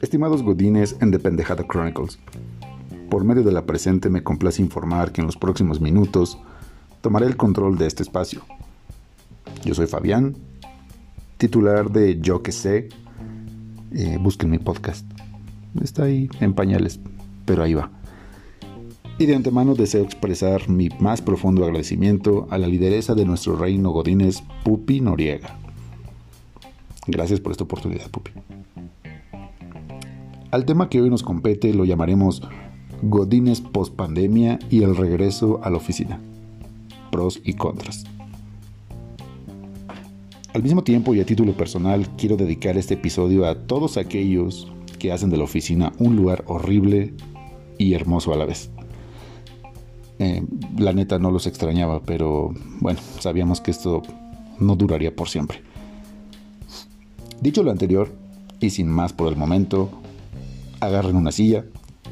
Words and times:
Estimados 0.00 0.42
godines 0.42 0.96
en 1.00 1.10
The 1.10 1.18
Pendejada 1.18 1.64
Chronicles, 1.66 2.18
por 3.08 3.24
medio 3.24 3.42
de 3.42 3.52
la 3.52 3.66
presente 3.66 4.10
me 4.10 4.22
complace 4.22 4.60
informar 4.60 5.12
que 5.12 5.20
en 5.20 5.26
los 5.26 5.36
próximos 5.36 5.80
minutos 5.80 6.38
tomaré 7.00 7.26
el 7.26 7.36
control 7.36 7.78
de 7.78 7.86
este 7.86 8.02
espacio. 8.02 8.42
Yo 9.64 9.74
soy 9.74 9.86
Fabián, 9.86 10.36
titular 11.38 11.90
de 11.90 12.20
Yo 12.20 12.42
que 12.42 12.52
sé. 12.52 12.88
Eh, 13.92 14.18
busquen 14.20 14.50
mi 14.50 14.58
podcast. 14.58 15.06
Está 15.82 16.04
ahí 16.04 16.28
en 16.40 16.52
pañales, 16.54 17.00
pero 17.44 17.62
ahí 17.62 17.74
va. 17.74 17.90
Y 19.22 19.26
de 19.26 19.36
antemano 19.36 19.76
deseo 19.76 20.02
expresar 20.02 20.68
mi 20.68 20.88
más 20.98 21.22
profundo 21.22 21.64
agradecimiento 21.64 22.48
a 22.50 22.58
la 22.58 22.66
lideresa 22.66 23.14
de 23.14 23.24
nuestro 23.24 23.54
reino 23.54 23.90
Godínez, 23.90 24.42
Pupi 24.64 25.00
Noriega. 25.00 25.60
Gracias 27.06 27.38
por 27.38 27.52
esta 27.52 27.62
oportunidad, 27.62 28.10
Pupi. 28.10 28.32
Al 30.50 30.64
tema 30.64 30.88
que 30.88 31.00
hoy 31.00 31.08
nos 31.08 31.22
compete 31.22 31.72
lo 31.72 31.84
llamaremos 31.84 32.42
Godines 33.02 33.60
post 33.60 33.94
pandemia 33.94 34.58
y 34.70 34.82
el 34.82 34.96
regreso 34.96 35.60
a 35.62 35.70
la 35.70 35.76
oficina. 35.76 36.18
Pros 37.12 37.40
y 37.44 37.52
contras. 37.52 38.02
Al 40.52 40.64
mismo 40.64 40.82
tiempo 40.82 41.14
y 41.14 41.20
a 41.20 41.26
título 41.26 41.52
personal 41.52 42.08
quiero 42.16 42.36
dedicar 42.36 42.76
este 42.76 42.94
episodio 42.94 43.46
a 43.46 43.54
todos 43.54 43.98
aquellos 43.98 44.72
que 44.98 45.12
hacen 45.12 45.30
de 45.30 45.36
la 45.36 45.44
oficina 45.44 45.92
un 46.00 46.16
lugar 46.16 46.42
horrible 46.48 47.14
y 47.78 47.94
hermoso 47.94 48.32
a 48.32 48.36
la 48.36 48.46
vez. 48.46 48.72
Eh, 50.22 50.40
la 50.78 50.92
neta 50.92 51.18
no 51.18 51.32
los 51.32 51.48
extrañaba, 51.48 52.00
pero 52.00 52.54
bueno, 52.78 53.00
sabíamos 53.18 53.60
que 53.60 53.72
esto 53.72 54.02
no 54.60 54.76
duraría 54.76 55.16
por 55.16 55.28
siempre. 55.28 55.62
Dicho 57.40 57.64
lo 57.64 57.72
anterior, 57.72 58.08
y 58.60 58.70
sin 58.70 58.88
más 58.88 59.12
por 59.12 59.26
el 59.26 59.36
momento, 59.36 59.90
agarren 60.78 61.16
una 61.16 61.32
silla, 61.32 61.64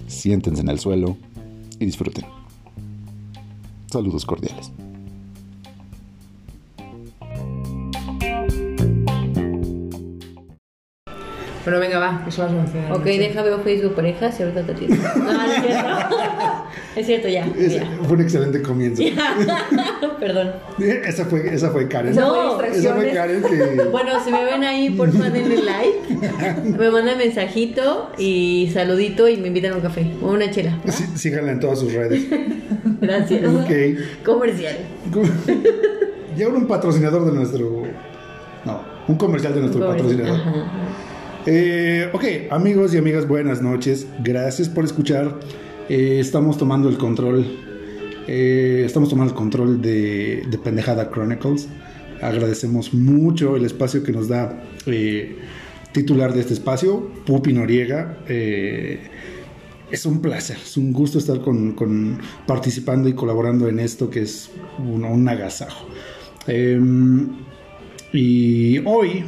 siéntense 0.08 0.60
en 0.60 0.70
el 0.70 0.80
suelo 0.80 1.16
y 1.78 1.84
disfruten. 1.86 2.24
Saludos 3.86 4.26
cordiales. 4.26 4.72
Bueno, 11.64 11.78
venga, 11.78 11.98
va, 11.98 12.22
que 12.24 12.30
son 12.30 12.46
las 12.46 12.66
11. 12.66 12.78
de 12.78 12.88
la 12.88 12.94
Ok, 12.94 13.00
noche. 13.00 13.18
deja 13.18 13.42
veo 13.42 13.58
Facebook 13.60 13.94
parejas 13.94 14.40
y 14.40 14.42
ahorita 14.42 14.62
te 14.62 14.72
atiendo. 14.72 14.96
No, 14.96 15.24
no 15.32 15.42
es 15.42 15.62
cierto. 15.62 15.88
es 16.96 17.06
cierto, 17.06 17.28
ya. 17.28 17.46
ya. 17.46 17.86
fue 18.04 18.16
un 18.16 18.20
excelente 18.22 18.62
comienzo. 18.62 19.02
Perdón. 20.20 20.52
Esa 20.78 21.26
fue, 21.26 21.54
esa 21.54 21.70
fue 21.70 21.86
Karen. 21.88 22.14
No, 22.14 22.60
esa 22.62 22.94
fue 22.94 23.10
Karen 23.12 23.42
que... 23.42 23.84
Bueno, 23.90 24.12
si 24.24 24.32
me 24.32 24.44
ven 24.44 24.64
ahí, 24.64 24.90
porfa, 24.90 25.28
denle 25.28 25.62
like. 25.62 26.68
Me 26.78 26.90
mandan 26.90 27.18
mensajito 27.18 28.10
y 28.16 28.70
saludito 28.72 29.28
y 29.28 29.36
me 29.36 29.48
invitan 29.48 29.72
a 29.72 29.76
un 29.76 29.82
café 29.82 30.10
o 30.22 30.30
una 30.30 30.50
chela. 30.50 30.78
síganla 31.14 31.52
en 31.52 31.60
todas 31.60 31.80
sus 31.80 31.92
redes. 31.92 32.24
Gracias. 33.00 33.44
Ok. 33.44 34.24
Comercial. 34.24 34.76
Ya 36.36 36.48
un 36.48 36.66
patrocinador 36.66 37.26
de 37.26 37.32
nuestro... 37.32 37.82
No, 38.64 38.82
un 39.08 39.16
comercial 39.16 39.54
de 39.54 39.60
nuestro 39.60 39.86
patrocinador. 39.86 40.40
Ajá, 40.40 40.50
ajá. 40.50 41.09
Eh, 41.46 42.08
ok, 42.12 42.24
amigos 42.50 42.94
y 42.94 42.98
amigas, 42.98 43.26
buenas 43.26 43.62
noches. 43.62 44.06
Gracias 44.22 44.68
por 44.68 44.84
escuchar. 44.84 45.40
Eh, 45.88 46.18
estamos 46.20 46.58
tomando 46.58 46.88
el 46.88 46.98
control. 46.98 47.44
eh, 48.28 48.82
estamos 48.86 49.08
tomando 49.08 49.32
el 49.32 49.36
control 49.36 49.80
de, 49.82 50.44
de 50.48 50.58
Pendejada 50.58 51.10
Chronicles. 51.10 51.68
Agradecemos 52.20 52.92
mucho 52.92 53.56
el 53.56 53.64
espacio 53.64 54.02
que 54.02 54.12
nos 54.12 54.28
da 54.28 54.62
titular 55.92 56.32
de 56.34 56.40
este 56.40 56.52
espacio, 56.52 57.10
Pupi 57.26 57.52
Noriega. 57.52 58.18
Es 58.28 60.06
un 60.06 60.20
placer, 60.22 60.56
es 60.62 60.76
un 60.76 60.92
gusto 60.92 61.18
estar 61.18 61.40
con, 61.40 61.72
con- 61.72 62.18
participando 62.46 63.08
y 63.08 63.14
colaborando 63.14 63.68
en 63.68 63.80
esto 63.80 64.08
que 64.10 64.20
es 64.22 64.50
un, 64.78 65.04
un 65.04 65.28
agasajo. 65.28 65.88
Em, 66.46 67.28
y 68.12 68.78
hoy, 68.86 69.24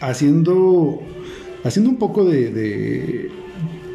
haciendo, 0.00 1.02
haciendo 1.66 1.90
un 1.90 1.98
poco 1.98 2.24
de, 2.24 3.30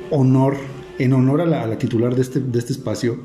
honor, 0.10 0.58
en 1.00 1.14
honor 1.14 1.42
a 1.42 1.46
la, 1.46 1.78
titular 1.78 2.16
de 2.16 2.22
este, 2.22 2.40
de 2.40 2.60
este 2.60 2.74
espacio, 2.74 3.20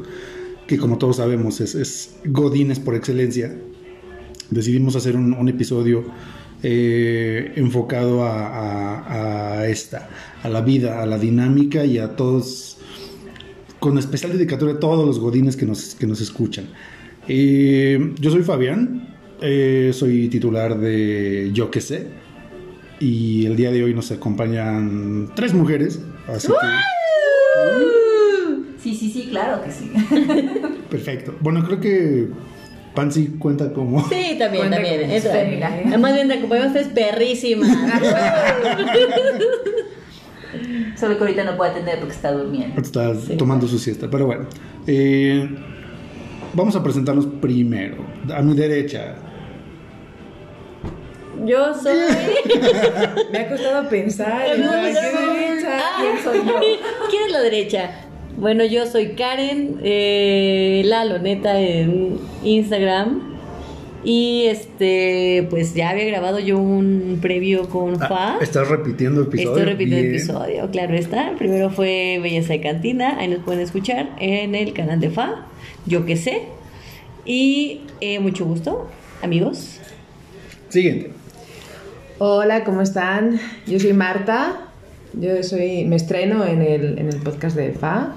que 0.66 0.78
como 0.78 0.98
todos 0.98 1.16
sabemos 1.16 1.60
es, 1.60 1.74
es 1.74 2.16
Godines 2.24 2.80
por 2.80 2.94
excelencia, 2.94 3.56
decidimos 4.50 4.96
hacer 4.96 5.16
un, 5.16 5.48
episodio 5.48 6.04
eh, 6.62 7.52
enfocado 7.56 8.24
a 8.24 9.66
esta, 9.68 10.08
a 10.42 10.48
la 10.48 10.60
vida, 10.60 11.02
a 11.02 11.06
la 11.06 11.18
dinámica 11.18 11.84
y 11.84 11.98
a 11.98 12.16
todos, 12.16 12.78
con 13.78 13.98
especial 13.98 14.32
dedicatoria 14.32 14.76
a 14.76 14.80
todos 14.80 15.06
los 15.06 15.18
godines 15.18 15.56
que 15.56 15.66
nos, 15.66 15.94
que 15.94 16.06
nos 16.06 16.20
escuchan. 16.20 16.66
Eh, 17.28 18.14
yo 18.20 18.30
soy 18.30 18.42
Fabián, 18.42 19.16
eh, 19.40 19.90
soy 19.92 20.28
titular 20.28 20.78
de 20.78 21.50
Yo 21.52 21.70
que 21.70 21.80
sé, 21.80 22.06
y 23.00 23.46
el 23.46 23.56
día 23.56 23.70
de 23.70 23.82
hoy 23.84 23.94
nos 23.94 24.10
acompañan 24.12 25.30
tres 25.34 25.52
mujeres, 25.54 26.00
así 26.28 26.48
que... 26.48 26.54
Sí, 28.82 28.94
sí, 28.94 29.10
sí, 29.10 29.28
claro 29.30 29.62
que 29.64 29.70
sí. 29.72 29.90
Perfecto. 30.90 31.34
Bueno, 31.40 31.64
creo 31.64 31.80
que 31.80 32.28
Pansy 32.94 33.34
cuenta 33.38 33.72
como... 33.72 34.00
Sí, 34.08 34.36
también, 34.38 34.68
Cuenta 34.68 34.76
también. 34.76 35.00
como 35.02 35.12
Eso. 35.14 35.30
fémina. 35.30 35.66
Además, 35.86 36.14
bien, 36.14 36.30
acompañamos, 36.32 36.76
es 36.76 36.88
perrísima. 36.88 37.66
Solo 40.96 41.16
que 41.18 41.24
ahorita 41.24 41.44
no 41.44 41.56
puede 41.56 41.72
atender 41.72 41.98
porque 41.98 42.14
está 42.14 42.32
durmiendo. 42.32 42.80
Está 42.80 43.12
tomando 43.36 43.66
su 43.68 43.78
siesta, 43.78 44.08
pero 44.08 44.26
bueno. 44.26 44.46
Eh, 44.86 45.46
vamos 46.54 46.74
a 46.76 46.82
presentarnos 46.82 47.26
primero. 47.26 47.96
A 48.34 48.40
mi 48.40 48.54
derecha. 48.54 49.16
Yo 51.44 51.74
soy. 51.74 51.96
Me 53.32 53.38
ha 53.38 53.48
costado 53.48 53.88
pensar. 53.88 54.46
en 54.54 54.60
No, 54.62 54.72
la 54.72 54.82
no, 54.82 54.84
que 54.84 54.92
no. 55.26 55.32
derecha. 55.34 55.78
Ah, 55.80 56.00
¿Quién 56.00 56.24
soy 56.24 56.38
yo? 56.48 56.54
¿Quién 57.10 57.22
es 57.26 57.32
la 57.32 57.40
derecha? 57.40 57.90
Bueno, 58.38 58.64
yo 58.64 58.86
soy 58.86 59.08
Karen, 59.14 59.80
eh, 59.82 60.82
la 60.84 61.04
loneta 61.04 61.60
en 61.60 62.18
Instagram. 62.44 63.34
Y 64.04 64.44
este, 64.46 65.48
pues 65.50 65.74
ya 65.74 65.90
había 65.90 66.04
grabado 66.04 66.38
yo 66.38 66.58
un 66.58 67.18
previo 67.20 67.68
con 67.68 67.98
Fa. 67.98 68.34
Ah, 68.34 68.38
¿Estás 68.40 68.68
repitiendo 68.68 69.22
episodio? 69.22 69.50
Estoy 69.50 69.64
repitiendo 69.72 70.02
Bien. 70.02 70.14
episodio, 70.14 70.70
claro 70.70 70.94
está. 70.94 71.32
Primero 71.36 71.70
fue 71.70 72.20
Belleza 72.22 72.52
de 72.52 72.60
Cantina, 72.60 73.16
ahí 73.18 73.26
nos 73.26 73.40
pueden 73.40 73.62
escuchar 73.62 74.10
en 74.20 74.54
el 74.54 74.74
canal 74.74 75.00
de 75.00 75.10
Fa, 75.10 75.46
yo 75.86 76.06
que 76.06 76.16
sé. 76.16 76.42
Y 77.24 77.80
eh, 78.00 78.20
mucho 78.20 78.44
gusto, 78.44 78.88
amigos. 79.22 79.80
Siguiente. 80.68 81.10
Hola, 82.18 82.64
¿cómo 82.64 82.80
están? 82.80 83.38
Yo 83.66 83.78
soy 83.78 83.92
Marta. 83.92 84.70
Yo 85.12 85.42
soy, 85.42 85.84
me 85.84 85.96
estreno 85.96 86.46
en 86.46 86.62
el, 86.62 86.98
en 86.98 87.08
el 87.08 87.16
podcast 87.16 87.54
de 87.54 87.72
FA. 87.72 88.14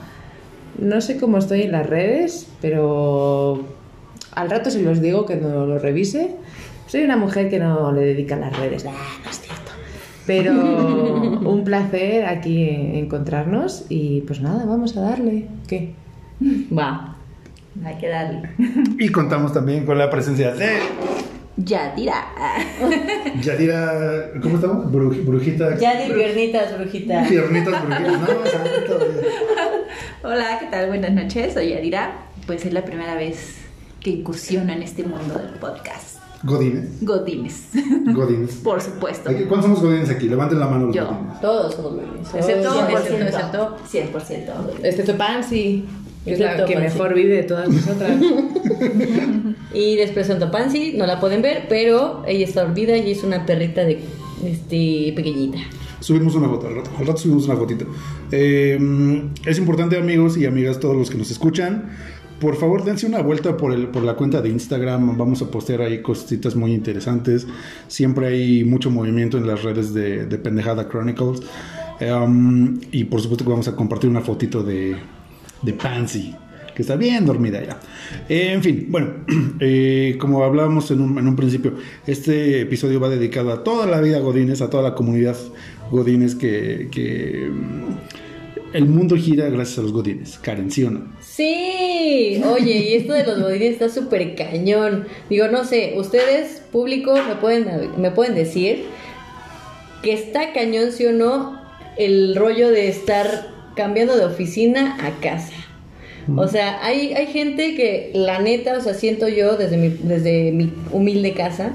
No 0.77 1.01
sé 1.01 1.17
cómo 1.17 1.37
estoy 1.37 1.63
en 1.63 1.73
las 1.73 1.85
redes, 1.85 2.47
pero 2.61 3.65
al 4.31 4.49
rato 4.49 4.71
se 4.71 4.81
los 4.83 5.01
digo 5.01 5.25
que 5.25 5.35
no 5.35 5.65
lo 5.65 5.79
revise. 5.79 6.37
Soy 6.87 7.03
una 7.03 7.17
mujer 7.17 7.49
que 7.49 7.59
no 7.59 7.91
le 7.91 8.05
dedica 8.05 8.35
a 8.35 8.39
las 8.39 8.57
redes. 8.57 8.85
Ah, 8.87 8.93
no 9.21 9.29
es 9.29 9.41
cierto. 9.41 9.71
Pero 10.25 10.53
un 11.41 11.65
placer 11.65 12.25
aquí 12.25 12.69
encontrarnos 12.69 13.85
y 13.89 14.21
pues 14.21 14.39
nada, 14.39 14.63
vamos 14.65 14.95
a 14.95 15.01
darle. 15.01 15.47
¿Qué? 15.67 15.93
Va. 16.71 17.17
Hay 17.83 17.95
que 17.95 18.07
darle. 18.07 18.49
Y 18.97 19.09
contamos 19.09 19.51
también 19.51 19.85
con 19.85 19.97
la 19.97 20.09
presencia 20.09 20.53
de 20.53 20.77
Ya, 21.65 21.93
tira. 21.93 22.25
Yadira. 23.41 24.31
¿Cómo 24.41 24.55
estamos? 24.55 24.85
Bruj- 24.91 25.25
brujita. 25.25 25.77
Ya 25.77 26.01
di 26.01 26.13
piernitas, 26.13 26.77
brujita. 26.77 27.25
Piernitas 27.27 27.85
brujitas. 27.85 28.21
No, 28.21 28.27
santo. 28.27 28.99
Hola, 30.23 30.57
¿qué 30.59 30.67
tal? 30.67 30.87
Buenas 30.87 31.11
noches, 31.11 31.53
soy 31.53 31.73
Adira. 31.73 32.13
Pues 32.47 32.65
es 32.65 32.71
la 32.73 32.85
primera 32.85 33.15
vez 33.15 33.57
que 33.99 34.11
incursiono 34.11 34.71
en 34.71 34.83
este 34.83 35.03
mundo 35.03 35.33
del 35.37 35.49
podcast. 35.59 36.17
Godines. 36.41 37.03
Godines, 37.05 37.67
Godines. 38.13 38.51
por 38.63 38.79
supuesto. 38.79 39.29
¿Cuántos 39.49 39.63
somos 39.63 39.81
godines 39.81 40.09
aquí? 40.09 40.29
Levanten 40.29 40.57
la 40.57 40.67
mano 40.67 40.85
los 40.87 40.95
Yo. 40.95 41.05
godines. 41.07 41.41
Todos 41.41 41.75
somos 41.75 41.95
buenos. 41.95 42.33
Excepto, 42.33 42.69
Excepto, 42.89 43.77
100%, 43.91 43.91
excepto, 43.91 44.53
100%. 44.53 44.85
Excepto 44.85 45.17
Pansy, 45.17 45.85
que 45.98 45.98
es 46.25 46.39
la 46.39 46.65
que 46.65 46.73
Pansy. 46.73 46.93
mejor 46.93 47.13
vive 47.13 47.35
de 47.35 47.43
todas 47.43 47.69
nosotras. 47.69 48.17
Y 49.71 49.97
les 49.97 50.09
presento 50.09 50.45
a 50.45 50.51
Pansy, 50.51 50.95
no 50.97 51.05
la 51.05 51.19
pueden 51.19 51.43
ver, 51.43 51.67
pero 51.69 52.23
ella 52.27 52.43
está 52.43 52.63
olvida 52.63 52.97
y 52.97 53.11
es 53.11 53.23
una 53.23 53.45
perrita 53.45 53.85
de 53.85 53.99
este 54.43 55.13
pequeñita. 55.15 55.59
Subimos 55.99 56.33
una 56.33 56.47
foto, 56.49 56.67
al 56.67 56.77
rato, 56.77 56.89
al 56.97 57.05
rato 57.05 57.17
subimos 57.19 57.45
una 57.45 57.55
fotito. 57.55 57.85
Eh, 58.31 58.79
es 59.45 59.59
importante, 59.59 59.95
amigos 59.97 60.37
y 60.37 60.47
amigas, 60.47 60.79
todos 60.79 60.97
los 60.97 61.11
que 61.11 61.17
nos 61.17 61.29
escuchan, 61.29 61.89
por 62.39 62.55
favor 62.55 62.83
dense 62.83 63.05
una 63.05 63.21
vuelta 63.21 63.57
por, 63.57 63.73
el, 63.73 63.89
por 63.89 64.03
la 64.03 64.15
cuenta 64.15 64.41
de 64.41 64.49
Instagram, 64.49 65.17
vamos 65.17 65.43
a 65.43 65.51
postear 65.51 65.81
ahí 65.81 66.01
cositas 66.01 66.55
muy 66.55 66.73
interesantes, 66.73 67.45
siempre 67.87 68.27
hay 68.27 68.63
mucho 68.63 68.89
movimiento 68.89 69.37
en 69.37 69.45
las 69.45 69.61
redes 69.61 69.93
de, 69.93 70.25
de 70.25 70.37
Pendejada 70.39 70.89
Chronicles, 70.89 71.41
Um, 72.01 72.79
y 72.93 73.03
por 73.03 73.19
supuesto 73.19 73.43
que 73.43 73.51
vamos 73.51 73.67
a 73.67 73.75
compartir 73.75 74.09
una 74.09 74.21
fotito 74.21 74.63
de, 74.63 74.95
de 75.61 75.73
Pansy, 75.73 76.35
que 76.75 76.81
está 76.81 76.95
bien 76.95 77.25
dormida 77.25 77.63
ya. 77.63 77.79
En 78.27 78.63
fin, 78.63 78.87
bueno, 78.89 79.25
eh, 79.59 80.17
como 80.19 80.43
hablábamos 80.43 80.91
en 80.91 81.01
un, 81.01 81.17
en 81.17 81.27
un, 81.27 81.35
principio, 81.35 81.73
este 82.07 82.61
episodio 82.61 82.99
va 82.99 83.09
dedicado 83.09 83.51
a 83.51 83.63
toda 83.63 83.85
la 83.85 84.01
vida 84.01 84.19
Godines, 84.19 84.61
a 84.61 84.69
toda 84.69 84.83
la 84.83 84.95
comunidad 84.95 85.37
Godines 85.91 86.35
que, 86.35 86.87
que 86.91 87.49
el 88.73 88.85
mundo 88.85 89.15
gira 89.15 89.49
gracias 89.49 89.79
a 89.79 89.81
los 89.81 89.91
Godines. 89.91 90.37
Karen, 90.39 90.71
¿sí 90.71 90.83
o 90.83 90.91
no? 90.91 91.07
Sí, 91.21 92.41
oye, 92.45 92.89
y 92.89 92.93
esto 92.93 93.13
de 93.13 93.25
los 93.25 93.41
Godines 93.41 93.73
está 93.73 93.89
súper 93.89 94.35
cañón. 94.35 95.07
Digo, 95.29 95.47
no 95.47 95.65
sé, 95.65 95.95
ustedes, 95.97 96.61
público, 96.71 97.15
me 97.27 97.35
pueden, 97.35 97.99
me 97.99 98.11
pueden 98.11 98.35
decir 98.35 98.85
que 100.03 100.13
está 100.13 100.53
cañón, 100.53 100.91
sí 100.91 101.05
o 101.05 101.11
no, 101.11 101.61
el 101.97 102.35
rollo 102.35 102.69
de 102.69 102.87
estar 102.87 103.58
cambiando 103.79 104.17
de 104.17 104.25
oficina 104.25 104.97
a 105.01 105.21
casa. 105.21 105.53
O 106.35 106.49
sea, 106.49 106.85
hay, 106.85 107.13
hay 107.13 107.27
gente 107.27 107.75
que, 107.75 108.11
la 108.13 108.39
neta, 108.39 108.77
o 108.77 108.81
sea, 108.81 108.93
siento 108.93 109.29
yo 109.29 109.55
desde 109.55 109.77
mi, 109.77 109.87
desde 109.87 110.51
mi 110.51 110.73
humilde 110.91 111.31
casa, 111.31 111.71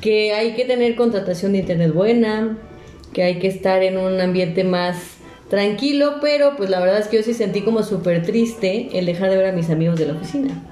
que 0.00 0.32
hay 0.32 0.54
que 0.54 0.64
tener 0.64 0.96
contratación 0.96 1.52
de 1.52 1.58
internet 1.58 1.92
buena, 1.92 2.56
que 3.12 3.24
hay 3.24 3.38
que 3.38 3.46
estar 3.46 3.82
en 3.82 3.98
un 3.98 4.18
ambiente 4.22 4.64
más 4.64 4.96
tranquilo, 5.50 6.14
pero 6.22 6.56
pues 6.56 6.70
la 6.70 6.80
verdad 6.80 6.98
es 6.98 7.08
que 7.08 7.18
yo 7.18 7.22
sí 7.22 7.34
sentí 7.34 7.60
como 7.60 7.82
súper 7.82 8.22
triste 8.22 8.88
el 8.94 9.04
dejar 9.04 9.28
de 9.28 9.36
ver 9.36 9.46
a 9.48 9.52
mis 9.52 9.68
amigos 9.68 9.98
de 9.98 10.06
la 10.06 10.14
oficina. 10.14 10.64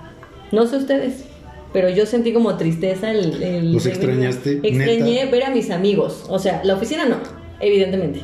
No 0.53 0.67
sé 0.67 0.79
ustedes, 0.79 1.27
pero 1.75 1.91
yo 1.91 2.07
sentí 2.07 2.33
como 2.33 2.57
tristeza 2.57 3.11
el... 3.11 3.43
el 3.43 3.73
¿Los 3.75 3.85
extrañaste? 3.85 4.61
Extrañé 4.63 5.17
¿neta? 5.17 5.31
ver 5.31 5.45
a 5.45 5.51
mis 5.51 5.71
amigos, 5.71 6.25
o 6.31 6.39
sea, 6.39 6.63
la 6.65 6.77
oficina 6.77 7.05
no, 7.05 7.19
evidentemente. 7.61 8.21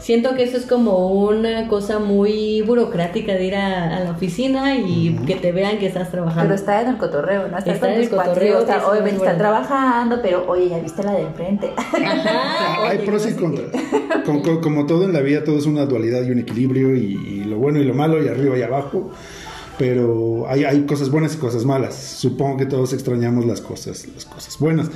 Siento 0.00 0.34
que 0.34 0.44
eso 0.44 0.56
es 0.56 0.64
como 0.64 1.08
una 1.08 1.68
cosa 1.68 1.98
muy 1.98 2.62
burocrática 2.62 3.34
de 3.34 3.44
ir 3.44 3.54
a, 3.54 3.96
a 3.96 4.00
la 4.00 4.12
oficina 4.12 4.76
y 4.76 5.10
uh 5.10 5.12
-huh. 5.20 5.26
que 5.26 5.34
te 5.36 5.52
vean 5.52 5.78
que 5.78 5.86
estás 5.86 6.10
trabajando. 6.10 6.42
Pero 6.42 6.54
está 6.54 6.80
en 6.82 6.88
el 6.88 6.96
cotorreo, 6.96 7.48
¿no? 7.48 7.58
Está, 7.58 7.72
está 7.72 7.94
en 7.94 8.00
el 8.00 8.08
cotorreo. 8.08 8.60
Está, 8.60 8.86
obviamente 8.88 9.18
está 9.18 9.36
trabajando, 9.36 10.20
pero 10.22 10.44
oye, 10.48 10.70
ya 10.70 10.78
viste 10.78 11.02
la 11.02 11.12
de 11.12 11.22
enfrente. 11.22 11.70
Ajá, 11.76 12.88
Hay 12.88 12.98
oye, 12.98 13.06
pros 13.06 13.28
y 13.28 13.34
contras. 13.34 13.66
Como, 14.24 14.42
como, 14.42 14.60
como, 14.60 14.86
todo 14.86 15.04
en 15.04 15.12
la 15.12 15.20
vida, 15.20 15.44
todo 15.44 15.58
es 15.58 15.66
una 15.66 15.84
dualidad 15.84 16.22
y 16.24 16.30
un 16.30 16.38
equilibrio, 16.38 16.94
y, 16.96 17.14
y, 17.14 17.44
lo 17.44 17.58
bueno 17.58 17.78
y 17.78 17.84
lo 17.84 17.94
malo, 17.94 18.22
y 18.22 18.28
arriba 18.28 18.56
y 18.56 18.62
abajo. 18.62 19.10
Pero 19.78 20.46
hay, 20.48 20.64
hay 20.64 20.82
cosas 20.82 21.10
buenas 21.10 21.34
y 21.34 21.38
cosas 21.38 21.64
malas. 21.64 21.94
Supongo 21.94 22.58
que 22.58 22.66
todos 22.66 22.92
extrañamos 22.92 23.46
las 23.46 23.60
cosas, 23.60 24.06
las 24.14 24.24
cosas 24.24 24.58
buenas. 24.58 24.90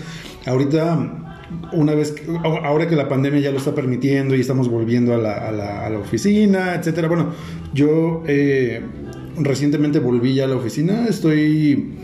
Ahorita 0.46 1.33
una 1.72 1.94
vez, 1.94 2.12
que, 2.12 2.24
ahora 2.44 2.88
que 2.88 2.96
la 2.96 3.08
pandemia 3.08 3.40
ya 3.40 3.50
lo 3.50 3.58
está 3.58 3.74
permitiendo 3.74 4.34
y 4.34 4.40
estamos 4.40 4.68
volviendo 4.68 5.14
a 5.14 5.18
la, 5.18 5.48
a 5.48 5.52
la, 5.52 5.86
a 5.86 5.90
la 5.90 5.98
oficina, 5.98 6.74
etcétera. 6.74 7.08
Bueno, 7.08 7.32
yo 7.72 8.22
eh, 8.26 8.82
recientemente 9.36 9.98
volví 9.98 10.34
ya 10.34 10.44
a 10.44 10.48
la 10.48 10.56
oficina, 10.56 11.06
estoy, 11.08 11.94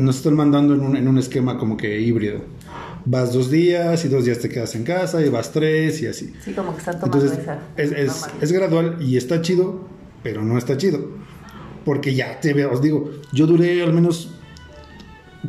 nos 0.00 0.16
están 0.16 0.34
mandando 0.34 0.74
en 0.74 0.80
un, 0.80 0.96
en 0.96 1.08
un 1.08 1.18
esquema 1.18 1.58
como 1.58 1.76
que 1.76 2.00
híbrido. 2.00 2.40
Vas 3.04 3.32
dos 3.32 3.50
días 3.50 4.04
y 4.04 4.08
dos 4.08 4.24
días 4.24 4.38
te 4.38 4.48
quedas 4.48 4.74
en 4.74 4.84
casa 4.84 5.24
y 5.24 5.30
vas 5.30 5.52
tres 5.52 6.02
y 6.02 6.06
así. 6.06 6.32
Sí, 6.44 6.52
como 6.52 6.72
que 6.72 6.78
están 6.78 7.00
tomando 7.00 7.18
Entonces, 7.18 7.38
esa. 7.42 7.58
Es, 7.76 7.92
es, 7.92 8.26
es 8.40 8.52
gradual 8.52 8.96
y 9.00 9.16
está 9.16 9.40
chido, 9.40 9.86
pero 10.22 10.42
no 10.42 10.58
está 10.58 10.76
chido. 10.76 11.08
Porque 11.84 12.14
ya 12.14 12.38
te 12.40 12.52
veo, 12.52 12.70
os 12.70 12.82
digo, 12.82 13.10
yo 13.32 13.46
duré 13.46 13.82
al 13.82 13.94
menos 13.94 14.34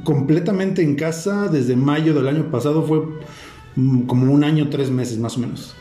completamente 0.03 0.81
en 0.81 0.95
casa 0.95 1.47
desde 1.47 1.75
mayo 1.75 2.13
del 2.13 2.27
año 2.27 2.51
pasado, 2.51 2.83
fue 2.83 3.01
como 4.07 4.31
un 4.33 4.43
año, 4.43 4.69
tres 4.69 4.89
meses 4.89 5.17
más 5.17 5.37
o 5.37 5.39
menos. 5.41 5.75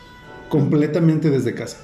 Completamente 0.49 1.29
desde 1.29 1.53
casa. 1.53 1.77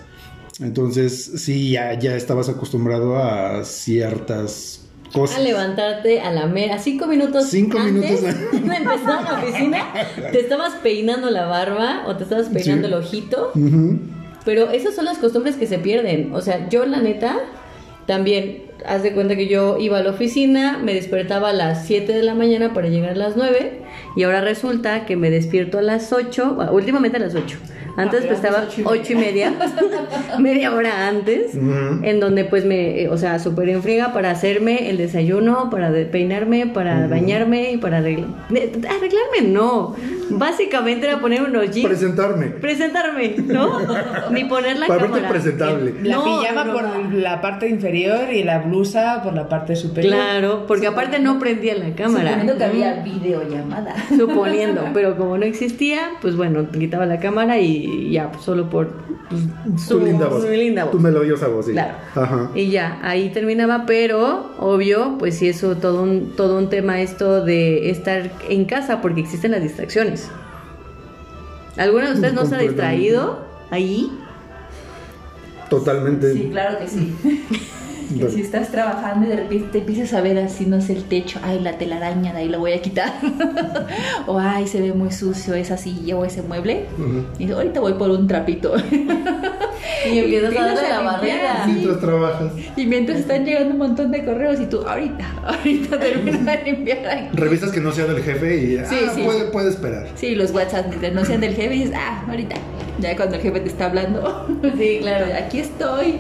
Entonces, 0.59 1.31
sí, 1.37 1.71
ya, 1.71 1.97
ya 1.99 2.15
estabas 2.15 2.47
acostumbrado 2.49 3.17
a 3.17 3.63
ciertas 3.65 4.87
cosas. 5.13 5.37
A 5.37 5.41
levantarte 5.41 6.21
a 6.21 6.31
la 6.31 6.47
mera, 6.47 6.79
cinco 6.79 7.07
minutos 7.07 7.47
Cinco 7.49 7.77
antes 7.77 8.21
minutos 8.21 8.21
de 8.51 8.75
empezar 8.75 9.23
la 9.23 9.33
oficina, 9.43 9.85
te 10.31 10.39
estabas 10.39 10.73
peinando 10.81 11.29
la 11.29 11.45
barba 11.45 12.03
o 12.07 12.15
te 12.15 12.23
estabas 12.23 12.47
peinando 12.47 12.87
Sí. 12.87 12.93
el 12.93 12.99
ojito. 12.99 13.51
Uh 13.53 13.59
-huh. 13.59 13.99
Pero 14.45 14.69
esas 14.69 14.95
son 14.95 15.05
las 15.05 15.17
costumbres 15.17 15.55
que 15.57 15.67
se 15.67 15.79
pierden. 15.79 16.33
O 16.33 16.41
sea, 16.41 16.69
yo 16.69 16.85
la 16.85 17.01
neta, 17.01 17.37
también, 18.07 18.65
haz 18.85 19.03
de 19.03 19.13
cuenta 19.13 19.35
que 19.35 19.47
yo 19.47 19.77
iba 19.79 19.97
a 19.97 20.03
la 20.03 20.11
oficina, 20.11 20.77
me 20.77 20.93
despertaba 20.93 21.49
a 21.49 21.53
las 21.53 21.85
7 21.87 22.13
de 22.13 22.23
la 22.23 22.35
mañana 22.35 22.73
para 22.73 22.87
llegar 22.87 23.11
a 23.11 23.15
las 23.15 23.35
9 23.35 23.81
y 24.15 24.23
ahora 24.23 24.41
resulta 24.41 25.05
que 25.05 25.15
me 25.15 25.29
despierto 25.29 25.79
a 25.79 25.81
las 25.81 26.13
8, 26.13 26.53
bueno, 26.55 26.71
últimamente 26.71 27.17
a 27.17 27.21
las 27.21 27.35
8. 27.35 27.57
Antes 27.97 28.25
pues 28.25 28.37
estaba 28.39 28.65
ocho 28.83 29.13
y 29.13 29.15
media, 29.15 29.53
media 30.39 30.73
hora 30.73 31.07
antes, 31.07 31.55
en 31.55 32.19
donde 32.19 32.43
pues 32.45 32.65
me, 32.65 33.07
o 33.09 33.17
sea, 33.17 33.39
súper 33.39 33.69
en 33.69 33.81
friega 33.81 34.11
para 34.13 34.31
hacerme 34.31 34.89
el 34.89 34.97
desayuno, 34.97 35.69
para 35.69 35.91
de- 35.91 36.05
peinarme, 36.05 36.67
para 36.67 37.07
bañarme 37.07 37.71
y 37.71 37.77
para 37.77 37.99
arreglar- 37.99 38.27
de- 38.49 38.71
arreglarme. 38.87 39.41
No, 39.47 39.95
básicamente 40.29 41.07
era 41.07 41.19
poner 41.19 41.43
unos 41.43 41.71
jeans 41.71 41.87
Presentarme. 41.87 42.47
presentarme, 42.47 43.35
¿no? 43.47 43.79
Ni 44.31 44.43
poner 44.45 44.77
la 44.77 44.87
Para 44.87 45.01
verte 45.03 45.15
cámara. 45.21 45.29
presentable. 45.29 45.93
La 46.03 46.15
No, 46.17 46.23
pijama 46.41 46.63
no, 46.65 46.73
por 46.73 46.83
no. 46.83 47.17
la 47.17 47.41
parte 47.41 47.69
inferior 47.69 48.31
y 48.33 48.43
la 48.43 48.59
blusa 48.59 49.21
por 49.23 49.33
la 49.33 49.47
parte 49.47 49.75
superior. 49.75 50.13
Claro, 50.13 50.65
porque 50.67 50.87
aparte 50.87 51.19
no 51.19 51.39
prendía 51.39 51.75
la 51.75 51.95
cámara. 51.95 52.29
Suponiendo 52.31 52.57
que 52.57 52.63
había 52.63 52.93
videollamada. 53.03 53.95
Suponiendo, 54.17 54.81
pero 54.93 55.15
como 55.17 55.37
no 55.37 55.45
existía, 55.45 56.11
pues 56.21 56.35
bueno, 56.35 56.67
quitaba 56.71 57.05
la 57.05 57.19
cámara 57.19 57.57
y 57.59 57.84
ya, 58.11 58.31
pues, 58.31 58.43
solo 58.43 58.69
por 58.69 58.89
pues, 59.29 59.87
Tu 59.87 59.99
linda 59.99 60.27
voz. 60.27 60.43
su 60.43 60.49
linda 60.49 60.83
voz. 60.83 60.91
Tu 60.91 60.99
melodiosa 60.99 61.47
voz, 61.47 61.65
sí. 61.65 61.71
Claro. 61.73 61.95
Ajá. 62.15 62.51
Y 62.55 62.69
ya, 62.69 62.99
ahí 63.03 63.29
terminaba, 63.29 63.85
pero 63.85 64.51
obvio, 64.59 65.15
pues 65.17 65.37
sí, 65.37 65.49
eso 65.49 65.75
todo 65.77 66.03
un, 66.03 66.31
todo 66.35 66.57
un 66.57 66.69
tema 66.69 67.01
esto 67.01 67.43
de 67.43 67.89
estar 67.89 68.31
en 68.49 68.65
casa 68.65 69.01
porque 69.01 69.21
existen 69.21 69.51
las 69.51 69.61
distracciones. 69.61 70.29
¿Alguno 71.77 72.07
de 72.07 72.13
ustedes 72.13 72.33
no 72.33 72.45
se 72.45 72.55
ha 72.55 72.59
distraído 72.59 73.39
ahí? 73.71 74.11
Totalmente. 75.69 76.33
Sí, 76.33 76.49
claro 76.51 76.79
que 76.79 76.87
sí. 76.87 77.15
Que 78.19 78.29
si 78.29 78.41
estás 78.41 78.69
trabajando 78.69 79.25
y 79.25 79.29
de 79.29 79.35
repente 79.37 79.67
te 79.71 79.77
empiezas 79.79 80.13
a 80.13 80.21
ver 80.21 80.37
así, 80.39 80.65
no 80.65 80.81
sé, 80.81 80.93
el 80.93 81.03
techo, 81.05 81.39
ay, 81.43 81.59
la 81.59 81.77
telaraña, 81.77 82.33
de 82.33 82.39
ahí 82.39 82.49
lo 82.49 82.59
voy 82.59 82.73
a 82.73 82.81
quitar. 82.81 83.13
o 84.27 84.39
ay, 84.39 84.67
se 84.67 84.81
ve 84.81 84.93
muy 84.93 85.11
sucio 85.11 85.53
esa 85.55 85.77
silla 85.77 86.15
o 86.17 86.25
ese 86.25 86.41
mueble. 86.41 86.85
Ujú. 86.97 87.23
Y 87.39 87.45
digo, 87.45 87.57
ahorita 87.57 87.79
voy 87.79 87.93
por 87.93 88.09
un 88.11 88.27
trapito. 88.27 88.73
Y 90.11 90.19
empiezas 90.19 90.55
a 90.55 90.65
darle 90.65 90.89
la 90.89 91.01
barrera. 91.01 91.65
sí. 91.65 91.71
Mientras 91.73 91.99
trabajas. 91.99 92.51
y 92.75 92.85
mientras 92.85 93.19
están 93.19 93.43
llegando 93.45 93.71
un 93.71 93.77
montón 93.79 94.11
de 94.11 94.23
correos 94.23 94.59
y 94.59 94.65
tú, 94.67 94.81
ahorita, 94.87 95.25
ahorita 95.43 95.99
termina 95.99 96.57
de 96.57 96.63
limpiar 96.63 97.07
ahí. 97.07 97.29
Revisas 97.33 97.71
que 97.71 97.79
no 97.81 97.91
sea 97.91 98.05
del 98.05 98.21
jefe 98.21 98.55
y 98.55 98.67
Sí, 98.85 98.95
ah, 99.07 99.11
sí. 99.15 99.21
Puede, 99.23 99.45
puede 99.45 99.69
esperar. 99.69 100.07
Sí, 100.15 100.35
los 100.35 100.51
WhatsApp 100.51 100.93
que 100.99 101.11
no 101.11 101.25
sean 101.25 101.41
del 101.41 101.55
jefe 101.55 101.75
y 101.75 101.79
dices, 101.79 101.95
ah, 101.97 102.23
ahorita. 102.29 102.55
Ya 102.99 103.15
cuando 103.17 103.35
el 103.35 103.41
jefe 103.41 103.59
te 103.59 103.67
está 103.67 103.87
hablando, 103.87 104.47
Sí, 104.77 104.99
claro. 105.01 105.25
aquí 105.37 105.59
estoy. 105.59 106.19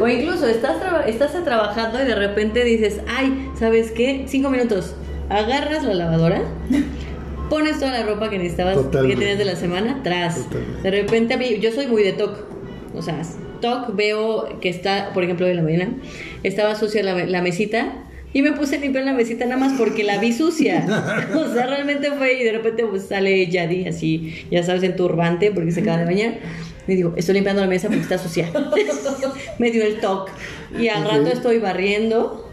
O 0.00 0.06
incluso 0.06 0.46
estás, 0.46 0.78
traba- 0.80 1.02
estás 1.24 1.44
trabajando 1.44 2.02
y 2.02 2.04
de 2.04 2.14
repente 2.14 2.64
dices, 2.64 3.00
ay, 3.08 3.48
¿sabes 3.58 3.90
qué? 3.90 4.24
Cinco 4.26 4.50
minutos. 4.50 4.94
Agarras 5.28 5.84
la 5.84 5.94
lavadora, 5.94 6.42
pones 7.48 7.78
toda 7.78 7.92
la 7.92 8.04
ropa 8.04 8.30
que 8.30 8.38
necesitabas, 8.38 8.76
Totalmente. 8.76 9.14
que 9.14 9.20
tenías 9.20 9.38
de 9.38 9.44
la 9.44 9.56
semana, 9.56 9.96
atrás. 10.00 10.44
Totalmente. 10.44 10.82
De 10.82 10.90
repente 10.90 11.34
a 11.34 11.36
mí, 11.38 11.58
yo 11.60 11.72
soy 11.72 11.86
muy 11.86 12.02
de 12.02 12.12
TOC. 12.12 12.46
O 12.94 13.02
sea, 13.02 13.22
TOC 13.60 13.94
veo 13.94 14.60
que 14.60 14.68
está, 14.68 15.10
por 15.14 15.24
ejemplo, 15.24 15.46
en 15.46 15.56
la 15.56 15.62
mañana, 15.62 15.94
estaba 16.42 16.74
sucia 16.74 17.02
la, 17.02 17.24
la 17.24 17.42
mesita. 17.42 17.92
Y 18.34 18.40
me 18.40 18.52
puse 18.52 18.76
a 18.76 18.78
limpiar 18.78 19.04
la 19.04 19.12
mesita 19.12 19.44
nada 19.44 19.58
más 19.58 19.74
porque 19.78 20.04
la 20.04 20.16
vi 20.18 20.32
sucia. 20.32 20.86
O 21.34 21.52
sea, 21.52 21.66
realmente 21.66 22.10
fue 22.12 22.40
y 22.40 22.44
de 22.44 22.52
repente 22.52 22.84
pues, 22.86 23.04
sale 23.04 23.46
Yadi 23.46 23.86
así, 23.86 24.46
ya 24.50 24.62
sabes, 24.62 24.82
en 24.84 24.96
turbante 24.96 25.52
porque 25.52 25.70
se 25.70 25.80
acaba 25.80 25.98
de 25.98 26.04
bañar. 26.06 26.34
Y 26.88 26.94
digo, 26.96 27.12
estoy 27.16 27.34
limpiando 27.34 27.62
la 27.62 27.68
mesa 27.68 27.88
porque 27.88 28.02
está 28.02 28.18
sucia. 28.18 28.50
me 29.58 29.70
dio 29.70 29.84
el 29.84 30.00
toque. 30.00 30.32
Y 30.78 30.88
al 30.88 31.04
Ok. 31.06 31.12
rato 31.12 31.26
estoy 31.28 31.58
barriendo, 31.58 32.48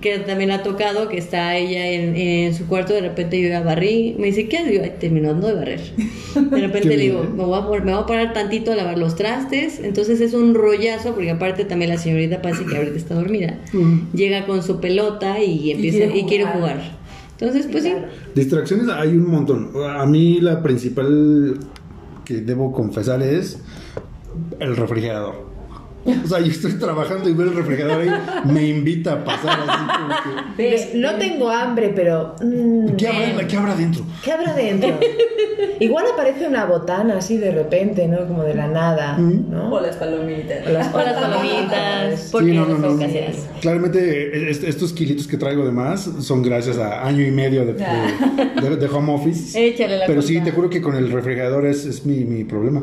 que 0.00 0.18
también 0.20 0.50
ha 0.50 0.62
tocado, 0.62 1.08
que 1.08 1.18
está 1.18 1.56
ella 1.56 1.86
en, 1.88 2.16
en 2.16 2.54
su 2.54 2.66
cuarto, 2.66 2.94
de 2.94 3.02
repente 3.02 3.38
yo 3.42 3.48
ya 3.48 3.60
barrí. 3.60 4.16
Me 4.18 4.28
dice, 4.28 4.48
¿qué? 4.48 4.64
Digo, 4.64 4.82
"Ay, 4.82 4.94
terminando 4.98 5.46
de 5.46 5.52
barrer. 5.52 5.80
De 6.34 6.56
repente 6.66 6.88
le 6.88 6.96
digo, 6.96 7.22
me 7.24 7.44
voy, 7.44 7.58
a, 7.58 7.60
me 7.82 7.92
voy 7.92 8.02
a 8.02 8.06
parar 8.06 8.32
tantito 8.32 8.72
a 8.72 8.76
lavar 8.76 8.96
los 8.96 9.14
trastes. 9.16 9.78
Entonces 9.80 10.22
es 10.22 10.32
un 10.32 10.54
rollazo, 10.54 11.12
porque 11.14 11.30
aparte 11.30 11.66
también 11.66 11.90
la 11.90 11.98
señorita 11.98 12.40
parece 12.40 12.64
que 12.64 12.76
ahorita 12.78 12.96
está 12.96 13.14
dormida. 13.14 13.58
Ujú. 13.74 14.06
Llega 14.14 14.46
con 14.46 14.62
su 14.62 14.80
pelota 14.80 15.38
y 15.42 15.70
empieza 15.72 15.98
quiere 15.98 16.18
y 16.18 16.24
quiere 16.24 16.44
jugar. 16.44 16.76
jugar. 16.78 17.00
Entonces, 17.38 17.68
pues 17.70 17.84
sí. 17.84 17.92
Distracciones 18.34 18.88
hay 18.88 19.08
un 19.10 19.26
montón. 19.30 19.70
A 19.98 20.06
mí 20.06 20.40
la 20.40 20.62
principal 20.62 21.58
que 22.30 22.40
debo 22.42 22.70
confesar 22.70 23.22
es 23.22 23.58
el 24.60 24.76
refrigerador. 24.76 25.49
O 26.24 26.26
sea, 26.28 26.40
yo 26.40 26.50
estoy 26.50 26.72
trabajando 26.74 27.28
y 27.28 27.34
veo 27.34 27.48
el 27.48 27.54
refrigerador 27.56 28.00
ahí, 28.02 28.10
me 28.50 28.66
invita 28.68 29.12
a 29.14 29.24
pasar 29.24 29.58
así 29.68 29.84
como 30.00 30.56
que... 30.56 30.90
No 30.94 31.14
tengo 31.16 31.50
hambre, 31.50 31.92
pero. 31.94 32.34
mm, 32.42 32.96
¿Qué 32.96 33.06
habrá, 33.08 33.46
¿Qué 33.46 33.56
habrá 33.56 33.74
dentro? 33.74 34.04
¿Qué 34.24 34.32
habrá 34.32 34.54
dentro? 34.54 34.90
Igual 35.80 36.04
aparece 36.12 36.46
una 36.46 36.64
botana 36.66 37.18
así 37.18 37.36
de 37.38 37.50
repente, 37.52 38.06
¿no? 38.08 38.26
Como 38.26 38.42
de 38.44 38.54
la 38.54 38.66
nada, 38.68 39.16
Mm. 39.18 39.50
¿no? 39.50 39.70
O 39.70 39.80
las 39.80 39.96
palomitas. 39.96 40.66
O 40.66 40.70
las 40.70 40.88
palomitas, 40.88 42.28
porque 42.32 42.50
Sí, 42.50 42.56
no, 42.56 42.66
no, 42.66 42.78
no. 42.78 43.06
Claramente 43.60 44.50
est- 44.50 44.64
estos 44.64 44.92
kilitos 44.92 45.26
que 45.26 45.36
traigo 45.36 45.64
de 45.64 45.72
más 45.72 46.08
son 46.20 46.42
gracias 46.42 46.78
a 46.78 47.06
año 47.06 47.22
y 47.22 47.30
medio 47.30 47.64
de, 47.64 47.74
de- 47.74 48.68
de- 48.70 48.76
de 48.76 48.86
home 48.86 49.12
office. 49.12 49.58
Échale 49.68 49.98
la 49.98 50.06
Pero 50.06 50.22
sí, 50.22 50.40
te 50.40 50.50
juro 50.52 50.70
que 50.70 50.80
con 50.80 50.96
el 50.96 51.10
refrigerador 51.10 51.66
es, 51.66 51.84
es 51.86 52.04
mi, 52.06 52.24
mi 52.24 52.44
problema. 52.44 52.82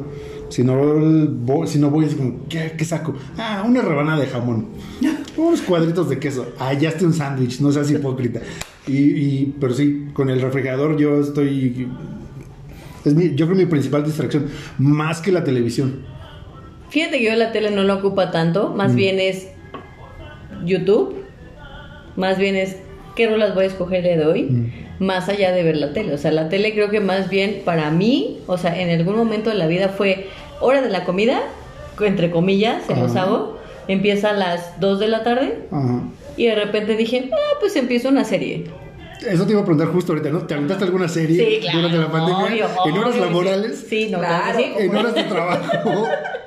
Si 0.50 0.64
no, 0.64 0.76
voy, 0.76 1.68
si 1.68 1.78
no 1.80 1.90
voy, 1.90 2.06
es 2.06 2.16
como, 2.16 2.48
¿qué, 2.48 2.74
qué 2.78 2.86
saco? 2.86 3.14
Ah, 3.38 3.64
una 3.68 3.82
rebanada 3.82 4.20
de 4.20 4.28
jamón. 4.28 4.68
Unos 5.38 5.62
cuadritos 5.62 6.10
de 6.10 6.20
queso. 6.20 6.48
Ah, 6.60 6.74
ya 6.74 6.90
esté 6.90 7.06
un 7.06 7.14
sándwich, 7.14 7.60
no 7.62 7.72
seas 7.72 7.92
hipócrita. 7.92 8.40
Y, 8.88 8.98
y- 8.98 9.56
pero 9.60 9.74
sí, 9.74 10.08
con 10.14 10.30
el 10.30 10.42
refrigerador 10.42 10.98
yo 10.98 11.20
estoy... 11.20 11.88
Es 13.06 13.14
mi, 13.14 13.36
yo 13.36 13.46
creo 13.46 13.58
mi 13.58 13.66
principal 13.66 14.04
distracción, 14.04 14.48
más 14.78 15.22
que 15.22 15.32
la 15.32 15.44
televisión. 15.44 16.04
Fíjate 16.90 17.20
que 17.20 17.26
yo 17.26 17.36
la 17.36 17.52
tele 17.52 17.70
no 17.72 17.84
la 17.84 17.96
ocupa 17.96 18.32
tanto, 18.32 18.74
más 18.74 18.96
bien 18.96 19.20
es 19.20 19.48
YouTube, 20.66 21.24
más 22.16 22.38
bien 22.38 22.56
es 22.56 22.78
qué 23.18 23.28
rolas 23.28 23.54
voy 23.54 23.66
a 23.66 23.68
escoger 23.68 23.98
el 23.98 24.04
día 24.06 24.18
de 24.18 24.26
hoy, 24.26 24.72
más 25.00 25.28
allá 25.28 25.52
de 25.52 25.64
ver 25.64 25.76
la 25.76 25.92
tele. 25.92 26.14
O 26.14 26.18
sea, 26.18 26.32
la 26.32 26.48
tele 26.48 26.74
creo 26.74 26.90
que 26.90 27.02
más 27.02 27.30
bien 27.30 27.64
para 27.66 27.90
mí, 27.92 28.40
o 28.48 28.58
sea, 28.58 28.80
en 28.80 28.90
algún 28.98 29.18
momento 29.18 29.50
de 29.50 29.58
la 29.58 29.68
vida 29.68 29.90
fue 29.90 30.28
hora 30.62 30.82
de 30.82 30.90
la 30.90 31.04
comida, 31.04 31.42
entre 32.00 32.32
comillas, 32.32 32.84
se 32.86 32.96
los 32.96 33.16
hago, 33.16 33.58
empieza 33.88 34.30
a 34.30 34.34
las 34.34 34.80
2 34.80 35.00
de 35.00 35.08
la 35.08 35.24
tarde 35.24 35.60
Ajá. 35.72 36.02
y 36.38 36.46
de 36.46 36.56
repente 36.56 36.96
dije, 36.96 37.30
ah, 37.34 37.58
pues 37.60 37.76
empiezo 37.76 38.10
una 38.10 38.24
serie. 38.24 38.66
Eso 39.28 39.46
te 39.48 39.52
iba 39.54 39.62
a 39.62 39.66
preguntar 39.66 39.92
justo 39.92 40.14
ahorita, 40.14 40.30
¿no? 40.30 40.42
¿Te 40.46 40.54
aventaste 40.54 40.84
alguna 40.86 41.08
serie 41.08 41.44
Sí, 41.44 41.60
claro. 41.62 41.80
durante 41.80 41.98
la 41.98 42.12
pandemia? 42.12 42.46
obvio, 42.46 42.66
¿En 42.86 42.98
horas 43.00 43.12
obvio, 43.16 43.26
laborales? 43.26 43.86
Sí, 43.90 44.10
no, 44.12 44.20
claro, 44.20 44.44
Claro. 44.44 44.58
que 44.60 44.64
sí. 44.80 44.86
¿En 44.86 44.96
horas 44.96 45.16
de 45.16 45.24
trabajo? 45.24 46.08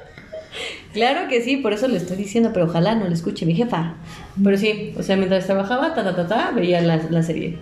Claro 0.93 1.29
que 1.29 1.41
sí, 1.41 1.57
por 1.57 1.73
eso 1.73 1.87
le 1.87 1.99
estoy 1.99 2.17
diciendo, 2.17 2.51
pero 2.53 2.67
ojalá 2.67 2.95
no 2.95 3.07
le 3.07 3.15
escuche 3.15 3.47
mi 3.47 3.55
jefa. 3.55 3.95
Pero 4.43 4.57
sí, 4.57 4.93
o 4.99 5.03
sea, 5.03 5.17
mientras 5.17 5.47
trabajaba, 5.47 5.95
ta, 5.95 6.03
ta, 6.03 6.17
ta, 6.17 6.27
ta, 6.27 6.51
veía 6.51 6.81
la, 6.81 7.01
la 7.11 7.23
serie. 7.23 7.59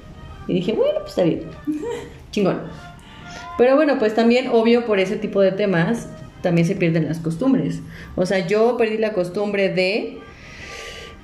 Y 0.46 0.54
dije, 0.54 0.72
bueno, 0.72 1.00
pues 1.00 1.10
está 1.10 1.24
bien. 1.24 1.42
Chingón. 2.30 2.60
Pero 3.58 3.76
bueno, 3.76 3.98
pues 3.98 4.14
también, 4.14 4.48
obvio, 4.48 4.86
por 4.86 4.98
ese 4.98 5.16
tipo 5.16 5.40
de 5.40 5.52
temas, 5.52 6.08
también 6.42 6.66
se 6.66 6.74
pierden 6.74 7.06
las 7.06 7.18
costumbres. 7.18 7.80
O 8.16 8.24
sea, 8.24 8.46
yo 8.46 8.76
perdí 8.76 8.96
la 8.98 9.12
costumbre 9.12 9.68
de, 9.68 10.18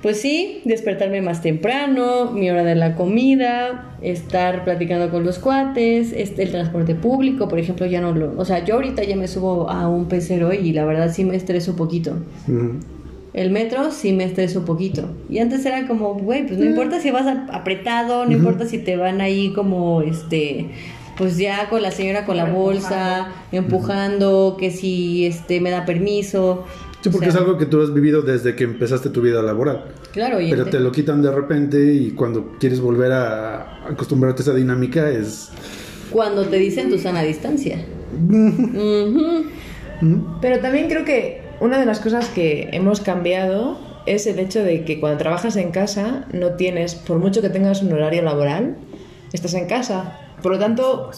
pues 0.01 0.21
sí, 0.21 0.61
despertarme 0.65 1.21
más 1.21 1.41
temprano, 1.41 2.31
mi 2.31 2.49
hora 2.51 2.63
de 2.63 2.75
la 2.75 2.95
comida, 2.95 3.95
estar 4.01 4.63
platicando 4.63 5.09
con 5.09 5.23
los 5.23 5.39
cuates, 5.39 6.13
este, 6.15 6.43
el 6.43 6.51
transporte 6.51 6.93
público, 6.93 7.47
por 7.47 7.57
ejemplo, 7.57 7.85
ya 7.87 8.01
no 8.01 8.11
lo... 8.13 8.37
O 8.37 8.45
sea, 8.45 8.63
yo 8.63 8.75
ahorita 8.75 9.03
ya 9.03 9.15
me 9.15 9.27
subo 9.27 9.67
a 9.69 9.87
un 9.87 10.05
pecero 10.05 10.53
y 10.53 10.73
la 10.73 10.85
verdad 10.85 11.11
sí 11.11 11.25
me 11.25 11.35
estreso 11.35 11.71
un 11.71 11.77
poquito. 11.77 12.13
El 13.33 13.49
metro 13.51 13.91
sí 13.91 14.13
me 14.13 14.23
estreso 14.25 14.59
un 14.59 14.65
poquito. 14.65 15.09
Y 15.29 15.39
antes 15.39 15.65
era 15.65 15.87
como, 15.87 16.13
güey, 16.13 16.45
pues 16.45 16.59
no 16.59 16.65
importa 16.69 16.99
si 17.01 17.09
vas 17.11 17.25
a- 17.25 17.47
apretado, 17.51 18.25
no 18.25 18.31
importa 18.31 18.65
si 18.67 18.77
te 18.77 18.95
van 18.97 19.19
ahí 19.21 19.51
como, 19.53 20.01
este, 20.03 20.67
pues 21.17 21.37
ya 21.37 21.67
con 21.69 21.81
la 21.81 21.91
señora 21.91 22.25
con 22.25 22.37
la 22.37 22.43
bolsa, 22.45 23.27
empujando, 23.51 24.55
que 24.59 24.71
si, 24.71 25.25
este, 25.25 25.59
me 25.61 25.69
da 25.71 25.83
permiso. 25.85 26.63
Sí, 27.05 27.11
porque 27.11 27.29
O 27.29 27.31
sea, 27.31 27.41
es 27.41 27.45
algo 27.45 27.59
que 27.59 27.67
tú 27.67 27.79
has 27.83 27.93
vivido 27.93 28.23
desde 28.23 28.55
que 28.55 28.63
empezaste 28.63 29.11
tu 29.11 29.21
vida 29.21 29.43
laboral. 29.43 29.83
Claro, 30.11 30.41
y 30.41 30.49
Pero 30.49 30.65
te 30.65 30.79
lo 30.79 30.91
quitan 30.91 31.21
de 31.21 31.31
repente 31.31 31.93
y 31.93 32.09
cuando 32.09 32.57
quieres 32.59 32.81
volver 32.81 33.11
a 33.11 33.85
acostumbrarte 33.85 34.41
a 34.41 34.43
esa 34.45 34.55
dinámica 34.55 35.11
es... 35.11 35.51
cuando 36.09 36.47
te 36.47 36.57
dicen 36.57 36.89
tu 36.89 36.97
sana 36.97 37.21
distancia. 37.21 37.77
Ujú. 38.27 39.45
Pero 40.41 40.59
también 40.61 40.87
creo 40.89 41.05
que 41.05 41.43
una 41.59 41.77
de 41.77 41.85
las 41.85 41.99
cosas 41.99 42.27
que 42.29 42.69
hemos 42.71 43.01
cambiado 43.01 43.77
es 44.07 44.25
el 44.25 44.39
hecho 44.39 44.63
de 44.63 44.83
que 44.83 44.99
cuando 44.99 45.19
trabajas 45.19 45.57
en 45.57 45.69
casa 45.69 46.25
no 46.33 46.53
tienes, 46.53 46.95
por 46.95 47.19
mucho 47.19 47.43
que 47.43 47.49
tengas 47.49 47.83
un 47.83 47.93
horario 47.93 48.23
laboral, 48.23 48.77
estás 49.31 49.53
en 49.53 49.67
casa. 49.67 50.19
Por 50.41 50.53
lo 50.53 50.57
tanto, 50.57 51.11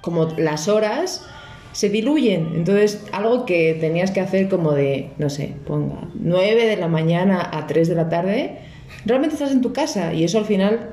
como 0.00 0.28
las 0.38 0.68
horas 0.68 1.26
se 1.72 1.88
diluyen. 1.88 2.52
Entonces, 2.54 3.04
algo 3.12 3.44
que 3.46 3.76
tenías 3.80 4.10
que 4.10 4.20
hacer 4.20 4.48
como 4.48 4.72
de, 4.72 5.10
no 5.18 5.30
sé, 5.30 5.54
ponga 5.66 6.08
9 6.14 6.66
de 6.66 6.76
la 6.76 6.88
mañana 6.88 7.50
a 7.52 7.66
3 7.66 7.88
de 7.88 7.94
la 7.94 8.08
tarde, 8.08 8.58
realmente 9.04 9.34
estás 9.34 9.52
en 9.52 9.62
tu 9.62 9.72
casa 9.72 10.14
y 10.14 10.24
eso 10.24 10.38
al 10.38 10.44
final 10.44 10.90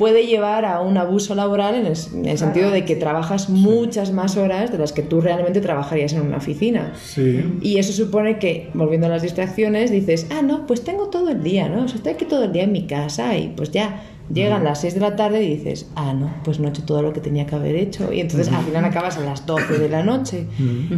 puede 0.00 0.26
llevar 0.26 0.64
a 0.64 0.80
un 0.80 0.96
abuso 0.96 1.34
laboral 1.34 1.74
en 1.74 1.84
el, 1.84 1.92
en 2.14 2.24
el 2.24 2.38
sentido 2.38 2.70
de 2.70 2.86
que 2.86 2.96
trabajas 2.96 3.50
muchas 3.50 4.12
más 4.12 4.38
horas 4.38 4.72
de 4.72 4.78
las 4.78 4.94
que 4.94 5.02
tú 5.02 5.20
realmente 5.20 5.60
trabajarías 5.60 6.14
en 6.14 6.22
una 6.22 6.38
oficina. 6.38 6.94
Sí. 6.98 7.44
Y 7.60 7.76
eso 7.76 7.92
supone 7.92 8.38
que, 8.38 8.70
volviendo 8.72 9.08
a 9.08 9.10
las 9.10 9.20
distracciones, 9.20 9.90
dices, 9.90 10.26
ah, 10.30 10.40
no, 10.40 10.66
pues 10.66 10.84
tengo 10.84 11.08
todo 11.08 11.28
el 11.28 11.42
día, 11.42 11.68
¿no? 11.68 11.84
O 11.84 11.88
sea, 11.88 11.96
estoy 11.96 12.14
aquí 12.14 12.24
todo 12.24 12.44
el 12.44 12.52
día 12.52 12.62
en 12.62 12.72
mi 12.72 12.86
casa 12.86 13.36
y 13.36 13.48
pues 13.48 13.72
ya 13.72 14.02
llegan 14.32 14.64
las 14.64 14.80
6 14.80 14.94
de 14.94 15.00
la 15.00 15.16
tarde 15.16 15.42
y 15.42 15.56
dices, 15.56 15.86
ah, 15.96 16.12
no, 16.12 16.32
pues 16.44 16.60
no 16.60 16.68
he 16.68 16.70
hecho 16.70 16.84
todo 16.84 17.02
lo 17.02 17.12
que 17.12 17.20
tenía 17.20 17.46
que 17.46 17.54
haber 17.54 17.76
hecho. 17.76 18.12
Y 18.12 18.20
entonces 18.20 18.52
al 18.52 18.64
final 18.64 18.84
acabas 18.84 19.18
a 19.18 19.20
las 19.20 19.46
12 19.46 19.78
de 19.78 19.88
la 19.88 20.02
noche. 20.02 20.46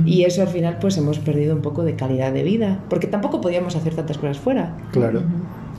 Y 0.04 0.24
eso 0.24 0.42
al 0.42 0.48
final 0.48 0.78
pues 0.80 0.96
hemos 0.98 1.18
perdido 1.18 1.54
un 1.54 1.62
poco 1.62 1.82
de 1.82 1.96
calidad 1.96 2.32
de 2.32 2.42
vida, 2.42 2.84
porque 2.88 3.06
tampoco 3.06 3.40
podíamos 3.40 3.76
hacer 3.76 3.94
tantas 3.94 4.18
cosas 4.18 4.38
fuera. 4.38 4.76
Claro. 4.92 5.22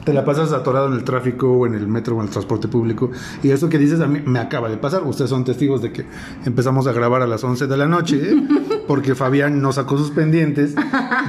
Te 0.04 0.12
la 0.12 0.26
pasas 0.26 0.52
atorado 0.52 0.88
en 0.88 0.94
el 0.94 1.06
tráfico 1.06 1.50
o 1.50 1.66
en 1.66 1.76
el 1.76 1.88
metro 1.88 2.18
o 2.18 2.20
en 2.20 2.26
el 2.26 2.30
transporte 2.30 2.68
público. 2.68 3.12
Y 3.42 3.52
eso 3.52 3.70
que 3.70 3.78
dices 3.78 4.02
a 4.02 4.08
mí 4.08 4.20
me 4.26 4.40
acaba 4.40 4.68
de 4.68 4.76
pasar. 4.76 5.04
Ustedes 5.04 5.30
son 5.30 5.46
testigos 5.46 5.82
de 5.82 5.94
que 5.94 6.06
empezamos 6.46 6.88
a 6.88 6.92
grabar 6.92 7.22
a 7.22 7.28
las 7.28 7.42
11 7.44 7.68
de 7.68 7.78
la 7.78 7.88
noche 7.88 8.36
porque 8.88 9.16
Fabián 9.16 9.62
no 9.62 9.72
sacó 9.72 9.98
sus 9.98 10.12
pendientes 10.12 10.76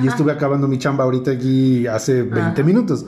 y 0.02 0.08
estuve 0.08 0.32
acabando 0.32 0.66
mi 0.66 0.78
chamba 0.78 1.04
ahorita 1.04 1.30
aquí 1.30 1.86
hace 1.86 2.22
20 2.22 2.64
minutos. 2.64 3.06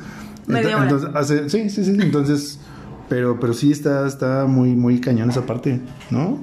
Entonces, 0.49 1.11
hace, 1.15 1.51
sí, 1.51 1.69
sí, 1.69 1.85
sí. 1.85 1.97
Entonces, 1.99 2.61
pero, 3.09 3.39
pero 3.41 3.53
sí 3.53 3.71
está, 3.73 4.07
está 4.07 4.47
muy, 4.47 4.71
muy 4.75 5.01
cañón 5.01 5.31
esa 5.31 5.45
parte, 5.47 5.81
¿no? 6.11 6.39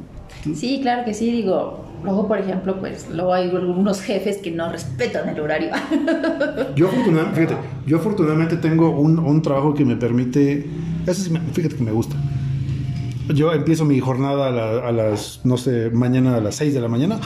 Sí, 0.56 0.80
claro 0.82 1.06
que 1.06 1.14
sí, 1.14 1.32
digo. 1.32 1.86
Luego, 2.04 2.28
por 2.28 2.38
ejemplo, 2.38 2.78
pues 2.82 3.08
luego 3.10 3.34
hay 3.34 3.50
algunos 3.50 4.02
jefes 4.02 4.38
que 4.40 4.52
no 4.52 4.70
respetan 4.70 5.30
el 5.30 5.40
horario. 5.40 5.70
Yo 6.76 6.88
afortunadamente, 6.90 7.40
fíjate, 7.48 7.68
yo 7.88 7.98
afortunadamente 7.98 8.58
tengo 8.58 8.90
un, 8.90 9.20
un 9.20 9.42
trabajo 9.42 9.74
que 9.74 9.86
me 9.86 9.96
permite, 9.96 10.66
eso 11.08 11.22
sí 11.24 11.32
fíjate 11.54 11.76
que 11.78 11.84
me 11.84 11.92
gusta. 11.92 12.18
Yo 13.34 13.54
empiezo 13.54 13.86
mi 13.86 14.02
jornada 14.02 14.48
a, 14.48 14.52
la- 14.52 14.88
a 14.90 14.92
las, 14.92 15.40
no 15.46 15.56
sé, 15.56 15.92
mañana 15.92 16.36
a 16.36 16.42
las 16.42 16.56
6 16.56 16.74
de 16.74 16.82
la 16.82 16.90
mañana. 16.90 17.20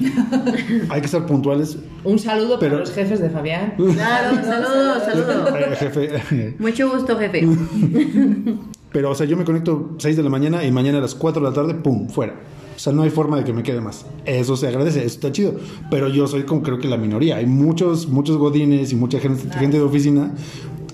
Hay 0.88 1.00
que 1.00 1.06
estar 1.06 1.26
puntuales. 1.26 1.78
Un 2.04 2.20
saludo 2.20 2.60
Pero- 2.60 2.74
para 2.76 2.80
los 2.84 2.92
jefes 2.94 3.20
de 3.20 3.28
Fabián. 3.28 3.74
Claro, 3.76 4.36
saludos, 4.44 5.02
saludos. 5.04 5.48
Eh, 5.52 5.76
jefe, 5.76 6.56
Mucho 6.60 6.90
gusto, 6.92 7.18
jefe. 7.18 7.44
pero 8.92 9.10
o 9.10 9.14
sea, 9.14 9.26
yo 9.26 9.36
me 9.36 9.44
conecto 9.44 9.94
6 9.98 10.16
de 10.16 10.22
la 10.22 10.30
mañana 10.30 10.64
y 10.64 10.72
mañana 10.72 10.98
a 10.98 11.00
las 11.00 11.14
4 11.14 11.42
de 11.42 11.48
la 11.48 11.54
tarde, 11.54 11.74
pum, 11.74 12.08
fuera. 12.08 12.34
O 12.74 12.78
sea, 12.78 12.92
no 12.92 13.02
hay 13.02 13.10
forma 13.10 13.36
de 13.36 13.44
que 13.44 13.52
me 13.52 13.62
quede 13.62 13.80
más. 13.80 14.06
Eso 14.24 14.56
se 14.56 14.66
agradece, 14.66 15.00
eso 15.00 15.14
está 15.14 15.30
chido. 15.30 15.54
Pero 15.90 16.08
yo 16.08 16.26
soy 16.26 16.42
como 16.44 16.62
creo 16.62 16.78
que 16.78 16.88
la 16.88 16.96
minoría. 16.96 17.36
Hay 17.36 17.46
muchos, 17.46 18.08
muchos 18.08 18.38
godines 18.38 18.92
y 18.92 18.96
mucha 18.96 19.20
gente, 19.20 19.48
gente 19.56 19.76
de 19.76 19.82
oficina 19.82 20.32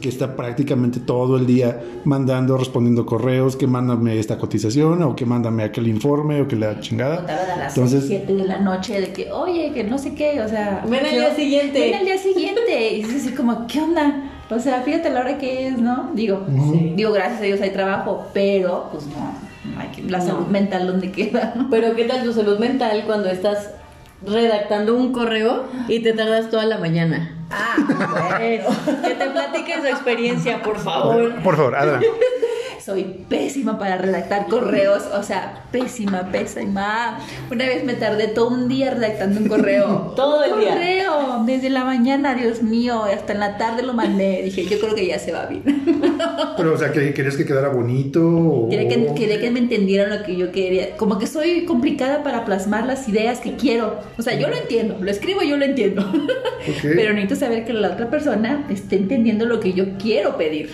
que 0.00 0.08
está 0.08 0.36
prácticamente 0.36 1.00
todo 1.00 1.36
el 1.36 1.46
día 1.46 1.80
mandando, 2.04 2.56
respondiendo 2.56 3.04
correos, 3.04 3.56
que 3.56 3.66
mándame 3.66 4.18
esta 4.18 4.38
cotización 4.38 5.02
o 5.02 5.16
que 5.16 5.26
mándame 5.26 5.64
aquel 5.64 5.88
informe 5.88 6.40
o 6.42 6.48
que 6.48 6.56
la 6.56 6.80
chingada. 6.80 7.20
A 7.20 7.58
las 7.58 7.76
Entonces, 7.76 8.04
7 8.06 8.34
de 8.34 8.44
la 8.44 8.60
noche 8.60 9.00
de 9.00 9.12
que, 9.12 9.32
oye, 9.32 9.72
que 9.72 9.84
no 9.84 9.98
sé 9.98 10.14
qué, 10.14 10.40
o 10.40 10.48
sea. 10.48 10.84
Ven 10.88 11.04
al 11.04 11.12
día 11.12 11.34
siguiente. 11.34 11.80
Ven 11.80 11.94
al 11.94 12.04
día 12.04 12.18
siguiente. 12.18 12.96
Y 12.96 13.00
es 13.00 13.14
así 13.14 13.34
como, 13.34 13.66
¿qué 13.66 13.80
onda? 13.80 14.27
O 14.50 14.58
sea, 14.58 14.80
fíjate 14.82 15.10
la 15.10 15.20
hora 15.20 15.36
que 15.38 15.66
es, 15.68 15.78
¿no? 15.78 16.10
Digo, 16.14 16.44
digo, 16.48 17.12
gracias 17.12 17.40
a 17.40 17.44
Dios 17.44 17.60
hay 17.60 17.70
trabajo, 17.70 18.26
pero 18.32 18.88
pues 18.90 19.04
no, 19.06 19.34
no 19.74 19.80
hay 19.80 19.88
que, 19.88 20.02
la 20.02 20.18
No. 20.18 20.24
salud 20.24 20.46
mental 20.46 20.86
donde 20.86 21.12
queda, 21.12 21.52
¿no? 21.54 21.68
Pero 21.70 21.94
¿qué 21.94 22.04
tal 22.04 22.22
tu 22.24 22.32
salud 22.32 22.58
mental 22.58 23.02
cuando 23.06 23.28
estás 23.28 23.70
redactando 24.26 24.94
un 24.96 25.12
correo 25.12 25.64
y 25.86 26.00
te 26.00 26.12
tardas 26.14 26.48
toda 26.50 26.64
la 26.64 26.78
mañana? 26.78 27.34
Ah, 27.50 28.38
Es- 28.42 28.64
que 29.04 29.14
te 29.14 29.26
platiquen 29.30 29.80
su 29.82 29.86
experiencia, 29.86 30.62
por 30.62 30.78
favor. 30.78 31.34
por 31.42 31.56
favor, 31.56 31.76
adelante. 31.76 32.06
soy 32.88 33.04
pésima 33.28 33.78
para 33.78 33.98
redactar 33.98 34.46
correos, 34.46 35.02
o 35.12 35.22
sea, 35.22 35.64
pésima, 35.70 36.30
pésima. 36.32 37.18
Una 37.52 37.66
vez 37.66 37.84
me 37.84 37.92
tardé 37.92 38.28
todo 38.28 38.48
un 38.48 38.66
día 38.66 38.92
redactando 38.94 39.40
un 39.40 39.48
correo. 39.48 40.12
Todo 40.16 40.42
el 40.42 40.58
día. 40.58 40.70
correo, 40.72 41.42
desde 41.44 41.68
la 41.68 41.84
mañana, 41.84 42.34
Dios 42.34 42.62
mío, 42.62 43.04
hasta 43.04 43.34
en 43.34 43.40
la 43.40 43.58
tarde 43.58 43.82
lo 43.82 43.92
mandé. 43.92 44.40
Dije, 44.42 44.64
yo 44.64 44.80
creo 44.80 44.94
que 44.94 45.06
ya 45.06 45.18
se 45.18 45.32
va 45.32 45.44
bien. 45.44 45.62
Pero, 46.56 46.72
o 46.72 46.78
sea, 46.78 46.90
¿que- 46.90 47.12
¿querías 47.12 47.36
que 47.36 47.44
quedara 47.44 47.68
bonito? 47.68 48.26
o- 48.26 48.68
Quería 48.70 48.88
que, 48.88 49.14
quería 49.14 49.38
que 49.38 49.50
me 49.50 49.58
entendieran 49.58 50.08
lo 50.08 50.24
que 50.24 50.34
yo 50.34 50.50
quería. 50.50 50.96
Como 50.96 51.18
que 51.18 51.26
soy 51.26 51.66
complicada 51.66 52.22
para 52.22 52.46
plasmar 52.46 52.86
las 52.86 53.06
ideas 53.06 53.40
que 53.40 53.54
quiero. 53.56 53.98
O 54.18 54.22
sea, 54.22 54.32
yo 54.38 54.48
lo 54.48 54.56
entiendo, 54.56 54.96
lo 54.98 55.10
escribo, 55.10 55.42
yo 55.42 55.58
lo 55.58 55.66
entiendo. 55.66 56.10
Pero 56.82 57.12
necesito 57.12 57.36
saber 57.36 57.66
que 57.66 57.74
la 57.74 57.90
otra 57.90 58.08
persona 58.08 58.64
esté 58.70 58.96
entendiendo 58.96 59.44
lo 59.44 59.60
que 59.60 59.74
yo 59.74 59.98
quiero 59.98 60.38
pedir. 60.38 60.70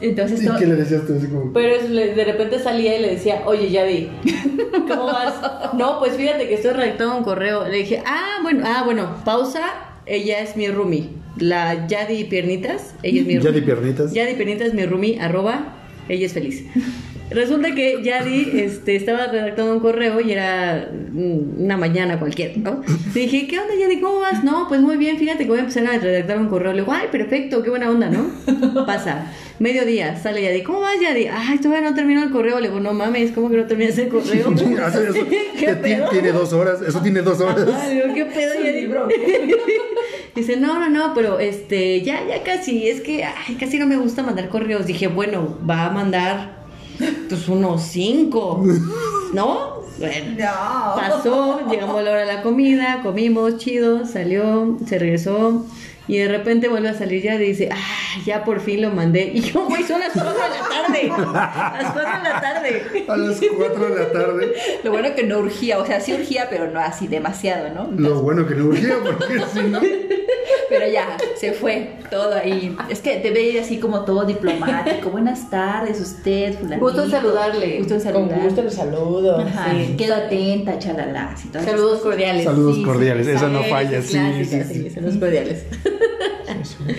Entonces, 0.00 0.42
¿Y 0.42 0.46
no- 0.46 0.56
qué 0.58 0.66
le 0.66 0.74
decías 0.76 1.06
tú? 1.06 1.14
Así 1.16 1.28
como, 1.28 1.52
Pero 1.52 1.86
de 1.88 2.24
repente 2.24 2.58
salía 2.58 2.98
y 2.98 3.02
le 3.02 3.10
decía, 3.12 3.42
oye, 3.46 3.70
Yadi, 3.70 4.10
¿cómo 4.88 5.06
vas? 5.06 5.34
No, 5.74 5.98
pues 6.00 6.14
fíjate 6.16 6.48
que 6.48 6.54
estoy 6.54 6.72
redactando 6.72 7.16
un 7.18 7.24
correo. 7.24 7.66
Le 7.68 7.78
dije, 7.78 8.02
ah, 8.04 8.38
bueno, 8.42 8.64
ah, 8.66 8.82
bueno, 8.84 9.16
pausa, 9.24 9.62
ella 10.06 10.40
es 10.40 10.56
mi 10.56 10.68
roomie. 10.68 11.10
La 11.38 11.86
Yadi 11.86 12.24
Piernitas, 12.24 12.94
ella 13.02 13.20
es 13.22 13.26
mi 13.26 13.38
Yadi. 13.40 13.60
Piernitas. 13.62 14.12
Yadi 14.12 14.34
Piernitas 14.34 14.68
es 14.68 14.74
mi 14.74 14.84
roomie, 14.84 15.18
arroba, 15.20 15.74
ella 16.08 16.26
es 16.26 16.32
feliz. 16.32 16.64
Resulta 17.30 17.74
que 17.74 18.02
Yadi 18.02 18.50
este, 18.60 18.96
estaba 18.96 19.26
redactando 19.26 19.72
un 19.72 19.80
correo 19.80 20.20
y 20.20 20.32
era 20.32 20.88
una 21.14 21.76
mañana 21.76 22.18
cualquiera, 22.18 22.52
¿no? 22.56 22.82
Le 23.14 23.20
dije, 23.22 23.46
¿qué 23.46 23.58
onda, 23.58 23.74
Yadi? 23.74 24.00
¿Cómo 24.00 24.20
vas? 24.20 24.44
No, 24.44 24.66
pues 24.68 24.80
muy 24.80 24.96
bien, 24.96 25.18
fíjate 25.18 25.44
que 25.44 25.48
voy 25.48 25.58
a 25.58 25.62
empezar 25.62 25.86
a 25.86 25.98
redactar 25.98 26.38
un 26.38 26.48
correo. 26.48 26.72
Le 26.72 26.82
digo, 26.82 26.92
ay, 26.92 27.08
perfecto, 27.10 27.62
qué 27.62 27.70
buena 27.70 27.90
onda, 27.90 28.10
¿no? 28.10 28.84
Pasa. 28.86 29.32
Mediodía, 29.58 30.16
sale 30.16 30.42
Yadi, 30.42 30.62
¿cómo 30.62 30.80
vas, 30.80 31.00
Yadi? 31.00 31.28
Ay, 31.28 31.58
todavía 31.58 31.88
no 31.88 31.94
termino 31.94 32.22
el 32.22 32.30
correo. 32.30 32.60
Le 32.60 32.68
digo, 32.68 32.80
no 32.80 32.92
mames, 32.92 33.32
¿cómo 33.32 33.48
que 33.48 33.56
no 33.56 33.66
terminas 33.66 33.96
el 33.98 34.08
correo? 34.08 34.52
Eso, 34.54 35.24
¿Qué 35.58 35.74
pedo? 35.80 36.08
tiene 36.10 36.32
dos 36.32 36.52
horas, 36.52 36.82
eso 36.82 37.00
tiene 37.00 37.22
dos 37.22 37.40
horas. 37.40 37.68
Ay, 37.74 37.94
digo, 37.96 38.14
¿qué 38.14 38.26
pedo, 38.26 38.54
Yadi? 38.62 38.88
Dice, 40.34 40.56
no, 40.56 40.80
no, 40.80 40.90
no, 40.90 41.14
pero 41.14 41.38
este, 41.38 42.02
ya, 42.02 42.26
ya 42.26 42.42
casi, 42.42 42.88
es 42.88 43.00
que 43.00 43.22
ay, 43.22 43.54
casi 43.54 43.78
no 43.78 43.86
me 43.86 43.96
gusta 43.96 44.22
mandar 44.24 44.48
correos. 44.48 44.84
Dije, 44.84 45.06
bueno, 45.06 45.56
va 45.68 45.86
a 45.86 45.90
mandar 45.90 46.63
pues 47.28 47.48
unos 47.48 47.82
cinco, 47.82 48.62
¿no? 49.32 49.82
Bueno, 49.98 50.34
No. 50.38 51.00
pasó, 51.00 51.60
llegamos 51.70 51.96
a 51.98 52.02
la 52.02 52.10
hora 52.10 52.20
de 52.20 52.26
la 52.26 52.42
comida, 52.42 53.00
comimos, 53.02 53.58
chido, 53.58 54.06
salió, 54.06 54.76
se 54.86 54.98
regresó. 54.98 55.64
Y 56.06 56.18
de 56.18 56.28
repente 56.28 56.68
vuelve 56.68 56.90
a 56.90 56.94
salir 56.94 57.22
ya 57.22 57.36
y 57.36 57.38
dice, 57.38 57.70
ah, 57.72 58.20
ya 58.26 58.44
por 58.44 58.60
fin 58.60 58.82
lo 58.82 58.90
mandé. 58.90 59.30
Y 59.34 59.40
yo, 59.40 59.64
güey, 59.64 59.82
son 59.84 60.00
las 60.00 60.12
4 60.12 60.32
de 60.32 60.38
la 60.38 60.68
tarde. 60.68 61.08
Las 61.82 61.92
4 61.92 62.12
de 62.18 62.28
la 62.28 62.40
tarde. 62.42 63.04
A 63.08 63.16
las 63.16 63.40
4 63.56 63.88
de 63.88 64.00
la 64.02 64.12
tarde. 64.12 64.54
Lo 64.82 64.90
bueno 64.90 65.14
que 65.14 65.22
no 65.22 65.38
urgía, 65.38 65.78
o 65.78 65.86
sea, 65.86 66.00
sí 66.02 66.12
urgía, 66.12 66.48
pero 66.50 66.70
no 66.70 66.78
así 66.78 67.06
demasiado, 67.06 67.70
¿no? 67.70 67.88
Lo 67.96 68.20
bueno 68.20 68.46
que 68.46 68.54
no 68.54 68.66
urgía, 68.66 68.96
porque 69.02 69.40
si 69.54 69.60
no. 69.62 69.80
Pero 70.78 70.92
ya, 70.92 71.16
se 71.36 71.52
fue 71.52 71.92
todo 72.10 72.34
ahí. 72.34 72.76
Es 72.90 73.00
que 73.00 73.16
te 73.16 73.30
ve 73.30 73.60
así 73.60 73.78
como 73.78 74.04
todo 74.04 74.24
diplomático. 74.24 75.10
Buenas 75.10 75.48
tardes, 75.50 76.00
usted, 76.00 76.54
fulanito. 76.58 76.80
Gusto 76.84 77.04
en 77.04 77.10
saludarle. 77.10 77.78
Gusto 77.78 77.94
en 77.94 78.00
Con 78.02 78.12
saludar. 78.12 78.40
gusto 78.42 78.62
le 78.62 78.70
saludo. 78.70 79.38
Ajá, 79.38 79.70
Sí. 79.72 79.96
quedo 79.96 80.14
atenta, 80.14 80.78
chalala. 80.78 81.34
Saludos 81.64 82.00
cordiales. 82.00 82.44
Saludos 82.44 82.74
Sí, 82.74 82.80
sí, 82.80 82.86
cordiales, 82.86 83.26
esa 83.26 83.48
no 83.48 83.62
falla, 83.64 84.00
clásica, 84.00 84.64
sí, 84.64 84.64
sí. 84.84 84.90
saludos 84.90 85.16
cordiales. 85.16 85.64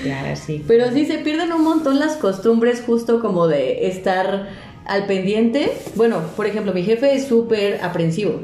Claro, 0.04 0.36
sí. 0.36 0.64
Pero 0.68 0.92
sí 0.92 1.06
se 1.06 1.20
pierden 1.20 1.52
un 1.54 1.64
montón 1.64 2.00
las 2.00 2.14
costumbres 2.18 2.84
justo 2.86 3.20
como 3.22 3.48
de 3.48 3.88
estar 3.88 4.48
al 4.86 5.06
pendiente. 5.06 5.72
Bueno, 5.96 6.22
por 6.36 6.46
ejemplo, 6.48 6.74
mi 6.74 6.84
jefe 6.84 7.14
es 7.16 7.28
súper 7.28 7.80
aprensivo. 7.84 8.42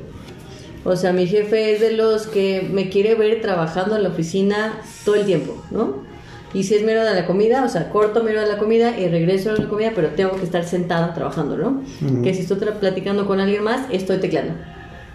O 0.83 0.95
sea, 0.95 1.13
mi 1.13 1.27
jefe 1.27 1.73
es 1.73 1.81
de 1.81 1.91
los 1.91 2.27
que 2.27 2.67
me 2.71 2.89
quiere 2.89 3.15
ver 3.15 3.41
trabajando 3.41 3.95
en 3.95 4.03
la 4.03 4.09
oficina 4.09 4.81
todo 5.05 5.15
el 5.15 5.25
tiempo, 5.25 5.63
¿no? 5.69 6.09
Y 6.53 6.63
si 6.63 6.75
es 6.75 6.83
mero 6.83 7.05
de 7.05 7.13
la 7.13 7.25
comida, 7.25 7.63
o 7.63 7.69
sea, 7.69 7.89
corto 7.89 8.23
mero 8.23 8.41
de 8.41 8.47
la 8.47 8.57
comida 8.57 8.97
y 8.99 9.07
regreso 9.07 9.51
a 9.51 9.53
la 9.53 9.69
comida, 9.69 9.91
pero 9.95 10.09
tengo 10.09 10.35
que 10.35 10.43
estar 10.43 10.65
sentada 10.65 11.13
trabajando, 11.13 11.55
¿no? 11.55 11.81
Que 12.23 12.33
si 12.33 12.41
estoy 12.41 12.57
platicando 12.57 13.25
con 13.25 13.39
alguien 13.39 13.63
más, 13.63 13.85
estoy 13.91 14.17
teclando, 14.17 14.55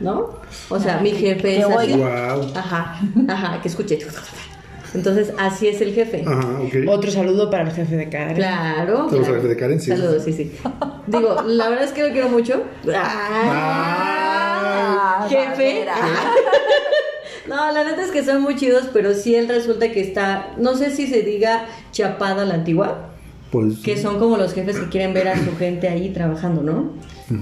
¿no? 0.01 0.31
O 0.71 0.81
sea, 0.81 0.99
mi 1.01 1.11
jefe 1.11 1.59
es 1.59 1.67
así. 1.67 1.93
Wow. 1.93 2.53
Ajá, 2.55 3.01
ajá, 3.29 3.61
que 3.61 3.69
escuche. 3.69 3.99
Entonces, 4.97 5.33
así 5.39 5.69
es 5.69 5.81
el 5.81 5.93
jefe. 5.95 6.25
Ajá, 6.27 6.61
ok. 6.61 6.75
Otro 6.89 7.11
saludo 7.11 7.51
para 7.51 7.65
el 7.65 7.71
jefe 7.73 7.97
de 7.97 8.09
Karen. 8.09 8.35
Claro. 8.37 9.09
Saludos 9.09 9.29
al 9.29 9.35
jefe 9.37 9.49
de 9.49 9.57
Karen, 9.57 9.81
sí. 9.81 9.91
Saludos, 9.91 10.25
sí, 10.25 10.33
sí. 10.33 10.51
Digo, 11.07 11.37
la 11.47 11.69
verdad 11.69 11.85
es 11.85 11.93
que 11.93 12.03
lo 12.03 12.11
quiero 12.13 12.29
mucho. 12.31 12.65
Ah. 13.99 15.27
jefe. 15.29 15.87
No, 17.49 17.71
la 17.71 17.85
neta 17.85 18.03
es 18.03 18.11
que 18.11 18.25
son 18.25 18.43
muy 18.43 18.57
chidos, 18.57 18.89
pero 18.93 19.15
sí 19.15 19.37
él 19.37 19.47
resulta 19.47 19.93
que 19.93 20.01
está, 20.01 20.49
no 20.59 20.75
sé 20.75 20.91
si 20.91 21.07
se 21.07 21.23
diga 21.23 21.67
chapada 21.93 22.43
a 22.43 22.45
la 22.45 22.55
antigua, 22.55 23.11
Pues. 23.53 23.79
que 23.85 23.97
son 23.97 24.19
como 24.19 24.37
los 24.37 24.53
jefes 24.53 24.77
que 24.81 24.89
quieren 24.89 25.15
ver 25.15 25.29
a 25.29 25.37
su 25.39 25.57
gente 25.57 25.89
ahí 25.89 26.09
trabajando, 26.11 26.65
¿no? 26.65 26.95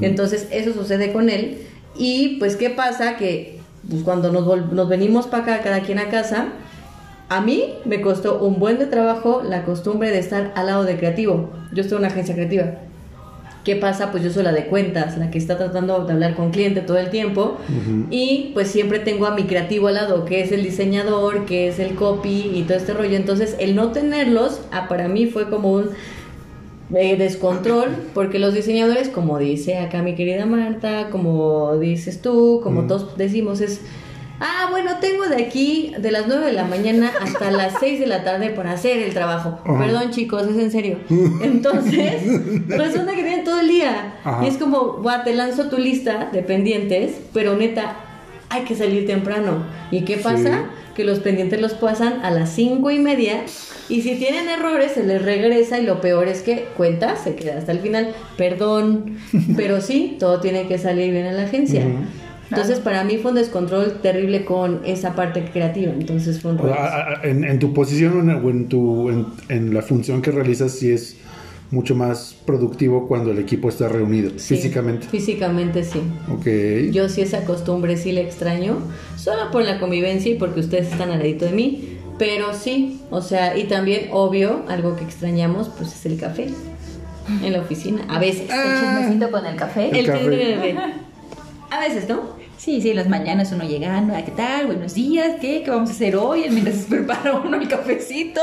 Entonces 0.02 0.46
eso 0.50 0.74
sucede 0.74 1.10
con 1.10 1.30
él. 1.30 1.62
Y 1.96 2.36
pues, 2.38 2.56
¿qué 2.56 2.68
pasa? 2.68 3.16
Que 3.16 3.60
pues, 3.88 4.02
cuando 4.02 4.30
nos, 4.30 4.44
nos 4.70 4.88
venimos 4.90 5.26
para 5.26 5.44
acá, 5.44 5.60
cada 5.62 5.80
quien 5.80 5.98
a 5.98 6.10
casa, 6.10 6.48
a 7.28 7.40
mí 7.40 7.74
me 7.84 8.00
costó 8.00 8.38
un 8.42 8.58
buen 8.58 8.78
de 8.78 8.86
trabajo 8.86 9.42
la 9.42 9.64
costumbre 9.64 10.10
de 10.10 10.18
estar 10.18 10.52
al 10.56 10.66
lado 10.66 10.84
de 10.84 10.96
creativo. 10.96 11.50
Yo 11.72 11.82
estoy 11.82 11.96
en 11.96 12.04
una 12.04 12.08
agencia 12.08 12.34
creativa. 12.34 12.74
¿Qué 13.64 13.76
pasa? 13.76 14.10
Pues 14.10 14.22
yo 14.22 14.30
soy 14.30 14.42
la 14.42 14.52
de 14.52 14.66
cuentas, 14.66 15.16
la 15.16 15.30
que 15.30 15.38
está 15.38 15.56
tratando 15.56 16.04
de 16.04 16.12
hablar 16.12 16.34
con 16.34 16.50
cliente 16.50 16.82
todo 16.82 16.98
el 16.98 17.08
tiempo. 17.08 17.56
Y 18.10 18.50
pues 18.52 18.68
siempre 18.68 18.98
tengo 18.98 19.24
a 19.24 19.34
mi 19.34 19.44
creativo 19.44 19.88
al 19.88 19.94
lado, 19.94 20.26
que 20.26 20.42
es 20.42 20.52
el 20.52 20.62
diseñador, 20.62 21.46
que 21.46 21.68
es 21.68 21.78
el 21.78 21.94
copy 21.94 22.50
y 22.54 22.64
todo 22.64 22.76
este 22.76 22.92
rollo. 22.92 23.16
Entonces, 23.16 23.56
el 23.58 23.74
no 23.74 23.90
tenerlos, 23.90 24.60
ah, 24.70 24.86
para 24.86 25.08
mí 25.08 25.26
fue 25.26 25.48
como 25.48 25.72
un 25.72 25.88
eh, 26.94 27.16
descontrol, 27.16 27.88
porque 28.12 28.38
los 28.38 28.52
diseñadores, 28.52 29.08
como 29.08 29.38
dice 29.38 29.78
acá 29.78 30.02
mi 30.02 30.14
querida 30.14 30.44
Marta, 30.44 31.08
como 31.08 31.78
dices 31.78 32.20
tú, 32.20 32.60
como 32.62 32.86
todos 32.86 33.16
decimos, 33.16 33.62
es, 33.62 33.80
ah, 34.40 34.68
bueno, 34.70 34.98
tengo 35.00 35.24
de 35.26 35.42
aquí 35.42 35.92
de 35.98 36.10
las 36.10 36.26
9 36.26 36.46
de 36.46 36.52
la 36.52 36.64
mañana 36.64 37.10
hasta 37.20 37.50
las 37.50 37.74
6 37.80 38.00
de 38.00 38.06
la 38.06 38.24
tarde 38.24 38.50
para 38.50 38.72
hacer 38.72 38.98
el 38.98 39.12
trabajo. 39.12 39.58
Ajá. 39.64 39.78
Perdón 39.78 40.10
chicos, 40.10 40.42
es 40.48 40.56
en 40.56 40.70
serio. 40.70 40.98
Entonces, 41.42 42.22
resulta 42.68 43.14
que 43.14 43.22
tienen 43.22 43.44
todo 43.44 43.60
el 43.60 43.68
día. 43.68 44.14
Ajá. 44.24 44.44
Y 44.44 44.48
es 44.48 44.56
como, 44.56 44.94
"Buah, 44.98 45.24
te 45.24 45.34
lanzo 45.34 45.68
tu 45.68 45.78
lista 45.78 46.30
de 46.32 46.42
pendientes, 46.42 47.12
pero 47.32 47.56
neta, 47.56 47.96
hay 48.50 48.62
que 48.62 48.74
salir 48.76 49.06
temprano. 49.06 49.64
¿Y 49.90 50.02
qué 50.02 50.16
pasa? 50.18 50.66
Que 50.94 51.02
los 51.02 51.18
pendientes 51.18 51.60
los 51.60 51.74
pasan 51.74 52.24
a 52.24 52.30
las 52.30 52.50
cinco 52.50 52.92
y 52.92 53.00
media 53.00 53.40
y 53.88 54.02
si 54.02 54.14
tienen 54.14 54.48
errores 54.48 54.92
se 54.92 55.02
les 55.02 55.20
regresa 55.22 55.80
y 55.80 55.82
lo 55.84 56.00
peor 56.00 56.28
es 56.28 56.42
que 56.42 56.68
cuenta, 56.76 57.16
se 57.16 57.34
queda 57.34 57.58
hasta 57.58 57.72
el 57.72 57.80
final. 57.80 58.14
Perdón, 58.36 59.18
pero 59.56 59.80
sí, 59.80 60.16
todo 60.20 60.40
tiene 60.40 60.68
que 60.68 60.78
salir 60.78 61.10
bien 61.10 61.26
en 61.26 61.36
la 61.36 61.44
agencia. 61.44 61.82
Entonces 62.54 62.80
para 62.80 63.04
mí 63.04 63.18
fue 63.18 63.30
un 63.32 63.36
descontrol 63.36 64.00
terrible 64.02 64.44
con 64.44 64.80
esa 64.84 65.14
parte 65.14 65.44
creativa. 65.52 65.92
Entonces 65.92 66.40
fue 66.40 66.52
un 66.52 66.58
O 66.58 66.62
rollo. 66.62 66.74
sea, 66.74 66.84
a- 66.84 67.20
a- 67.20 67.22
en, 67.24 67.44
en 67.44 67.58
tu 67.58 67.72
posición 67.74 68.28
o 68.30 68.50
en, 68.50 68.68
tu, 68.68 69.08
en, 69.10 69.26
en 69.48 69.74
la 69.74 69.82
función 69.82 70.22
que 70.22 70.30
realizas, 70.30 70.72
sí 70.72 70.90
es 70.90 71.16
mucho 71.70 71.96
más 71.96 72.36
productivo 72.46 73.08
cuando 73.08 73.32
el 73.32 73.38
equipo 73.38 73.68
está 73.68 73.88
reunido 73.88 74.30
Sí, 74.36 74.54
físicamente. 74.54 75.08
Físicamente 75.08 75.82
sí. 75.82 76.00
Ok. 76.30 76.92
Yo 76.92 77.08
sí 77.08 77.22
esa 77.22 77.44
costumbre 77.44 77.96
sí 77.96 78.12
la 78.12 78.20
extraño, 78.20 78.78
solo 79.16 79.50
por 79.50 79.62
la 79.64 79.80
convivencia 79.80 80.30
y 80.30 80.36
porque 80.36 80.60
ustedes 80.60 80.92
están 80.92 81.10
al 81.10 81.18
ladito 81.18 81.46
de 81.46 81.52
mí, 81.52 81.98
pero 82.18 82.54
sí, 82.54 83.00
o 83.10 83.20
sea, 83.22 83.56
y 83.58 83.64
también 83.64 84.08
obvio, 84.12 84.62
algo 84.68 84.94
que 84.94 85.02
extrañamos 85.02 85.68
pues 85.70 85.92
es 85.94 86.06
el 86.06 86.16
café 86.20 86.46
en 87.42 87.52
la 87.52 87.60
oficina, 87.62 88.04
a 88.08 88.20
veces. 88.20 88.42
El 88.42 88.80
chismecito 88.80 89.30
con 89.32 89.44
el 89.46 89.56
café. 89.56 89.88
El 89.88 89.96
El 89.96 90.06
café. 90.06 90.54
café. 90.54 90.76
A 91.70 91.80
veces, 91.80 92.08
¿no? 92.08 92.20
Sí, 92.64 92.80
sí, 92.80 92.94
las 92.94 93.08
mañanas 93.08 93.52
uno 93.52 93.64
llegando, 93.64 94.14
"Ah, 94.16 94.22
¿qué 94.24 94.30
tal? 94.30 94.66
Buenos 94.66 94.94
días, 94.94 95.32
¿qué? 95.38 95.62
¿Qué 95.62 95.70
vamos 95.70 95.90
a 95.90 95.92
hacer 95.92 96.16
hoy? 96.16 96.44
Mientras 96.50 96.76
se 96.76 96.84
prepara 96.88 97.34
uno 97.34 97.56
el 97.58 97.68
cafecito, 97.68 98.40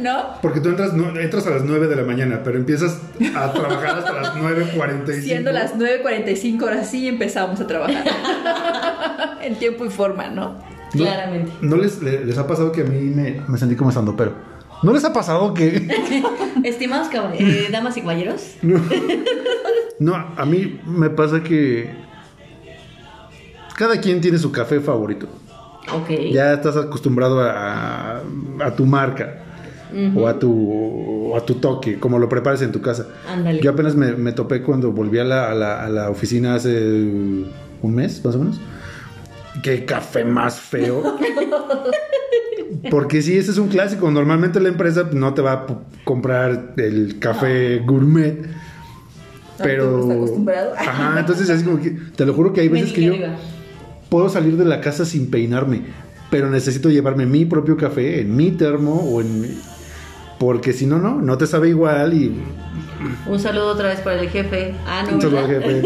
¿no? 0.00 0.40
Porque 0.40 0.60
tú 0.60 0.70
entras, 0.70 0.94
no, 0.94 1.18
entras 1.20 1.46
a 1.46 1.50
las 1.50 1.62
9 1.64 1.86
de 1.86 1.96
la 1.96 2.02
mañana, 2.04 2.40
pero 2.42 2.56
empiezas 2.56 2.98
a 3.34 3.52
trabajar 3.52 3.98
hasta 3.98 4.12
las 4.14 4.34
9.45. 4.36 5.20
Siendo 5.22 5.52
las 5.52 5.74
9.45 5.76 6.62
horas 6.62 6.88
sí 6.90 7.08
empezamos 7.08 7.60
a 7.60 7.66
trabajar. 7.66 8.04
en 9.42 9.54
tiempo 9.56 9.84
y 9.84 9.90
forma, 9.90 10.28
¿no? 10.28 10.54
¿No- 10.94 11.04
Claramente. 11.04 11.52
¿No 11.60 11.76
les, 11.76 12.00
le- 12.02 12.24
les 12.24 12.38
ha 12.38 12.46
pasado 12.46 12.72
que 12.72 12.80
a 12.80 12.84
mí 12.84 13.00
me, 13.10 13.42
me 13.48 13.58
sentí 13.58 13.76
como 13.76 13.90
estando 13.90 14.16
pero? 14.16 14.32
¿No 14.82 14.92
les 14.94 15.04
ha 15.04 15.12
pasado 15.12 15.52
que.? 15.52 15.86
Estimados 16.64 17.08
eh, 17.38 17.68
damas 17.70 17.96
y 17.98 18.00
caballeros, 18.00 18.54
No. 18.62 18.80
No, 19.98 20.14
a 20.14 20.44
mí 20.46 20.80
me 20.86 21.10
pasa 21.10 21.42
que. 21.42 22.05
Cada 23.76 24.00
quien 24.00 24.20
tiene 24.20 24.38
su 24.38 24.50
café 24.52 24.80
favorito. 24.80 25.26
ok. 25.92 26.08
Ya 26.32 26.52
estás 26.54 26.76
acostumbrado 26.76 27.40
a, 27.42 28.22
a 28.60 28.70
tu 28.76 28.86
marca. 28.86 29.42
o 30.16 30.26
a 30.26 30.38
tu 30.38 31.30
o 31.32 31.36
a 31.36 31.44
tu 31.44 31.54
toque, 31.54 31.98
como 31.98 32.18
lo 32.18 32.28
prepares 32.28 32.62
en 32.62 32.72
tu 32.72 32.80
casa. 32.80 33.06
Ándale. 33.28 33.60
Yo 33.60 33.70
apenas 33.70 33.94
me, 33.94 34.12
me 34.12 34.32
topé 34.32 34.62
cuando 34.62 34.92
volví 34.92 35.18
a 35.18 35.24
la, 35.24 35.50
a, 35.50 35.54
la, 35.54 35.84
a 35.84 35.88
la 35.88 36.10
oficina 36.10 36.54
hace 36.54 36.70
un 36.70 37.94
mes, 37.94 38.24
más 38.24 38.34
o 38.34 38.38
menos. 38.38 38.60
Qué 39.62 39.84
café 39.84 40.24
más 40.24 40.58
feo. 40.58 41.02
Porque 42.90 43.22
sí, 43.22 43.36
ese 43.36 43.50
es 43.52 43.58
un 43.58 43.68
clásico. 43.68 44.10
Normalmente 44.10 44.60
la 44.60 44.68
empresa 44.68 45.08
no 45.12 45.34
te 45.34 45.42
va 45.42 45.52
a 45.52 45.66
comprar 46.04 46.74
el 46.76 47.18
café 47.18 47.78
gourmet. 47.80 48.46
Pero. 49.58 49.90
No 49.90 50.00
está 50.02 50.14
acostumbrado. 50.14 50.72
Ajá, 50.76 51.20
entonces 51.20 51.48
así 51.50 51.64
como 51.64 51.80
que. 51.80 51.90
Te 51.90 52.26
lo 52.26 52.34
juro 52.34 52.52
que 52.52 52.60
hay 52.60 52.68
veces 52.68 52.92
que 52.92 53.02
yo 53.02 53.12
arriba. 53.14 53.36
Puedo 54.08 54.28
salir 54.28 54.56
de 54.56 54.64
la 54.64 54.80
casa 54.80 55.04
sin 55.04 55.30
peinarme. 55.30 55.82
Pero 56.30 56.50
necesito 56.50 56.90
llevarme 56.90 57.24
mi 57.26 57.44
propio 57.44 57.76
café 57.76 58.20
en 58.20 58.34
mi 58.34 58.50
termo 58.50 58.94
o 58.94 59.20
en 59.20 59.40
mi- 59.42 59.58
Porque 60.38 60.72
si 60.72 60.84
no, 60.86 60.98
no, 60.98 61.20
no 61.22 61.38
te 61.38 61.46
sabe 61.46 61.68
igual 61.68 62.12
y 62.14 62.42
Un 63.26 63.38
saludo 63.38 63.68
otra 63.68 63.88
vez 63.88 64.00
para 64.00 64.20
el 64.20 64.28
jefe. 64.28 64.74
Ah, 64.86 65.04
no, 65.08 65.14
un 65.16 65.20
saludo 65.22 65.38
al 65.40 65.46
¿verdad? 65.48 65.70
jefe. 65.70 65.82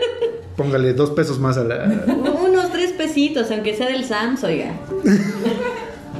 Póngale 0.56 0.92
dos 0.94 1.10
pesos 1.10 1.38
más 1.40 1.56
a 1.58 1.64
la. 1.64 2.04
Unos 2.44 2.70
tres 2.72 2.92
pesitos, 2.92 3.50
aunque 3.50 3.74
sea 3.76 3.88
del 3.88 4.04
Sams, 4.04 4.44
oiga. 4.44 4.72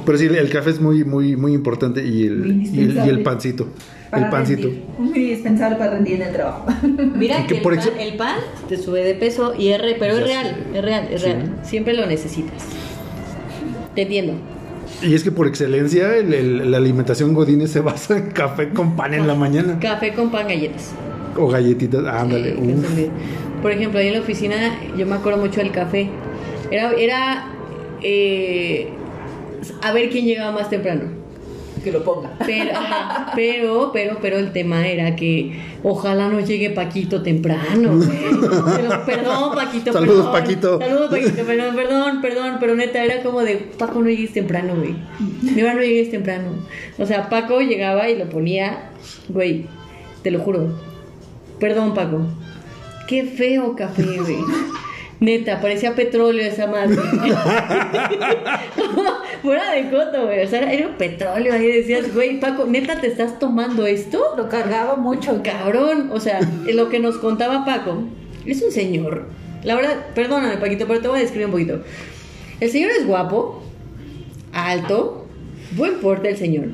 Pero 0.05 0.17
sí, 0.17 0.25
el 0.25 0.49
café 0.49 0.69
es 0.69 0.79
muy, 0.79 1.03
muy, 1.03 1.35
muy 1.35 1.53
importante 1.53 2.05
y 2.05 2.27
el, 2.27 2.45
y 2.45 2.49
el, 2.49 2.49
y 2.49 2.49
el 2.49 2.55
Indispensable. 2.57 3.17
pancito. 3.23 3.67
Para 4.11 4.25
el 4.25 4.31
pancito. 4.31 4.67
rendir. 4.67 4.83
Muy 4.99 5.19
indispensable 5.19 5.75
para 5.77 5.91
rendir 5.91 6.15
en 6.15 6.21
el 6.21 6.33
trabajo. 6.33 6.65
Mira 7.15 7.45
que 7.47 7.55
el 7.57 7.61
por 7.61 7.75
pan, 7.75 7.89
el 7.99 8.13
pan 8.15 8.35
te 8.69 8.77
sube 8.77 9.03
de 9.03 9.15
peso 9.15 9.53
y 9.57 9.69
es 9.69 9.81
re- 9.81 9.95
pero 9.99 10.15
es 10.17 10.23
real, 10.23 10.55
es 10.73 10.81
real, 10.83 11.07
es 11.11 11.21
Sí. 11.21 11.27
real. 11.27 11.55
Siempre 11.63 11.93
lo 11.95 12.05
necesitas. 12.05 12.63
Te 13.95 14.03
entiendo. 14.03 14.33
Y 15.01 15.13
es 15.13 15.23
que 15.23 15.31
por 15.31 15.47
excelencia 15.47 16.15
el- 16.15 16.33
el- 16.33 16.71
la 16.71 16.77
alimentación 16.77 17.33
godines 17.33 17.71
se 17.71 17.79
basa 17.81 18.17
en 18.17 18.29
café 18.31 18.69
con 18.69 18.95
pan 18.95 19.13
en 19.13 19.27
la 19.27 19.35
mañana. 19.35 19.79
Café 19.79 20.13
con 20.13 20.29
pan, 20.31 20.47
galletas. 20.47 20.91
O 21.37 21.47
galletitas, 21.49 22.05
ándale. 22.05 22.55
Sí. 22.55 23.09
Por 23.61 23.71
ejemplo, 23.71 23.99
ahí 23.99 24.07
en 24.07 24.13
la 24.13 24.19
oficina 24.21 24.55
yo 24.97 25.05
me 25.05 25.15
acuerdo 25.15 25.39
mucho 25.39 25.59
del 25.59 25.71
café. 25.71 26.07
Era, 26.71 26.91
era 26.93 27.47
eh, 28.01 28.89
a 29.81 29.91
ver 29.91 30.09
quién 30.09 30.25
llegaba 30.25 30.51
más 30.51 30.69
temprano. 30.69 31.25
Que 31.83 31.91
lo 31.91 32.03
ponga. 32.03 32.31
Pero, 32.45 32.71
ajá, 32.71 33.31
pero, 33.35 33.91
pero, 33.93 34.17
pero 34.19 34.37
el 34.39 34.51
tema 34.51 34.87
era 34.87 35.15
que 35.15 35.59
ojalá 35.83 36.29
no 36.29 36.39
llegue 36.39 36.71
Paquito 36.71 37.21
temprano. 37.21 37.99
Pero, 37.99 39.05
Perdón, 39.05 39.53
Paquito. 39.53 39.93
Saludos, 39.93 40.25
perdón. 40.25 40.31
Paquito. 40.31 40.79
Saludos, 40.79 41.09
Paquito. 41.11 41.45
Perdón, 41.45 41.75
perdón, 41.75 42.21
perdón. 42.21 42.57
Pero 42.59 42.75
neta, 42.75 43.03
era 43.03 43.21
como 43.21 43.41
de 43.41 43.57
Paco, 43.77 43.99
no 44.01 44.09
llegues 44.09 44.33
temprano, 44.33 44.75
güey. 44.75 44.95
De 45.41 45.61
verdad, 45.61 45.75
no 45.75 45.81
llegues 45.81 46.09
temprano. 46.09 46.47
O 46.97 47.05
sea, 47.05 47.29
Paco 47.29 47.59
llegaba 47.61 48.09
y 48.09 48.17
lo 48.17 48.29
ponía, 48.29 48.89
güey, 49.29 49.67
te 50.23 50.31
lo 50.31 50.39
juro. 50.39 50.69
Perdón, 51.59 51.93
Paco. 51.93 52.21
Qué 53.07 53.25
feo 53.25 53.75
café, 53.75 54.17
güey. 54.21 54.37
Neta, 55.19 55.61
parecía 55.61 55.95
petróleo 55.95 56.45
esa 56.45 56.67
madre. 56.67 56.97
Fuera 59.41 59.71
de 59.71 59.89
coto, 59.89 60.25
güey. 60.25 60.43
O 60.43 60.47
sea, 60.47 60.71
era, 60.71 60.97
petróleo. 60.97 61.53
Ahí 61.53 61.67
decías, 61.67 62.13
güey, 62.13 62.39
Paco, 62.39 62.65
neta, 62.65 62.99
¿te 62.99 63.07
estás 63.07 63.39
tomando 63.39 63.85
esto? 63.85 64.33
Lo 64.35 64.49
cargaba 64.49 64.97
mucho. 64.97 65.41
Cabrón. 65.43 66.09
O 66.11 66.19
sea, 66.19 66.41
lo 66.65 66.89
que 66.89 66.99
nos 66.99 67.17
contaba 67.17 67.63
Paco 67.63 68.03
es 68.45 68.61
un 68.61 68.71
señor. 68.71 69.27
La 69.63 69.75
verdad, 69.75 70.07
perdóname, 70.13 70.57
Paquito, 70.57 70.85
pero 70.85 71.01
te 71.01 71.07
voy 71.07 71.19
a 71.19 71.21
describir 71.21 71.47
un 71.47 71.51
poquito. 71.51 71.81
El 72.59 72.69
señor 72.69 72.91
es 72.91 73.07
guapo, 73.07 73.63
alto, 74.51 75.25
buen 75.71 75.99
porte 75.99 76.29
el 76.29 76.37
señor. 76.37 76.67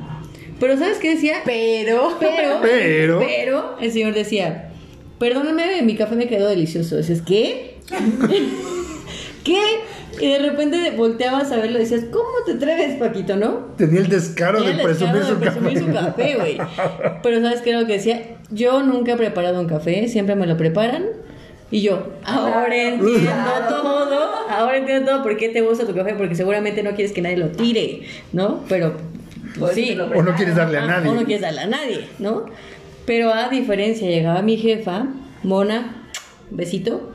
Pero 0.60 0.76
¿sabes 0.76 0.98
qué 0.98 1.14
decía? 1.14 1.36
Pero. 1.44 2.16
Pero, 2.20 2.58
Pero. 2.60 3.20
pero, 3.20 3.76
el 3.80 3.90
señor 3.90 4.14
decía, 4.14 4.70
perdóname, 5.18 5.82
mi 5.82 5.96
café 5.96 6.14
me 6.14 6.28
quedó 6.28 6.48
delicioso. 6.48 6.96
Dices, 6.98 7.22
¿qué? 7.22 7.71
¿Qué? 9.44 9.60
Y 10.20 10.28
de 10.28 10.38
repente 10.38 10.92
volteabas 10.96 11.50
a 11.52 11.56
verlo 11.56 11.78
y 11.78 11.80
decías, 11.82 12.04
¿cómo 12.12 12.28
te 12.44 12.52
atreves, 12.52 12.96
Paquito, 12.96 13.36
no? 13.36 13.72
Tenía 13.76 14.00
el 14.00 14.08
descaro 14.08 14.58
Tenía 14.58 14.76
de 14.76 14.86
descaro 14.86 15.12
presumir 15.12 15.24
su 15.24 15.34
de 15.34 15.40
presumir 15.40 15.74
café. 15.74 15.86
su 15.86 15.92
café, 15.92 16.34
güey. 16.36 16.58
Pero 17.22 17.40
¿sabes 17.40 17.60
qué 17.62 17.70
era 17.70 17.80
lo 17.80 17.86
que 17.86 17.94
decía? 17.94 18.22
Yo 18.50 18.82
nunca 18.82 19.12
he 19.12 19.16
preparado 19.16 19.58
un 19.58 19.66
café, 19.66 20.06
siempre 20.08 20.36
me 20.36 20.46
lo 20.46 20.56
preparan. 20.56 21.06
Y 21.70 21.80
yo, 21.80 22.12
ahora 22.24 22.76
entiendo 22.76 23.50
todo, 23.66 24.18
ahora 24.50 24.76
entiendo 24.76 25.10
todo 25.10 25.22
por 25.22 25.38
qué 25.38 25.48
te 25.48 25.62
gusta 25.62 25.86
tu 25.86 25.94
café, 25.94 26.14
porque 26.14 26.34
seguramente 26.34 26.82
no 26.82 26.90
quieres 26.90 27.12
que 27.12 27.22
nadie 27.22 27.38
lo 27.38 27.48
tire, 27.48 28.02
¿no? 28.34 28.60
Pero, 28.68 28.94
pues 29.58 29.74
sí. 29.74 29.98
O 30.14 30.22
no 30.22 30.34
quieres 30.34 30.54
darle 30.54 30.78
a 30.78 30.86
nadie. 30.86 31.08
O 31.08 31.14
no 31.14 31.24
quieres 31.24 31.40
darle 31.40 31.62
a 31.62 31.66
nadie, 31.66 32.06
¿no? 32.18 32.44
Pero 33.06 33.32
a 33.32 33.48
diferencia, 33.48 34.06
llegaba 34.06 34.42
mi 34.42 34.58
jefa, 34.58 35.06
Mona, 35.42 36.08
besito. 36.50 37.10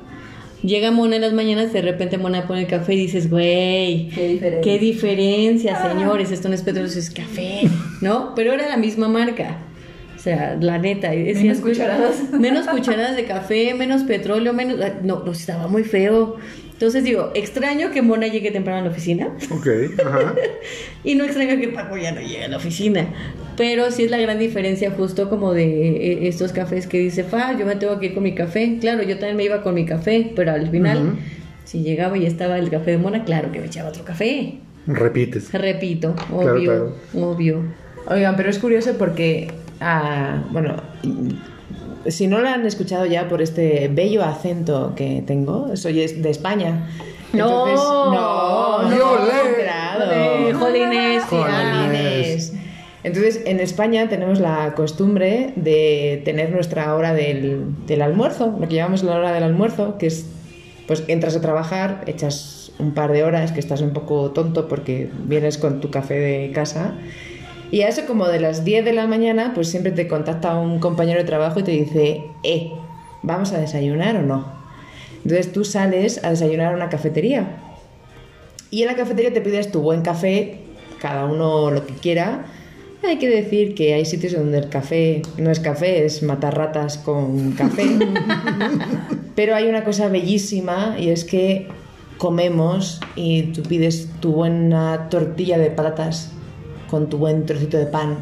Llega 0.64 0.92
Mona 0.92 1.16
en 1.18 1.22
las 1.22 1.34
mañanas, 1.34 1.72
de 1.72 1.82
repente 1.82 2.18
Mona 2.18 2.48
pone 2.48 2.62
el 2.62 2.68
café 2.68 2.96
y 2.96 2.98
dices, 2.98 3.30
güey, 3.30 4.10
Qué 4.10 4.28
diferencia. 4.28 4.62
qué 4.62 4.80
diferencia, 4.80 5.90
señores, 5.90 6.32
esto 6.32 6.50
no 6.50 6.56
es 6.56 6.64
petróleo, 6.64 6.90
es 6.90 7.10
café, 7.12 7.62
¿no? 8.02 8.34
Pero 8.36 8.54
era 8.54 8.68
la 8.68 8.78
misma 8.78 9.08
marca. 9.08 9.60
O 10.16 10.20
sea, 10.20 10.58
la 10.60 10.80
neta. 10.80 11.12
decías, 11.12 11.44
Menos 11.44 11.60
cucharadas. 11.60 12.34
Menos 12.34 12.68
cucharadas 12.68 13.16
de 13.16 13.26
café, 13.26 13.74
menos 13.76 14.02
petróleo, 14.04 14.52
menos... 14.52 14.80
ah, 14.84 14.94
No, 15.04 15.24
no, 15.24 15.32
estaba 15.32 15.68
muy 15.68 15.84
feo. 15.84 16.36
Entonces 16.78 17.04
digo, 17.04 17.32
extraño 17.34 17.90
que 17.90 18.04
Mona 18.04 18.28
llegue 18.28 18.52
temprano 18.52 18.82
a 18.82 18.84
la 18.84 18.90
oficina. 18.92 19.30
Ok, 19.50 19.68
ajá. 20.06 20.36
Y 21.04 21.16
no 21.16 21.24
extraño 21.24 21.58
que 21.60 21.70
Paco 21.70 21.98
ya 21.98 22.12
no 22.12 22.22
llegue 22.22 22.44
a 22.44 22.48
la 22.50 22.58
oficina. 22.58 23.08
Pero 23.56 23.90
sí 23.90 24.04
es 24.04 24.12
la 24.12 24.18
gran 24.20 24.38
diferencia 24.38 24.92
justo 24.92 25.28
como 25.28 25.54
de 25.54 25.66
eh, 25.66 26.28
estos 26.28 26.52
cafés 26.54 26.86
que 26.86 27.00
dice, 27.00 27.24
Fa, 27.24 27.58
yo 27.58 27.66
me 27.66 27.78
tengo 27.78 27.98
que 28.00 28.08
ir 28.08 28.14
con 28.14 28.22
mi 28.22 28.36
café. 28.36 28.78
Claro, 28.80 29.02
yo 29.02 29.18
también 29.18 29.38
me 29.38 29.44
iba 29.46 29.64
con 29.64 29.74
mi 29.74 29.86
café, 29.88 30.32
pero 30.36 30.52
al 30.52 30.70
final, 30.70 31.18
si 31.66 31.82
llegaba 31.82 32.16
y 32.16 32.28
estaba 32.28 32.60
el 32.60 32.70
café 32.70 32.92
de 32.92 32.98
Mona, 33.00 33.24
claro 33.24 33.52
que 33.52 33.60
me 33.60 33.66
echaba 33.66 33.90
otro 33.90 34.04
café. 34.06 34.60
Repites. 34.86 35.52
Repito, 35.54 36.14
Claro, 36.16 36.54
obvio, 36.54 36.64
claro. 36.72 36.96
obvio. 37.32 37.64
Oigan, 38.06 38.36
pero 38.36 38.52
es 38.52 38.60
curioso 38.60 38.94
porque, 39.00 39.50
ah, 39.82 40.44
bueno, 40.52 40.76
si 42.08 42.28
no 42.28 42.40
lo 42.40 42.50
han 42.50 42.66
escuchado 42.66 43.06
ya 43.06 43.28
por 43.28 43.42
este 43.42 43.90
bello 43.92 44.24
acento 44.24 44.94
que 44.96 45.24
tengo, 45.26 45.76
soy 45.76 46.08
de 46.08 46.30
España. 46.30 46.90
No, 47.34 47.68
Entonces, 47.68 47.86
no, 47.86 48.82
no, 48.84 49.26
claro. 49.62 50.12
Eh, 50.12 50.54
jolines, 50.54 51.24
Jolines. 51.26 52.54
Entonces, 53.04 53.42
en 53.46 53.60
España 53.60 54.10
tenemos 54.10 54.40
la 54.40 54.74
costumbre 54.76 55.54
de 55.56 56.22
tener 56.26 56.52
nuestra 56.52 56.94
hora 56.96 57.14
del, 57.14 57.86
del 57.86 58.02
almuerzo, 58.02 58.56
lo 58.60 58.68
que 58.68 58.76
llamamos 58.76 59.04
la 59.04 59.16
hora 59.16 59.32
del 59.32 59.44
almuerzo, 59.44 59.98
que 59.98 60.08
es, 60.08 60.26
pues 60.88 61.04
entras 61.08 61.36
a 61.36 61.42
trabajar, 61.42 62.04
echas 62.08 62.72
un 62.80 62.94
par 62.94 63.12
de 63.12 63.24
horas, 63.24 63.52
que 63.52 63.60
estás 63.60 63.82
un 63.82 63.92
poco 63.92 64.32
tonto 64.32 64.68
porque 64.68 65.10
vienes 65.26 65.58
con 65.58 65.80
tu 65.80 65.90
café 65.90 66.16
de 66.16 66.52
casa, 66.52 66.96
y 67.72 67.82
a 67.82 67.90
eso 67.90 68.06
como 68.06 68.28
de 68.28 68.40
las 68.40 68.64
10 68.64 68.86
de 68.86 68.94
la 68.94 69.08
mañana, 69.08 69.52
pues 69.54 69.70
siempre 69.70 69.92
te 69.92 70.08
contacta 70.08 70.58
un 70.58 70.80
compañero 70.80 71.20
de 71.20 71.26
trabajo 71.26 71.60
y 71.60 71.64
te 71.64 71.72
dice, 71.72 72.24
eh, 72.44 72.72
¿vamos 73.24 73.52
a 73.52 73.60
desayunar 73.60 74.16
o 74.18 74.22
no? 74.22 74.46
Entonces 75.24 75.52
tú 75.52 75.66
sales 75.66 76.24
a 76.24 76.30
desayunar 76.30 76.74
a 76.74 76.76
una 76.76 76.90
cafetería. 76.90 77.58
Y 78.72 78.84
en 78.84 78.88
la 78.88 78.96
cafetería 78.96 79.34
te 79.34 79.42
pides 79.42 79.72
tu 79.72 79.82
buen 79.82 80.02
café, 80.02 80.60
cada 81.02 81.26
uno 81.26 81.70
lo 81.72 81.86
que 81.86 81.94
quiera. 81.94 82.46
Hay 83.06 83.18
que 83.18 83.30
decir 83.30 83.76
que 83.76 83.94
hay 83.94 84.06
sitios 84.06 84.34
donde 84.34 84.58
el 84.60 84.70
café 84.70 85.22
no 85.38 85.52
es 85.52 85.60
café, 85.60 86.06
es 86.06 86.24
matar 86.24 86.58
ratas 86.58 86.98
con 86.98 87.52
café. 87.52 87.84
Pero 89.36 89.56
hay 89.56 89.68
una 89.68 89.84
cosa 89.84 90.08
bellísima 90.08 90.96
y 90.98 91.10
es 91.10 91.26
que 91.26 91.68
comemos 92.18 93.02
y 93.16 93.44
tú 93.52 93.62
pides 93.64 94.10
tu 94.22 94.32
buena 94.32 95.10
tortilla 95.10 95.58
de 95.58 95.70
patatas 95.70 96.32
con 96.90 97.08
tu 97.10 97.18
buen 97.18 97.46
trocito 97.46 97.78
de 97.78 97.86
pan, 97.86 98.18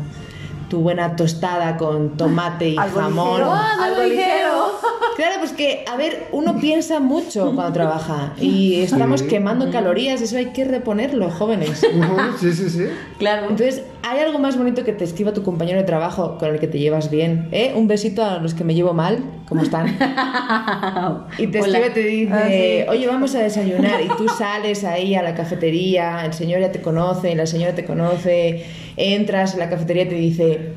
tu 0.70 0.80
buena 0.82 1.16
tostada 1.16 1.78
con 1.78 2.18
tomate 2.18 2.70
y 2.70 2.78
Algo 2.78 3.00
jamón. 3.00 3.30
ligero, 3.40 3.52
algo 3.54 4.04
ligero. 4.04 4.66
Claro, 5.16 5.36
pues 5.40 5.54
que, 5.54 5.86
a 5.90 5.96
ver, 5.96 6.28
uno 6.34 6.58
piensa 6.60 7.00
mucho 7.00 7.54
cuando 7.56 7.72
trabaja 7.72 8.34
y 8.38 8.82
estamos 8.82 9.22
Sí. 9.22 9.28
quemando 9.28 9.72
calorías, 9.72 10.20
eso 10.22 10.36
hay 10.36 10.48
que 10.48 10.66
reponerlo, 10.66 11.30
jóvenes. 11.32 11.80
Sí, 12.42 12.52
sí, 12.52 12.70
sí. 12.70 12.86
Claro. 13.18 13.44
Entonces, 13.44 13.82
¿hay 14.08 14.20
algo 14.20 14.38
más 14.38 14.56
bonito 14.58 14.84
que 14.84 14.94
te 14.94 15.04
escriba 15.04 15.34
tu 15.34 15.42
compañero 15.42 15.80
de 15.80 15.84
trabajo 15.84 16.38
con 16.38 16.50
el 16.54 16.60
que 16.60 16.68
te 16.68 16.78
llevas 16.80 17.10
bien? 17.10 17.48
¿Eh? 17.52 17.74
Un 17.76 17.88
besito 17.88 18.24
a 18.24 18.38
los 18.38 18.54
que 18.54 18.64
me 18.64 18.76
llevo 18.76 18.94
mal, 18.94 19.24
¿cómo 19.50 19.64
están? 19.64 19.98
Y 21.38 21.48
te 21.48 21.60
escribe, 21.60 21.90
te 21.90 22.00
dice, 22.02 22.86
Ah, 22.88 22.92
oye, 22.92 23.08
vamos 23.08 23.34
a 23.36 23.40
desayunar. 23.40 24.02
Y 24.02 24.08
tú 24.18 24.28
sales 24.30 24.84
ahí 24.84 25.16
a 25.16 25.24
la 25.24 25.34
cafetería, 25.36 26.24
el 26.26 26.34
señor 26.34 26.62
ya 26.62 26.72
te 26.72 26.82
conoce, 26.82 27.36
la 27.36 27.46
señora 27.46 27.74
te 27.76 27.84
conoce, 27.86 28.64
entras 28.96 29.56
a 29.56 29.58
la 29.58 29.70
cafetería 29.70 30.04
y 30.04 30.08
te 30.10 30.16
dice, 30.16 30.74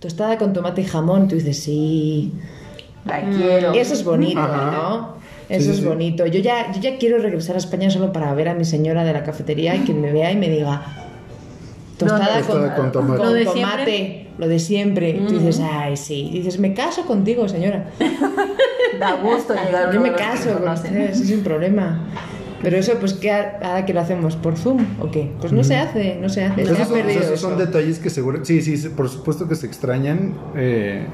tostada 0.00 0.38
con 0.38 0.52
tomate 0.52 0.80
y 0.80 0.84
jamón. 0.84 1.28
Tú 1.28 1.34
dices, 1.36 1.58
sí. 1.62 2.32
La 3.04 3.20
quiero. 3.30 3.72
Eso 3.74 3.92
es 3.94 4.02
bonito, 4.04 4.40
Ajá. 4.40 4.70
¿no? 4.70 5.14
Eso 5.48 5.64
Sí, 5.64 5.70
es 5.72 5.76
sí. 5.76 5.84
bonito. 5.84 6.26
Yo 6.26 6.40
ya, 6.40 6.72
yo 6.72 6.80
ya 6.80 6.96
quiero 6.96 7.18
regresar 7.18 7.54
a 7.56 7.58
España 7.58 7.90
solo 7.90 8.12
para 8.12 8.32
ver 8.34 8.48
a 8.48 8.54
mi 8.54 8.64
señora 8.64 9.04
de 9.04 9.12
la 9.12 9.22
cafetería 9.22 9.76
y 9.76 9.80
que 9.80 9.92
me 9.92 10.10
vea 10.10 10.32
y 10.32 10.36
me 10.36 10.48
diga, 10.48 11.03
Tostada 11.98 12.38
Tostada 12.38 12.74
con 12.74 12.92
tomate. 12.92 13.22
¿Lo 13.22 13.32
de 13.32 13.44
tomate, 13.44 14.26
lo 14.38 14.48
de 14.48 14.58
siempre. 14.58 15.10
Y 15.10 15.26
Tú 15.26 15.38
dices, 15.38 15.60
ay, 15.60 15.96
sí. 15.96 16.30
Y 16.32 16.38
dices, 16.38 16.58
me 16.58 16.74
caso 16.74 17.04
contigo, 17.04 17.48
señora. 17.48 17.90
Da 18.98 19.16
gusto 19.16 19.54
llegar 19.54 19.88
a 19.88 19.92
Yo 19.92 20.00
me 20.00 20.12
caso 20.12 20.56
con 20.58 20.68
ustedes, 20.68 21.18
sin 21.18 21.42
problema. 21.42 22.00
Pero 22.62 22.76
eso, 22.78 22.94
pues, 22.98 23.12
¿qué 23.12 23.30
ahora 23.30 23.84
que 23.84 23.92
lo 23.92 24.00
hacemos? 24.00 24.36
¿Por 24.36 24.56
Zoom 24.56 24.86
o 25.00 25.10
qué? 25.10 25.30
Pues 25.40 25.52
no 25.52 25.62
se 25.62 25.76
hace, 25.76 26.16
no 26.20 26.28
se 26.28 26.44
hace. 26.44 26.64
Se 26.64 26.70
ha 26.70 26.74
Esos 26.74 26.88
son, 26.88 26.96
perdido 26.96 27.20
esos 27.20 27.40
son 27.40 27.52
eso. 27.52 27.60
detalles 27.60 27.98
que 27.98 28.08
seguro, 28.10 28.44
sí, 28.44 28.62
sí, 28.62 28.88
por 28.88 29.08
supuesto 29.10 29.46
que 29.48 29.54
se 29.54 29.66
extrañan, 29.66 30.34
eh, 30.56 31.06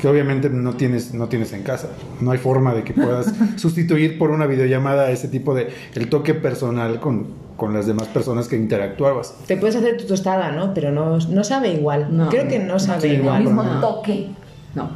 que 0.00 0.06
obviamente 0.08 0.48
no 0.48 0.74
tienes, 0.74 1.12
no 1.12 1.28
tienes 1.28 1.52
en 1.54 1.62
casa. 1.64 1.88
No 2.20 2.30
hay 2.30 2.38
forma 2.38 2.72
de 2.74 2.84
que 2.84 2.92
puedas 2.94 3.32
sustituir 3.56 4.16
por 4.18 4.30
una 4.30 4.46
videollamada 4.46 5.10
ese 5.10 5.26
tipo 5.28 5.54
de 5.54 5.68
el 5.94 6.08
toque 6.08 6.34
personal 6.34 7.00
con, 7.00 7.26
con 7.56 7.74
las 7.74 7.86
demás 7.86 8.06
personas 8.08 8.46
que 8.46 8.56
interactuabas. 8.56 9.34
Te 9.46 9.56
puedes 9.56 9.74
hacer 9.74 9.96
tu 9.96 10.04
tostada, 10.06 10.52
¿no? 10.52 10.72
Pero 10.72 10.92
no, 10.92 11.18
no 11.18 11.42
sabe 11.44 11.72
igual. 11.72 12.16
No. 12.16 12.28
Creo 12.28 12.46
que 12.46 12.60
no 12.60 12.78
sabe 12.78 13.00
Sí, 13.02 13.08
no, 13.08 13.14
igual. 13.14 13.36
El 13.42 13.44
mismo 13.48 13.64
toque. 13.80 14.28
No. 14.76 14.90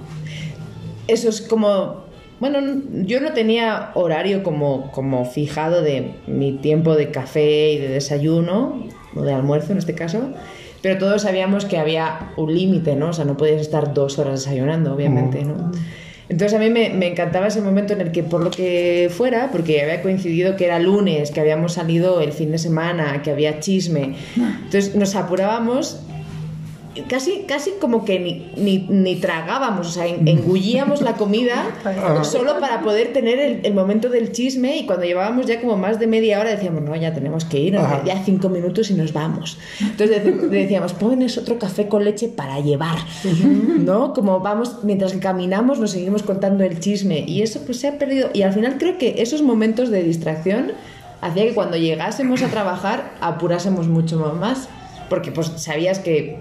Eso 1.09 1.29
es 1.29 1.41
como... 1.43 2.06
Bueno, 2.39 2.59
yo 3.05 3.21
no 3.21 3.33
tenía 3.33 3.93
horario 3.95 4.43
como, 4.43 4.91
como 4.93 5.25
fijado 5.25 5.83
de 5.83 6.17
mi 6.27 6.53
tiempo 6.53 6.95
de 6.95 7.11
café 7.11 7.73
y 7.73 7.79
de 7.79 7.89
desayuno, 7.89 8.87
o 9.15 9.23
de 9.23 9.33
almuerzo 9.33 9.73
en 9.73 9.79
este 9.79 9.95
caso, 9.95 10.31
pero 10.83 10.99
todos 10.99 11.23
sabíamos 11.23 11.65
que 11.65 11.79
había 11.79 12.33
un 12.37 12.55
límite, 12.55 12.95
¿no? 12.95 13.09
O 13.09 13.13
sea, 13.13 13.25
no 13.25 13.37
podías 13.37 13.61
estar 13.61 13.95
dos 13.95 14.19
horas 14.19 14.45
desayunando, 14.45 14.95
obviamente, 14.95 15.45
¿no? 15.45 15.73
Entonces 16.29 16.59
a 16.59 16.61
mí 16.61 16.71
me, 16.71 16.91
me 16.91 17.07
encantaba 17.07 17.47
ese 17.47 17.63
momento 17.63 17.93
en 17.93 18.01
el 18.01 18.13
que 18.13 18.23
por 18.23 18.43
lo 18.43 18.51
que 18.51 19.11
fuera, 19.17 19.51
porque 19.53 19.81
había 19.81 20.03
coincidido 20.03 20.57
que 20.57 20.67
era 20.67 20.79
lunes, 20.79 21.31
que 21.31 21.41
habíamos 21.41 21.75
salido 21.75 22.21
el 22.21 22.33
fin 22.33 22.51
de 22.51 22.59
semana, 22.59 23.23
que 23.23 23.31
había 23.31 23.61
chisme, 23.61 24.17
entonces 24.37 24.95
nos 24.97 25.15
apurábamos 25.15 26.01
casi, 27.09 27.45
casi 27.47 27.73
como 27.81 28.05
que 28.05 28.19
ni, 28.19 28.51
ni, 28.57 28.79
ni 28.89 29.17
tragábamos, 29.17 29.89
o 29.89 29.91
sea, 29.91 30.07
en- 30.07 30.27
engullíamos 30.27 31.03
la 31.03 31.15
comida 31.15 31.65
solo 32.25 32.59
para 32.61 32.81
poder 32.83 33.13
tener 33.13 33.39
el, 33.39 33.61
el 33.65 33.75
momento 33.75 34.09
del 34.09 34.33
chisme 34.33 34.77
y 34.77 34.87
cuando 34.87 35.05
llevábamos 35.05 35.47
ya 35.47 35.61
como 35.61 35.77
más 35.77 35.99
de 35.99 36.07
media 36.07 36.41
hora 36.41 36.51
decíamos, 36.51 36.83
no, 36.83 36.95
ya 36.97 37.13
tenemos 37.15 37.45
que 37.45 37.59
ir, 37.59 37.77
Ajá. 37.77 38.03
ya 38.05 38.23
cinco 38.25 38.49
minutos 38.49 38.91
y 38.91 38.95
nos 38.95 39.13
vamos. 39.13 39.59
Entonces 39.81 40.25
dec- 40.25 40.49
decíamos, 40.51 40.93
pones 40.93 41.37
otro 41.39 41.59
café 41.59 41.89
con 41.89 42.05
leche 42.05 42.29
para 42.29 42.61
llevar, 42.61 42.97
¿no? 43.79 44.13
Como 44.13 44.41
vamos, 44.41 44.79
mientras 44.83 45.13
que 45.13 45.19
caminamos 45.21 45.79
nos 45.79 45.91
seguimos 45.93 46.23
contando 46.23 46.65
el 46.65 46.81
chisme 46.81 47.25
y 47.27 47.43
eso 47.43 47.61
pues 47.65 47.81
se 47.81 47.89
ha 47.89 47.99
perdido 47.99 48.31
y 48.33 48.43
al 48.43 48.53
final 48.53 48.77
creo 48.79 48.99
que 48.99 49.23
esos 49.23 49.43
momentos 49.43 49.91
de 49.91 50.03
distracción 50.03 50.73
hacía 51.21 51.45
que 51.45 51.55
cuando 51.55 51.77
llegásemos 51.77 52.43
a 52.43 52.49
trabajar 52.49 53.13
apurásemos 53.21 53.89
mucho 53.89 54.19
más 54.39 54.69
porque 55.09 55.33
pues 55.33 55.53
sabías 55.57 55.99
que 55.99 56.37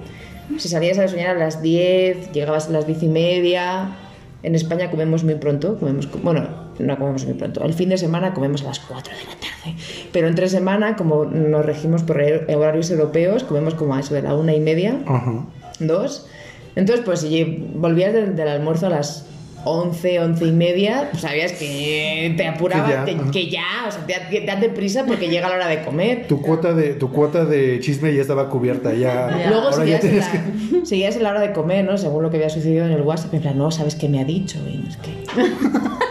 si 0.58 0.70
salías 0.70 0.98
a 0.98 1.02
desayunar 1.04 1.36
a 1.36 1.40
las 1.40 1.62
10, 1.62 2.32
llegabas 2.32 2.68
a 2.70 2.72
las 2.72 2.88
10 2.88 3.04
y 3.04 3.08
media. 3.08 3.96
En 4.44 4.56
España 4.56 4.92
comemos 4.92 5.24
muy 5.24 5.36
pronto, 5.36 5.78
comemos, 5.80 6.08
bueno, 6.22 6.48
no 6.78 6.98
comemos 6.98 7.26
muy 7.26 7.34
pronto. 7.34 7.64
El 7.64 7.74
fin 7.74 7.90
de 7.90 7.98
semana 7.98 8.34
comemos 8.34 8.62
a 8.64 8.66
las 8.66 8.80
4 8.80 9.14
de 9.14 9.24
la 9.24 9.32
tarde. 9.32 9.78
Pero 10.12 10.28
entre 10.28 10.48
semana, 10.50 10.96
como 10.96 11.26
nos 11.26 11.66
regimos 11.66 12.04
por 12.04 12.18
horarios 12.22 12.92
europeos, 12.92 13.44
comemos 13.44 13.74
como 13.74 13.96
a 13.96 14.00
eso 14.00 14.14
de 14.14 14.22
la 14.22 14.36
una 14.36 14.54
y 14.54 14.60
media, 14.60 15.00
Ajá. 15.08 15.46
dos. 15.80 16.28
Entonces, 16.76 17.04
pues 17.06 17.22
si 17.22 17.44
volvías 17.76 18.14
del, 18.14 18.36
del 18.36 18.48
almuerzo 18.48 18.88
a 18.88 18.90
las 18.90 19.26
11, 19.66 20.20
11 20.20 20.46
y 20.46 20.52
media, 20.52 21.08
pues 21.12 21.22
sabías 21.24 21.52
que 21.54 22.34
te 22.38 22.48
apuraba, 22.48 23.04
Que 23.06 23.16
ya, 23.16 23.24
que, 23.26 23.32
que 23.32 23.50
ya, 23.50 23.64
o 23.88 23.92
sea, 23.92 24.06
te- 24.06 24.42
date 24.46 24.70
prisa 24.70 25.06
porque 25.06 25.28
llega 25.28 25.50
la 25.50 25.56
hora 25.56 25.68
de 25.68 25.82
comer. 25.84 26.26
Tu 26.28 26.42
cuota 26.42 26.74
de, 26.74 26.94
tu 26.94 27.12
cuota 27.12 27.46
de 27.46 27.80
chisme 27.82 28.14
ya 28.14 28.22
estaba 28.22 28.50
cubierta, 28.50 28.94
ya. 28.94 29.46
Luego 29.50 29.70
ahora 29.70 29.86
ya 29.86 30.00
seguías 30.00 30.04
en, 30.04 30.10
tienes 30.12 30.72
la, 30.72 30.80
que. 30.82 30.86
seguías 30.86 31.16
en 31.16 31.24
la 31.24 31.32
hora 31.32 31.42
de 31.42 31.52
comer, 31.52 31.84
¿no? 31.86 31.98
Según 31.98 32.24
lo 32.24 32.30
que 32.30 32.38
había 32.38 32.50
sucedido 32.50 32.86
en 32.86 32.92
el 32.92 33.02
WhatsApp. 33.02 33.34
En 33.34 33.42
plan, 33.42 33.58
no, 33.58 33.72
¿sabes 33.72 33.96
qué 33.96 34.08
me 34.08 34.20
ha 34.20 34.24
dicho? 34.24 34.60
Y 34.72 34.78
no 34.78 34.88
es 34.90 34.98
que... 34.98 35.12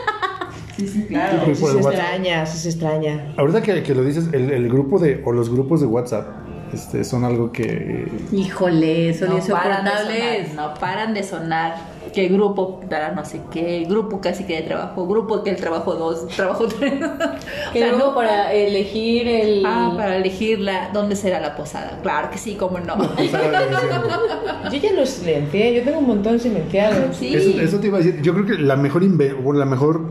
Sí, 0.77 0.89
sí, 0.89 1.05
claro. 1.09 1.43
Sí 1.47 1.55
se 1.55 1.71
extraña, 1.79 2.47
sí 2.47 2.59
se 2.59 2.69
extraña. 2.71 3.33
Ahorita 3.37 3.63
que, 3.63 3.85
que 3.85 3.95
lo 3.95 4.03
dices, 4.03 4.25
el, 4.33 4.51
el 4.51 4.69
grupo 4.69 4.99
de, 4.99 5.23
o 5.25 5.31
los 5.33 5.49
grupos 5.49 5.81
de 5.81 5.87
WhatsApp, 5.87 6.27
este, 6.73 7.05
son 7.05 7.23
algo 7.25 7.53
que. 7.53 8.09
Híjole, 8.33 9.15
son 9.15 9.29
No 9.29 9.37
paran, 9.47 9.85
de 9.85 9.91
insoportables. 9.93 10.49
sonar, 10.49 10.55
no 10.75 10.75
paran 10.81 11.15
de 11.15 11.23
sonar. 11.23 11.77
Que 12.15 12.29
grupo 12.29 12.81
para 12.89 13.11
no 13.13 13.25
sé 13.25 13.41
qué, 13.51 13.85
grupo 13.89 14.21
casi 14.21 14.45
que 14.45 14.55
de 14.55 14.63
trabajo, 14.63 15.05
grupo 15.07 15.43
que 15.43 15.51
el 15.51 15.57
trabajo 15.57 15.95
dos, 15.95 16.29
trabajo 16.29 16.67
tres. 16.79 16.93
O 17.03 17.73
Que 17.73 17.81
sea, 17.81 17.93
no 17.93 18.15
para 18.15 18.53
elegir 18.53 19.27
el. 19.27 19.65
Ah, 19.67 19.93
para 19.97 20.17
elegir 20.17 20.61
la, 20.61 20.91
dónde 20.93 21.17
será 21.17 21.41
la 21.41 21.57
posada. 21.57 21.99
Claro 22.03 22.31
que 22.31 22.39
sí, 22.39 22.55
cómo 22.55 22.79
no. 22.79 22.97
Yo 24.71 24.79
ya 24.79 24.93
los 24.93 25.09
silencié, 25.09 25.75
yo 25.75 25.83
tengo 25.83 25.99
un 25.99 26.07
montón 26.07 26.39
silenciados. 26.39 27.17
Sí. 27.17 27.35
Eso, 27.35 27.61
eso 27.61 27.81
te 27.81 27.89
iba 27.89 27.99
a 27.99 28.01
decir. 28.01 28.23
Yo 28.23 28.33
creo 28.33 28.47
que 28.47 28.59
la 28.59 28.77
mejor 28.77 29.03
la 29.03 29.65
mejor 29.65 30.03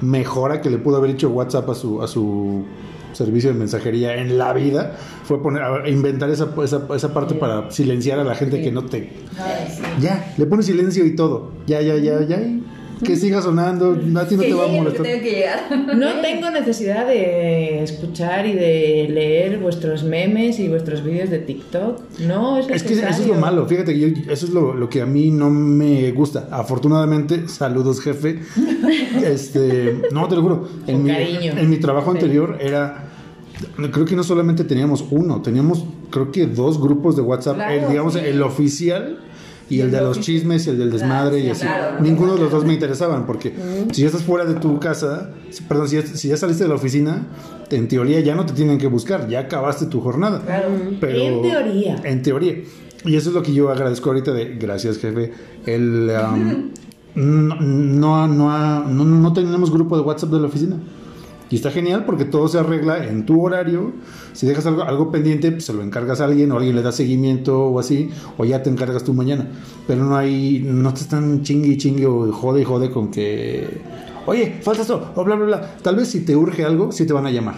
mejora 0.00 0.60
que 0.60 0.70
le 0.70 0.78
pudo 0.78 0.96
haber 0.98 1.10
hecho 1.10 1.28
WhatsApp 1.28 1.68
a 1.70 1.74
su 1.74 2.02
a 2.02 2.06
su 2.06 2.64
servicio 3.18 3.52
de 3.52 3.58
mensajería 3.58 4.14
en 4.16 4.38
la 4.38 4.52
vida 4.54 4.94
fue 5.24 5.42
poner 5.42 5.62
a 5.62 5.88
inventar 5.88 6.30
esa, 6.30 6.48
esa, 6.64 6.86
esa 6.96 7.12
parte 7.12 7.34
para 7.34 7.70
silenciar 7.70 8.18
a 8.18 8.24
la 8.24 8.34
gente 8.34 8.62
que 8.62 8.72
no 8.72 8.84
te 8.84 9.10
ya 10.00 10.34
le 10.38 10.46
pones 10.46 10.66
silencio 10.66 11.04
y 11.04 11.14
todo 11.16 11.52
ya 11.66 11.80
ya 11.82 11.96
ya 11.96 12.22
ya 12.22 12.40
y 12.40 12.62
que 13.04 13.14
siga 13.14 13.40
sonando 13.40 13.92
a 14.16 14.26
ti 14.26 14.34
no 14.34 14.42
te 14.42 14.54
va 14.54 14.64
a 14.64 14.66
molestar 14.66 15.04
que 15.06 15.20
llegar. 15.30 15.60
No 15.96 16.20
tengo 16.20 16.50
necesidad 16.50 17.06
de 17.06 17.84
escuchar 17.84 18.44
y 18.44 18.54
de 18.54 19.06
leer 19.08 19.58
vuestros 19.58 20.02
memes 20.02 20.58
y 20.58 20.66
vuestros 20.66 21.04
vídeos 21.04 21.30
de 21.30 21.38
TikTok. 21.38 22.00
No, 22.26 22.58
es 22.58 22.68
Es 22.68 22.82
que 22.82 22.94
eso 22.94 23.06
es 23.06 23.24
lo 23.28 23.34
malo, 23.34 23.66
fíjate 23.66 23.92
que 23.94 24.00
yo- 24.00 24.08
eso 24.32 24.46
es 24.46 24.52
lo, 24.52 24.74
lo 24.74 24.88
que 24.88 25.00
a 25.00 25.06
mí 25.06 25.30
no 25.30 25.48
me 25.48 26.10
gusta. 26.10 26.48
Afortunadamente, 26.50 27.46
saludos 27.46 28.00
jefe. 28.00 28.40
Este, 29.24 30.02
no, 30.12 30.26
te 30.28 30.34
lo 30.36 30.42
juro, 30.42 30.68
en 30.86 30.96
Con 30.96 31.04
mi, 31.04 31.10
cariño. 31.10 31.52
en 31.56 31.70
mi 31.70 31.76
trabajo 31.78 32.10
Sí. 32.12 32.18
anterior 32.18 32.58
era, 32.60 33.07
creo 33.92 34.04
que 34.04 34.16
no 34.16 34.22
solamente 34.22 34.64
teníamos 34.64 35.04
uno, 35.10 35.42
teníamos 35.42 35.84
creo 36.10 36.30
que 36.32 36.46
dos 36.46 36.80
grupos 36.80 37.16
de 37.16 37.22
WhatsApp, 37.22 37.56
Claro, 37.56 37.74
el, 37.74 37.88
digamos 37.88 38.14
sí. 38.14 38.20
el 38.22 38.42
oficial 38.42 39.20
y 39.70 39.80
el 39.80 39.90
de 39.90 40.00
los 40.00 40.20
chismes 40.20 40.66
y 40.66 40.70
el 40.70 40.78
del 40.78 40.90
desmadre 40.90 41.40
y 41.40 41.50
así. 41.50 41.62
claro. 41.62 42.00
Ninguno 42.00 42.34
de 42.34 42.40
los 42.40 42.50
dos 42.50 42.64
me 42.64 42.72
interesaban 42.72 43.26
porque 43.26 43.52
si 43.92 44.00
ya 44.02 44.06
estás 44.06 44.22
fuera 44.22 44.44
de 44.46 44.54
tu 44.54 44.80
casa, 44.80 45.30
perdón, 45.68 45.88
si 45.88 45.96
ya, 45.96 46.02
si 46.06 46.28
ya 46.28 46.36
saliste 46.36 46.64
de 46.64 46.68
la 46.70 46.76
oficina, 46.76 47.26
en 47.70 47.86
teoría 47.88 48.20
ya 48.20 48.34
no 48.34 48.46
te 48.46 48.54
tienen 48.54 48.78
que 48.78 48.86
buscar, 48.86 49.28
ya 49.28 49.40
acabaste 49.40 49.86
tu 49.86 50.00
jornada. 50.00 50.40
Claro. 50.40 50.68
Pero, 51.00 51.18
En 51.20 51.42
teoría. 51.42 52.00
En 52.04 52.22
teoría. 52.22 52.54
Y 53.04 53.14
eso 53.16 53.28
es 53.28 53.34
lo 53.34 53.42
que 53.42 53.52
yo 53.52 53.70
agradezco 53.70 54.08
ahorita 54.10 54.32
de 54.32 54.56
gracias, 54.56 54.98
jefe. 54.98 55.32
El, 55.66 56.10
um, 56.10 56.70
no, 57.14 57.56
no, 57.56 58.26
no, 58.28 58.84
no, 58.84 59.04
no 59.04 59.32
tenemos 59.32 59.70
grupo 59.70 59.96
de 59.96 60.02
WhatsApp 60.02 60.30
de 60.30 60.40
la 60.40 60.46
oficina. 60.46 60.76
Y 61.50 61.56
está 61.56 61.70
genial 61.70 62.04
porque 62.04 62.24
todo 62.26 62.46
se 62.48 62.58
arregla 62.58 63.04
en 63.06 63.24
tu 63.24 63.42
horario. 63.42 63.92
Si 64.34 64.46
dejas 64.46 64.66
algo, 64.66 64.82
algo 64.82 65.10
pendiente, 65.10 65.50
pues 65.50 65.64
se 65.64 65.72
lo 65.72 65.82
encargas 65.82 66.20
a 66.20 66.26
alguien 66.26 66.52
o 66.52 66.56
alguien 66.58 66.76
le 66.76 66.82
da 66.82 66.92
seguimiento 66.92 67.66
o 67.68 67.78
así, 67.78 68.10
o 68.36 68.44
ya 68.44 68.62
te 68.62 68.68
encargas 68.68 69.02
tú 69.04 69.14
mañana. 69.14 69.48
Pero 69.86 70.04
no 70.04 70.16
hay, 70.16 70.62
no 70.66 70.92
te 70.92 71.00
están 71.00 71.42
chingue 71.42 71.68
y 71.68 71.76
chingue 71.78 72.06
o 72.06 72.30
jode 72.32 72.60
y 72.60 72.64
jode 72.64 72.90
con 72.90 73.10
que, 73.10 73.66
oye, 74.26 74.56
falta 74.62 74.82
esto, 74.82 75.12
o 75.14 75.24
bla, 75.24 75.36
bla, 75.36 75.46
bla. 75.46 75.74
Tal 75.82 75.96
vez 75.96 76.08
si 76.08 76.20
te 76.24 76.36
urge 76.36 76.64
algo, 76.64 76.92
sí 76.92 77.06
te 77.06 77.12
van 77.14 77.24
a 77.24 77.30
llamar. 77.30 77.54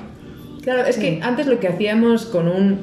Claro, 0.63 0.85
es 0.87 0.97
que 0.97 1.21
antes 1.23 1.47
lo 1.49 1.59
que 1.59 1.67
hacíamos 1.69 2.27
con 2.27 2.47
un... 2.47 2.79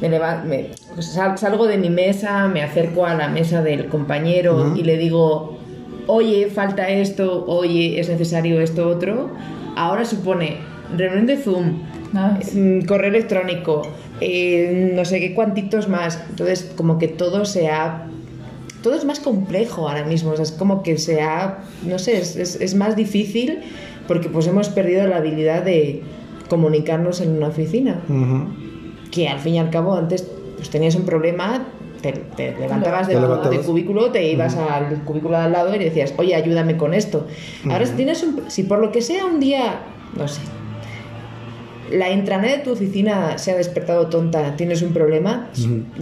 Me 0.00 0.08
leva- 0.08 0.42
me- 0.44 0.70
pues 0.94 1.06
sal- 1.06 1.38
salgo 1.38 1.66
de 1.66 1.78
mi 1.78 1.88
mesa, 1.90 2.46
me 2.48 2.62
acerco 2.62 3.06
a 3.06 3.14
la 3.14 3.28
mesa 3.28 3.62
del 3.62 3.86
compañero 3.86 4.68
Ujú. 4.68 4.76
y 4.76 4.82
le 4.84 4.98
digo, 4.98 5.56
oye, 6.06 6.48
falta 6.52 6.88
esto, 6.90 7.44
oye, 7.46 7.98
es 7.98 8.08
necesario 8.08 8.60
esto 8.60 8.88
otro. 8.88 9.30
Ahora 9.76 10.04
supone 10.04 10.56
reunión 10.96 11.26
de 11.26 11.36
Zoom, 11.36 11.80
Ah, 12.14 12.38
mm, 12.54 12.82
correo 12.82 13.08
electrónico, 13.08 13.80
eh, 14.20 14.92
no 14.94 15.02
sé 15.06 15.18
qué 15.18 15.32
cuantitos 15.34 15.88
más. 15.88 16.22
Entonces, 16.28 16.70
como 16.76 16.98
que 16.98 17.08
todo 17.08 17.46
se 17.46 17.68
ha... 17.70 18.06
Todo 18.82 18.96
es 18.96 19.04
más 19.06 19.18
complejo 19.18 19.88
ahora 19.88 20.04
mismo, 20.04 20.32
o 20.32 20.36
sea, 20.36 20.42
es 20.42 20.52
como 20.52 20.82
que 20.82 20.98
se 20.98 21.22
ha... 21.22 21.60
No 21.86 21.98
sé, 21.98 22.18
es, 22.18 22.36
es- 22.36 22.60
es 22.60 22.74
más 22.74 22.96
difícil 22.96 23.60
porque 24.08 24.28
pues 24.28 24.46
hemos 24.46 24.68
perdido 24.68 25.06
la 25.06 25.16
habilidad 25.16 25.62
de 25.62 26.02
comunicarnos 26.50 27.22
en 27.22 27.30
una 27.30 27.46
oficina. 27.48 28.02
Que 29.10 29.28
al 29.28 29.38
fin 29.38 29.54
y 29.54 29.58
al 29.58 29.70
cabo 29.70 29.94
antes 29.94 30.28
pues, 30.56 30.68
tenías 30.68 30.94
un 30.96 31.04
problema, 31.06 31.64
te, 32.02 32.12
te 32.12 32.54
levantabas 32.58 33.08
del 33.08 33.20
del 33.20 33.60
cubículo, 33.60 34.10
te 34.10 34.30
ibas 34.30 34.56
al 34.56 35.04
cubículo 35.04 35.38
de 35.38 35.44
al 35.44 35.52
lado 35.52 35.74
y 35.74 35.78
decías, 35.78 36.12
oye, 36.18 36.34
ayúdame 36.34 36.76
con 36.76 36.92
esto. 36.92 37.26
Ahora 37.70 37.86
si 37.86 37.92
tienes 37.92 38.22
un, 38.22 38.50
si 38.50 38.64
por 38.64 38.80
lo 38.80 38.92
que 38.92 39.00
sea 39.00 39.24
un 39.24 39.40
día, 39.40 39.80
no 40.16 40.28
sé, 40.28 40.40
la 41.92 42.10
intranet 42.10 42.58
de 42.58 42.64
tu 42.64 42.72
oficina 42.72 43.38
se 43.38 43.52
ha 43.52 43.56
despertado 43.56 44.06
tonta, 44.08 44.56
tienes 44.56 44.82
un 44.82 44.92
problema, 44.92 45.48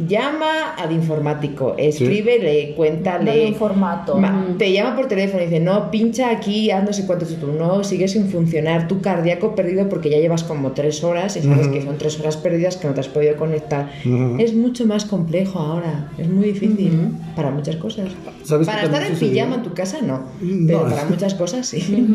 llama 0.08 0.74
al 0.78 0.92
informático, 0.92 1.74
escríbele, 1.78 2.74
cuéntale. 2.76 3.24
Dale 3.24 3.46
un 3.48 3.54
formato. 3.54 4.16
Ma- 4.18 4.54
Te 4.58 4.72
llama 4.72 4.96
por 4.96 5.06
teléfono 5.08 5.42
y 5.42 5.46
dice, 5.46 5.60
no, 5.60 5.90
pincha 5.90 6.30
aquí, 6.30 6.70
haz 6.70 6.84
no 6.84 6.92
sé 6.92 7.06
cuánto 7.06 7.26
tiempo. 7.26 7.46
No, 7.48 7.84
sigue 7.84 8.08
sin 8.08 8.28
funcionar. 8.28 8.88
Tu 8.88 9.00
cardíaco 9.00 9.54
perdido 9.54 9.88
porque 9.88 10.10
ya 10.10 10.18
llevas 10.18 10.44
como 10.44 10.72
tres 10.72 11.02
horas 11.04 11.36
y 11.36 11.42
sabes 11.42 11.68
que 11.68 11.82
son 11.82 11.98
tres 11.98 12.18
horas 12.20 12.36
perdidas 12.36 12.76
que 12.76 12.88
no 12.88 12.94
te 12.94 13.00
has 13.00 13.08
podido 13.08 13.36
conectar. 13.36 13.90
Es 14.38 14.54
mucho 14.54 14.86
más 14.86 15.04
complejo 15.04 15.58
ahora. 15.58 16.10
Es 16.18 16.28
muy 16.28 16.46
difícil 16.52 16.92
para 17.36 17.50
muchas 17.50 17.76
cosas. 17.76 18.08
¿Sabes 18.44 18.66
qué 18.66 18.72
para 18.72 18.84
estar 18.86 19.02
en 19.02 19.08
sucedió? 19.10 19.32
pijama 19.32 19.54
en 19.56 19.62
tu 19.62 19.72
casa, 19.74 19.98
no. 20.02 20.24
No. 20.40 20.66
Pero 20.66 20.82
para 20.88 21.04
muchas 21.06 21.34
cosas, 21.34 21.66
sí. 21.66 22.06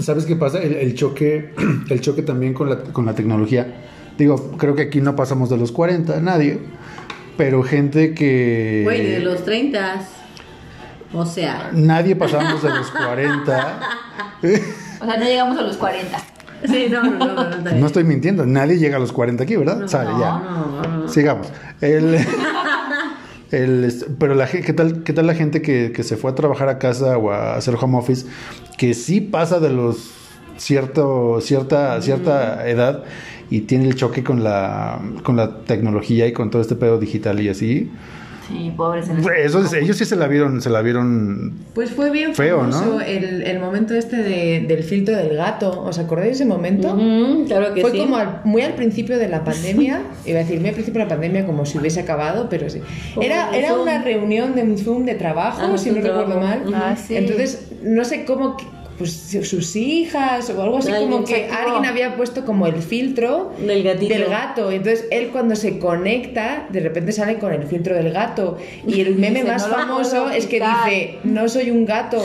¿Sabes 0.00 0.24
qué 0.24 0.36
pasa? 0.36 0.62
El, 0.62 0.74
el 0.74 0.94
choque, 0.94 1.50
el 1.90 2.00
choque 2.00 2.22
también 2.22 2.54
con 2.54 2.68
la, 2.68 2.78
con 2.78 3.06
la 3.06 3.14
tecnología. 3.20 3.74
Digo, 4.18 4.52
creo 4.58 4.74
que 4.74 4.82
aquí 4.82 5.00
no 5.00 5.16
pasamos 5.16 5.50
de 5.50 5.56
los 5.56 5.72
40, 5.72 6.20
nadie. 6.20 6.60
Pero 7.36 7.62
gente 7.62 8.14
que... 8.14 8.82
Güey, 8.84 9.06
de 9.06 9.20
los 9.20 9.44
30. 9.44 10.02
O 11.12 11.24
sea. 11.24 11.70
Nadie 11.72 12.16
pasamos 12.16 12.62
de 12.62 12.68
los 12.68 12.90
40. 12.90 13.80
O 15.00 15.04
sea, 15.06 15.16
no 15.16 15.24
llegamos 15.24 15.58
a 15.58 15.62
los 15.62 15.76
40. 15.76 16.18
Sí, 16.66 16.86
no, 16.90 17.02
no, 17.02 17.18
no, 17.18 17.56
no. 17.56 17.72
No 17.72 17.86
estoy 17.86 18.04
mintiendo, 18.04 18.44
nadie 18.44 18.76
llega 18.78 18.96
a 18.96 19.00
los 19.00 19.12
40 19.12 19.42
aquí, 19.42 19.56
¿verdad? 19.56 19.88
Sale, 19.88 20.10
ya. 20.18 20.32
no, 20.32 20.82
no, 20.82 20.98
no. 20.98 21.08
Sigamos. 21.08 21.50
El, 21.80 22.18
el, 23.50 23.84
este, 23.84 24.06
pero 24.18 24.34
la, 24.34 24.46
¿qué, 24.46 24.72
tal, 24.74 25.02
¿qué 25.02 25.14
tal 25.14 25.26
la 25.26 25.34
gente 25.34 25.62
que, 25.62 25.92
que 25.92 26.02
se 26.02 26.18
fue 26.18 26.30
a 26.30 26.34
trabajar 26.34 26.68
a 26.68 26.78
casa 26.78 27.16
o 27.16 27.30
a 27.30 27.54
hacer 27.54 27.76
home 27.80 27.96
office? 27.96 28.26
Que 28.76 28.92
sí 28.92 29.22
pasa 29.22 29.58
de 29.58 29.70
los 29.70 30.19
cierto, 30.60 31.40
cierta, 31.40 32.00
cierta 32.02 32.68
edad 32.68 33.02
y 33.50 33.62
tiene 33.62 33.86
el 33.88 33.94
choque 33.96 34.22
con 34.22 34.44
la, 34.44 35.00
con 35.22 35.36
la 35.36 35.58
tecnología 35.64 36.26
y 36.26 36.32
con 36.32 36.50
todo 36.50 36.62
este 36.62 36.76
pedo 36.76 36.98
digital 36.98 37.40
y 37.40 37.48
así. 37.48 37.90
Sí, 38.46 38.72
pobres 38.76 39.08
en 39.08 39.18
Eso, 39.44 39.60
es- 39.64 39.72
ellos 39.74 39.96
sí 39.96 40.04
se 40.04 40.16
la 40.16 40.26
vieron, 40.26 40.60
se 40.60 40.70
la 40.70 40.82
vieron 40.82 41.52
Pues 41.72 41.90
fue 41.92 42.10
bien 42.10 42.34
Feo, 42.34 42.66
¿no? 42.66 43.00
el, 43.00 43.42
el 43.44 43.60
momento 43.60 43.94
este 43.94 44.16
de- 44.16 44.64
del 44.66 44.82
filtro 44.82 45.16
del 45.16 45.36
gato. 45.36 45.82
¿Os 45.84 46.00
acordáis 46.00 46.30
de 46.30 46.34
ese 46.34 46.44
momento? 46.46 46.92
Ujú, 46.94 47.44
claro 47.46 47.72
que 47.74 47.80
Fue 47.80 47.92
sí. 47.92 47.98
como 47.98 48.16
al- 48.16 48.40
muy 48.44 48.62
al 48.62 48.74
principio 48.74 49.18
de 49.18 49.28
la 49.28 49.44
pandemia, 49.44 50.02
iba 50.26 50.40
a 50.40 50.42
decir 50.42 50.58
muy 50.58 50.68
al 50.68 50.74
principio 50.74 50.98
de 50.98 51.04
la 51.04 51.10
pandemia 51.14 51.46
como 51.46 51.64
si 51.64 51.78
hubiese 51.78 52.00
acabado, 52.00 52.48
pero 52.50 52.68
sí. 52.68 52.80
Era, 53.20 53.50
era 53.56 53.74
una 53.74 54.02
reunión 54.02 54.56
de 54.56 54.62
un 54.64 54.76
Zoom 54.78 55.04
de 55.04 55.14
trabajo, 55.14 55.60
Ah, 55.72 55.78
si 55.78 55.90
no 55.90 56.00
recuerdo 56.00 56.40
mal. 56.40 56.64
Ah, 56.74 56.96
sí. 56.96 57.16
Entonces, 57.16 57.68
no 57.84 58.04
sé 58.04 58.24
cómo, 58.24 58.56
que- 58.56 58.64
pues 59.00 59.12
sus 59.48 59.74
hijas 59.76 60.50
o 60.50 60.62
algo 60.62 60.76
así, 60.76 60.90
Alguien 60.92 61.10
como 61.10 61.24
que 61.24 61.48
sacó. 61.48 61.62
alguien 61.68 61.86
había 61.90 62.16
puesto 62.16 62.44
como 62.44 62.66
el 62.66 62.76
filtro 62.82 63.50
Del 63.58 63.82
gatito. 63.82 64.12
del 64.12 64.26
gato. 64.28 64.70
Entonces 64.70 65.06
él 65.10 65.30
cuando 65.30 65.56
se 65.56 65.78
conecta, 65.78 66.66
de 66.68 66.80
repente 66.80 67.12
sale 67.12 67.38
con 67.38 67.52
el 67.54 67.62
filtro 67.64 67.94
del 67.94 68.12
gato. 68.12 68.58
Y 68.86 69.00
el 69.00 69.14
meme 69.16 69.40
Dice, 69.40 69.52
más 69.52 69.66
"No 69.66 69.74
famoso 69.74 70.28
es 70.28 70.44
que 70.44 70.56
quitar". 70.56 70.84
dice, 70.84 71.18
no 71.24 71.48
soy 71.48 71.70
un 71.70 71.86
gato, 71.86 72.18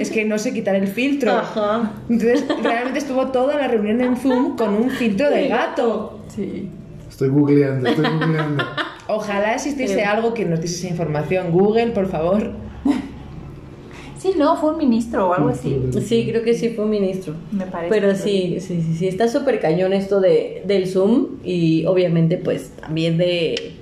es 0.00 0.10
que 0.10 0.24
no 0.24 0.36
sé 0.38 0.52
quitar 0.52 0.74
el 0.74 0.88
filtro. 0.88 1.30
Ajá. 1.32 1.92
Entonces, 2.10 2.44
realmente 2.62 2.98
estuvo 2.98 3.28
toda 3.28 3.56
la 3.56 3.68
reunión 3.68 4.00
en 4.00 4.16
Zoom 4.16 4.56
con 4.56 4.74
un 4.74 4.90
filtro 4.90 5.30
de 5.30 5.46
gato. 5.46 6.20
Sí. 6.34 6.68
Estoy 7.08 7.28
googleando, 7.28 7.88
estoy 7.88 8.04
googleando. 8.18 8.64
Ojalá 9.06 9.54
existiese 9.54 10.02
algo 10.04 10.34
que 10.34 10.44
nos 10.44 10.60
diese 10.60 10.78
esa 10.78 10.88
información. 10.88 11.52
Google, 11.52 11.92
por 11.92 12.08
favor. 12.08 12.50
Sí, 14.26 14.38
no, 14.38 14.56
fue 14.56 14.70
un 14.70 14.78
ministro 14.78 15.28
o 15.28 15.34
algo 15.34 15.50
así. 15.50 15.80
Sí, 16.04 16.26
creo 16.28 16.42
que 16.42 16.54
sí 16.54 16.70
fue 16.70 16.84
un 16.84 16.90
ministro. 16.90 17.34
Me 17.52 17.66
parece. 17.66 17.94
Pero 17.94 18.14
sí, 18.14 18.58
sí, 18.60 18.82
sí, 18.82 18.94
sí, 18.94 19.08
está 19.08 19.28
súper 19.28 19.60
cañón 19.60 19.92
esto 19.92 20.20
de, 20.20 20.62
del 20.66 20.88
Zoom 20.88 21.38
y 21.44 21.84
obviamente 21.86 22.36
pues 22.36 22.70
también 22.80 23.18
de... 23.18 23.74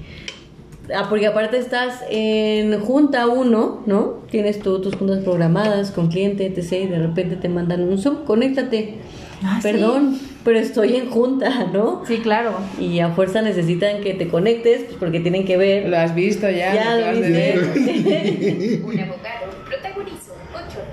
Ah, 0.94 1.06
porque 1.08 1.26
aparte 1.26 1.56
estás 1.56 2.02
en 2.10 2.78
junta 2.80 3.26
1, 3.26 3.84
¿no? 3.86 4.18
Tienes 4.30 4.58
tú 4.60 4.82
tus 4.82 4.96
juntas 4.96 5.24
programadas 5.24 5.92
con 5.92 6.08
cliente, 6.08 6.44
etc. 6.44 6.72
Y 6.72 6.86
de 6.88 6.98
repente 6.98 7.36
te 7.36 7.48
mandan 7.48 7.88
un 7.88 7.96
Zoom, 7.96 8.24
conéctate. 8.26 8.96
Ah, 9.42 9.60
sí. 9.62 9.68
Perdón, 9.68 10.18
pero 10.44 10.58
estoy 10.58 10.96
en 10.96 11.08
junta, 11.08 11.70
¿no? 11.72 12.02
Sí, 12.06 12.18
claro. 12.18 12.52
Y 12.78 12.98
a 12.98 13.10
fuerza 13.10 13.40
necesitan 13.40 14.02
que 14.02 14.12
te 14.12 14.28
conectes 14.28 14.82
pues, 14.84 14.96
porque 14.98 15.20
tienen 15.20 15.46
que 15.46 15.56
ver. 15.56 15.88
Lo 15.88 15.96
has 15.96 16.14
visto 16.14 16.50
ya. 16.50 16.74
Ya 16.74 16.96
lo 16.96 17.00
lo 17.00 17.06
acabas 17.06 17.20
de 17.22 17.30
ver. 17.30 17.72
viste. 17.74 18.82
Un 18.84 19.00
abogado 19.00 19.63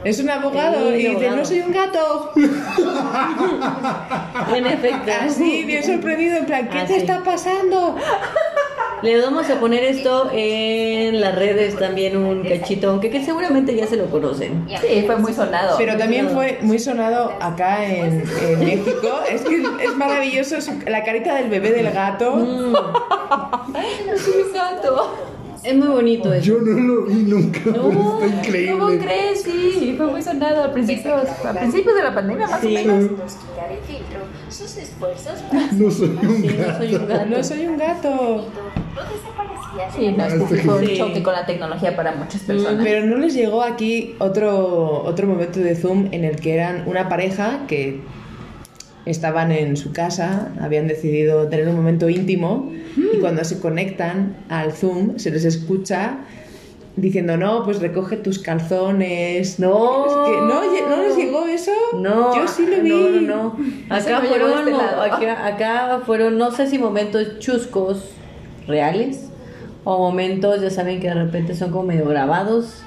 Es 0.03 0.19
un 0.19 0.29
abogado 0.29 0.89
Sí, 0.89 0.95
y 0.95 0.97
dice, 0.97 1.09
abogado. 1.11 1.35
no 1.37 1.45
soy 1.45 1.59
un 1.61 1.71
gato. 1.71 2.31
en 4.55 4.65
efecto. 4.65 5.11
Así, 5.21 5.63
bien 5.65 5.83
sorprendido, 5.83 6.37
en 6.37 6.45
plan, 6.45 6.69
¿qué 6.69 6.79
Ah, 6.79 6.85
te 6.85 6.97
está 6.97 7.23
pasando? 7.23 7.95
Le 9.01 9.19
vamos 9.19 9.49
a 9.49 9.59
poner 9.59 9.83
esto 9.83 10.29
en 10.31 11.19
las 11.21 11.33
redes 11.35 11.75
también 11.79 12.15
un 12.17 12.43
cachito, 12.43 12.91
aunque 12.91 13.09
que 13.09 13.25
seguramente 13.25 13.75
ya 13.75 13.87
se 13.87 13.97
lo 13.97 14.05
conocen. 14.11 14.67
Sí, 14.79 15.03
fue 15.07 15.15
muy 15.15 15.33
sonado. 15.33 15.75
Pero 15.79 15.97
también 15.97 16.29
fue 16.29 16.59
muy 16.61 16.77
sonado 16.77 17.33
acá 17.41 17.83
en, 17.83 18.23
en 18.43 18.59
México. 18.59 19.21
Es 19.27 19.41
que 19.41 19.63
es 19.83 19.95
maravilloso 19.97 20.57
la 20.85 21.03
carita 21.03 21.33
del 21.33 21.49
bebé 21.49 21.71
del 21.71 21.89
gato. 21.91 22.35
Mm, 22.35 22.75
Sí, 24.17 24.31
exacto. 24.47 25.15
Es 25.63 25.75
muy 25.75 25.87
bonito 25.87 26.33
eso. 26.33 26.45
Yo 26.45 26.59
no 26.61 26.79
lo 26.79 27.01
vi 27.05 27.13
nunca, 27.23 27.59
No, 27.65 27.71
pero 27.73 27.91
está 27.91 28.71
¿Cómo 28.73 28.91
increíble. 28.91 28.99
crees? 28.99 29.43
Sí, 29.43 29.93
fue 29.97 30.07
muy 30.07 30.21
sonado 30.21 30.63
al 30.63 30.71
principio, 30.73 31.15
a 31.15 31.53
principios 31.53 31.95
de 31.95 32.03
la 32.03 32.13
pandemia 32.15 32.47
más 32.47 32.61
Sí. 32.61 32.67
o 32.67 32.69
menos. 32.71 33.15
Tras 33.17 33.35
quitar 33.35 33.71
el 33.71 33.79
filtro, 33.79 34.19
sus 34.49 34.77
esfuerzos 34.77 35.33
para 35.49 35.67
No 35.73 35.91
soy 35.91 36.09
un 36.09 36.41
Sí, 36.41 36.47
no 36.57 36.73
soy 36.77 36.95
un 36.95 37.07
gato. 37.07 37.25
No 37.29 37.43
soy 37.43 37.67
un 37.67 37.77
gato. 37.77 38.09
no 38.95 39.01
desaparecía 39.01 39.85
de 39.85 39.91
Sí, 39.95 40.15
no, 40.17 40.25
es 40.25 40.33
que 40.49 40.55
sí 40.57 40.61
fue 40.67 40.77
un 40.79 40.87
choque 40.97 41.23
con 41.23 41.33
la 41.33 41.45
tecnología 41.45 41.95
para 41.95 42.11
muchas 42.15 42.41
personas. 42.41 42.83
Pero 42.83 43.05
no 43.05 43.17
les 43.17 43.33
llegó 43.33 43.61
aquí 43.63 44.15
otro, 44.19 45.03
otro 45.03 45.27
momento 45.27 45.59
de 45.59 45.75
Zoom 45.75 46.07
en 46.11 46.25
el 46.25 46.35
que 46.37 46.53
eran 46.55 46.83
una 46.87 47.07
pareja 47.07 47.61
que 47.67 48.01
estaban 49.05 49.51
en 49.51 49.77
su 49.77 49.91
casa, 49.91 50.51
habían 50.61 50.87
decidido 50.87 51.47
tener 51.47 51.67
un 51.67 51.75
momento 51.75 52.09
íntimo 52.09 52.71
y 52.95 53.17
cuando 53.17 53.43
se 53.43 53.59
conectan 53.59 54.35
al 54.49 54.73
Zoom 54.73 55.17
se 55.17 55.31
les 55.31 55.45
escucha 55.45 56.19
diciendo, 56.95 57.37
no, 57.37 57.63
pues 57.63 57.79
recoge 57.79 58.17
tus 58.17 58.39
calzones. 58.39 59.59
No. 59.59 60.05
Es 60.05 60.29
que 60.29 60.37
no, 60.37 60.89
¿no 60.89 61.03
les 61.03 61.15
llegó 61.15 61.45
eso? 61.45 61.71
No, 61.95 62.35
Yo 62.35 62.47
sí 62.47 62.67
lo 62.67 62.81
vi. 62.81 62.89
No, 62.89 63.09
no, 63.09 63.21
no. 63.21 63.95
Acá 63.95 64.17
a 64.17 64.21
fueron, 64.21 64.67
este 64.67 65.29
acá 65.29 66.01
fueron, 66.05 66.37
no 66.37 66.51
sé 66.51 66.67
si 66.67 66.77
momentos 66.77 67.39
chuscos 67.39 68.11
reales 68.67 69.29
o 69.83 69.97
momentos, 69.97 70.61
ya 70.61 70.69
saben 70.69 70.99
que 70.99 71.07
de 71.07 71.15
repente 71.15 71.55
son 71.55 71.71
como 71.71 71.85
medio 71.85 72.05
grabados. 72.05 72.83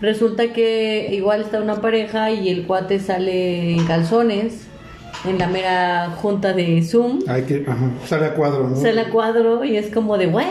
Resulta 0.00 0.54
que 0.54 1.10
igual 1.12 1.42
está 1.42 1.60
una 1.60 1.82
pareja 1.82 2.30
y 2.30 2.48
el 2.48 2.66
cuate 2.66 3.00
sale 3.00 3.72
en 3.72 3.86
calzones 3.86 4.69
en 5.28 5.38
la 5.38 5.46
mera 5.48 6.10
junta 6.16 6.52
de 6.52 6.82
Zoom. 6.82 7.20
Ay, 7.28 7.42
que, 7.42 7.64
ajá, 7.68 7.90
sale 8.06 8.26
a 8.26 8.34
cuadro, 8.34 8.68
¿no? 8.68 8.76
Se 8.76 8.92
la 8.92 9.10
cuadro 9.10 9.64
y 9.64 9.76
es 9.76 9.88
como 9.92 10.16
de, 10.18 10.26
bueno, 10.26 10.48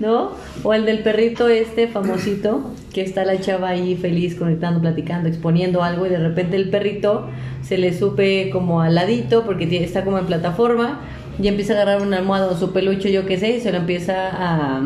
¿no? 0.00 0.32
O 0.62 0.74
el 0.74 0.84
del 0.84 1.00
perrito 1.00 1.48
este 1.48 1.88
famosito, 1.88 2.70
que 2.92 3.02
está 3.02 3.24
la 3.24 3.40
chava 3.40 3.68
ahí 3.70 3.94
feliz, 3.96 4.34
conectando, 4.34 4.80
platicando, 4.80 5.28
exponiendo 5.28 5.82
algo 5.82 6.06
y 6.06 6.08
de 6.08 6.18
repente 6.18 6.56
el 6.56 6.70
perrito 6.70 7.28
se 7.62 7.78
le 7.78 7.96
supe 7.96 8.50
como 8.50 8.80
al 8.80 8.94
ladito 8.94 9.44
porque 9.44 9.66
tiene- 9.66 9.84
está 9.86 10.04
como 10.04 10.18
en 10.18 10.26
plataforma 10.26 11.00
y 11.40 11.48
empieza 11.48 11.74
a 11.74 11.76
agarrar 11.82 12.02
una 12.02 12.16
almohada 12.18 12.46
o 12.48 12.56
su 12.56 12.72
peluche, 12.72 13.12
yo 13.12 13.26
qué 13.26 13.38
sé, 13.38 13.56
y 13.56 13.60
se 13.60 13.70
lo 13.70 13.78
empieza 13.78 14.28
a, 14.32 14.80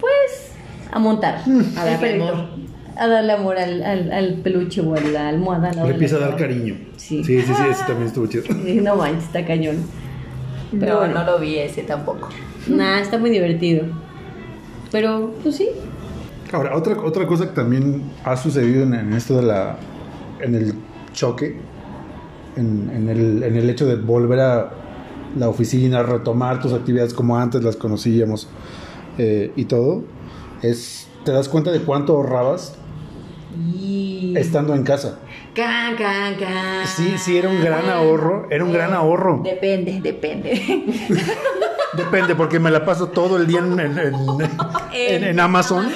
pues, 0.00 0.52
a 0.90 0.98
montar. 0.98 1.42
A 1.76 1.90
el 1.92 1.98
perrito. 1.98 2.28
amor. 2.28 2.69
A 2.96 3.06
darle 3.08 3.32
amor 3.32 3.58
al, 3.58 3.82
al, 3.82 4.12
al 4.12 4.34
peluche 4.34 4.80
o 4.80 4.94
a 4.94 5.00
la 5.00 5.28
almohada. 5.28 5.70
al 5.70 5.76
lado 5.76 5.88
Le 5.88 5.94
empieza 5.94 6.16
a 6.16 6.20
dar 6.20 6.36
cariño. 6.36 6.76
Sí. 6.96 7.24
Sí, 7.24 7.40
sí, 7.42 7.52
sí, 7.54 7.62
ese 7.70 7.84
también 7.84 8.08
estuvo 8.08 8.26
chido. 8.26 8.44
No 8.82 8.96
manches, 8.96 9.24
está 9.24 9.44
cañón. 9.44 9.76
Pero 10.78 10.92
no, 10.92 10.98
bueno. 10.98 11.14
no 11.14 11.24
lo 11.24 11.38
vi 11.38 11.58
ese 11.58 11.82
tampoco. 11.82 12.28
Nah, 12.68 13.00
está 13.00 13.18
muy 13.18 13.30
divertido. 13.30 13.86
Pero, 14.92 15.34
pues 15.42 15.56
sí. 15.56 15.68
Ahora, 16.52 16.76
otra, 16.76 17.00
otra 17.00 17.26
cosa 17.26 17.48
que 17.48 17.54
también 17.54 18.02
ha 18.24 18.36
sucedido 18.36 18.82
en, 18.82 18.94
en 18.94 19.12
esto 19.12 19.36
de 19.36 19.42
la. 19.42 19.78
en 20.40 20.54
el 20.54 20.74
choque, 21.12 21.56
en, 22.56 22.90
en 22.94 23.08
el, 23.08 23.42
en 23.42 23.56
el 23.56 23.70
hecho 23.70 23.86
de 23.86 23.96
volver 23.96 24.40
a 24.40 24.70
la 25.38 25.48
oficina, 25.48 26.02
retomar 26.02 26.60
tus 26.60 26.72
actividades 26.72 27.14
como 27.14 27.36
antes 27.36 27.62
las 27.62 27.76
conocíamos 27.76 28.48
eh, 29.18 29.52
y 29.56 29.64
todo, 29.64 30.04
es. 30.62 31.08
te 31.24 31.32
das 31.32 31.48
cuenta 31.48 31.70
de 31.70 31.80
cuánto 31.80 32.14
ahorrabas 32.14 32.74
Y... 33.56 34.34
estando 34.36 34.74
en 34.74 34.82
casa. 34.84 35.18
Can, 35.54 35.96
can, 35.96 36.36
can. 36.36 36.86
Sí, 36.86 37.14
sí, 37.18 37.36
era 37.36 37.48
un 37.48 37.60
gran 37.60 37.88
ahorro, 37.90 38.46
era 38.50 38.64
un 38.64 38.72
gran 38.72 38.92
ahorro. 38.94 39.40
Depende, 39.44 40.00
depende. 40.00 40.84
Depende, 41.92 42.36
porque 42.36 42.60
me 42.60 42.70
la 42.70 42.84
paso 42.84 43.08
todo 43.08 43.36
el 43.36 43.48
día 43.48 43.58
en, 43.58 43.78
en- 43.80 43.98
en- 43.98 44.14
en- 44.92 45.24
en 45.24 45.40
Amazon. 45.40 45.88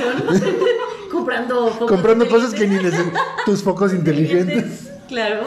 Comprando 1.13 1.69
focos 1.69 1.89
comprando 1.89 2.29
cosas 2.29 2.53
que 2.53 2.67
ni 2.67 2.81
les 2.81 2.93
tus 3.47 3.63
focos 3.63 3.95
inteligentes. 3.95 4.91
Claro. 5.07 5.43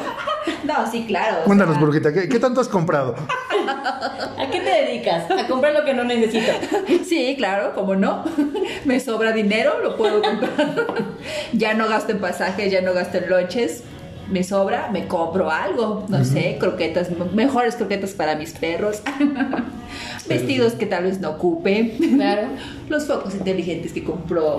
No, 0.64 0.90
sí, 0.90 1.06
claro. 1.08 1.44
Cuéntanos, 1.46 1.76
sea, 1.76 1.84
Brujita, 1.84 2.14
¿qué, 2.14 2.28
qué 2.30 2.40
tanto 2.40 2.62
has 2.62 2.68
comprado? 2.68 3.16
¿A 4.38 4.50
qué 4.52 4.60
te 4.60 4.70
dedicas? 4.70 5.30
A 5.32 5.48
comprar 5.48 5.74
lo 5.74 5.86
que 5.86 5.94
no 5.94 6.04
necesito. 6.04 6.52
Sí, 7.06 7.36
claro, 7.38 7.74
como 7.74 7.96
no. 7.96 8.24
Me 8.86 9.00
sobra 9.00 9.32
dinero, 9.32 9.80
lo 9.82 9.96
puedo 9.98 10.22
comprar. 10.22 10.76
ya 11.54 11.74
no 11.74 11.88
gasto 11.88 12.12
en 12.12 12.20
pasajes, 12.20 12.72
ya 12.72 12.82
no 12.82 12.94
gasto 12.94 13.18
en 13.18 13.30
lonches. 13.30 13.84
Me 14.30 14.44
sobra, 14.44 14.90
me 14.92 15.08
compro 15.08 15.50
algo, 15.50 16.06
no 16.10 16.26
sé, 16.26 16.58
croquetas, 16.60 17.08
mejores 17.34 17.78
croquetas 17.78 18.12
para 18.12 18.36
mis 18.36 18.52
perros, 18.52 19.02
vestidos 20.28 20.74
que 20.74 20.86
tal 20.86 21.04
vez 21.04 21.20
no 21.20 21.32
ocupe, 21.32 21.96
Claro. 22.16 22.48
los 22.90 23.06
focos 23.06 23.34
inteligentes 23.36 23.94
que 23.94 24.04
compró. 24.04 24.58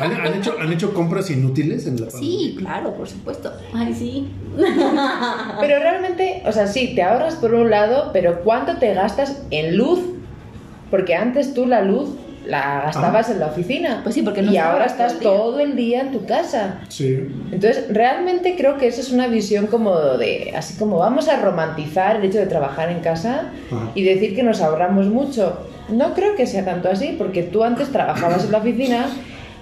¿Han, 0.00 0.12
han 0.12 0.34
hecho, 0.34 0.56
¿Han 0.60 0.72
hecho 0.72 0.94
compras 0.94 1.30
inútiles 1.30 1.86
en 1.86 2.00
la 2.00 2.10
sí, 2.10 2.54
claro, 2.58 2.94
por 2.94 3.08
supuesto. 3.08 3.52
Ay, 3.72 3.94
sí. 3.94 4.28
Pero 5.60 5.78
realmente, 5.78 6.42
o 6.46 6.52
sea, 6.52 6.66
sí, 6.66 6.92
te 6.94 7.02
ahorras 7.02 7.36
por 7.36 7.54
un 7.54 7.70
lado, 7.70 8.10
pero 8.12 8.40
¿cuánto 8.42 8.76
te 8.76 8.94
gastas 8.94 9.42
en 9.50 9.76
luz? 9.76 10.00
Porque 10.90 11.14
antes 11.14 11.54
tú 11.54 11.66
la 11.66 11.82
luz 11.82 12.10
la 12.50 12.82
gastabas 12.84 13.30
en 13.30 13.40
la 13.40 13.46
oficina. 13.46 14.00
Pues 14.02 14.14
sí, 14.14 14.22
porque 14.22 14.42
no 14.42 14.52
Y 14.52 14.56
ahora 14.56 14.86
todo 14.86 14.92
estás 14.92 15.12
el 15.12 15.18
todo 15.20 15.60
el 15.60 15.76
día 15.76 16.00
en 16.00 16.12
tu 16.12 16.26
casa. 16.26 16.80
Sí. 16.88 17.28
Entonces, 17.52 17.86
realmente 17.88 18.56
creo 18.56 18.76
que 18.76 18.88
esa 18.88 19.00
es 19.00 19.10
una 19.12 19.28
visión 19.28 19.68
como 19.68 19.96
de, 19.98 20.52
así 20.56 20.76
como 20.76 20.98
vamos 20.98 21.28
a 21.28 21.40
romantizar 21.40 22.16
el 22.16 22.24
hecho 22.24 22.38
de 22.38 22.46
trabajar 22.46 22.90
en 22.90 23.00
casa 23.00 23.52
y 23.94 24.02
decir 24.02 24.34
que 24.34 24.42
nos 24.42 24.60
ahorramos 24.60 25.06
mucho. 25.06 25.66
No 25.88 26.14
creo 26.14 26.34
que 26.34 26.46
sea 26.46 26.64
tanto 26.64 26.88
así, 26.88 27.14
porque 27.16 27.42
tú 27.42 27.64
antes 27.64 27.90
trabajabas 27.90 28.44
en 28.44 28.52
la 28.52 28.58
oficina 28.58 29.06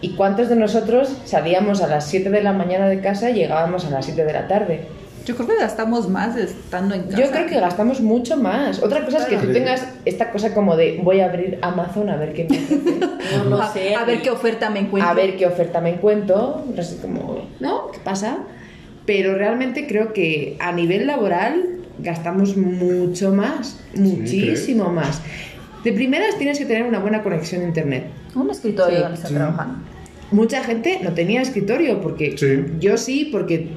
y 0.00 0.10
cuántos 0.10 0.48
de 0.48 0.56
nosotros 0.56 1.10
salíamos 1.24 1.82
a 1.82 1.88
las 1.88 2.06
7 2.06 2.30
de 2.30 2.42
la 2.42 2.52
mañana 2.52 2.88
de 2.88 3.00
casa 3.00 3.30
y 3.30 3.34
llegábamos 3.34 3.84
a 3.84 3.90
las 3.90 4.04
7 4.04 4.24
de 4.24 4.32
la 4.32 4.48
tarde. 4.48 4.86
Yo 5.28 5.34
creo 5.36 5.46
que 5.48 5.56
gastamos 5.58 6.08
más 6.08 6.36
estando 6.36 6.94
en 6.94 7.02
casa. 7.02 7.18
Yo 7.22 7.30
creo 7.30 7.46
que 7.46 7.60
gastamos 7.60 8.00
mucho 8.00 8.38
más. 8.38 8.82
Otra 8.82 9.04
cosa 9.04 9.18
es 9.18 9.24
que 9.26 9.36
tú 9.36 9.52
tengas 9.52 9.86
esta 10.06 10.30
cosa 10.30 10.54
como 10.54 10.74
de 10.74 11.00
voy 11.02 11.20
a 11.20 11.26
abrir 11.26 11.58
Amazon 11.60 12.08
a 12.08 12.16
ver 12.16 12.32
qué 12.32 12.46
me 12.48 12.56
ofrece, 12.56 13.44
No 13.50 13.60
a, 13.60 13.70
sé. 13.70 13.94
a 13.94 14.04
ver 14.06 14.22
qué 14.22 14.30
oferta 14.30 14.70
me 14.70 14.80
encuentro. 14.80 15.10
a 15.10 15.12
ver 15.12 15.36
qué 15.36 15.46
oferta 15.46 15.82
me 15.82 15.90
encuentro, 15.90 16.64
así 16.78 16.96
como, 16.96 17.46
¿no? 17.60 17.90
¿Qué 17.92 17.98
pasa? 18.02 18.38
Pero 19.04 19.34
realmente 19.34 19.86
creo 19.86 20.14
que 20.14 20.56
a 20.60 20.72
nivel 20.72 21.06
laboral 21.06 21.62
gastamos 21.98 22.56
mucho 22.56 23.30
más, 23.34 23.78
muchísimo 23.94 24.90
más. 24.90 25.20
De 25.84 25.92
primeras 25.92 26.38
tienes 26.38 26.58
que 26.58 26.64
tener 26.64 26.84
una 26.84 27.00
buena 27.00 27.22
conexión 27.22 27.60
a 27.62 27.64
internet. 27.66 28.06
Un 28.34 28.48
escritorio 28.50 28.96
Sí, 28.96 29.02
donde 29.02 29.16
está 29.16 29.28
sí. 29.28 29.34
trabajando. 29.34 29.74
Mucha 30.30 30.62
gente 30.64 31.00
no 31.02 31.12
tenía 31.12 31.42
escritorio 31.42 32.00
porque 32.00 32.36
Sí. 32.38 32.64
yo 32.80 32.96
sí, 32.96 33.28
porque 33.30 33.68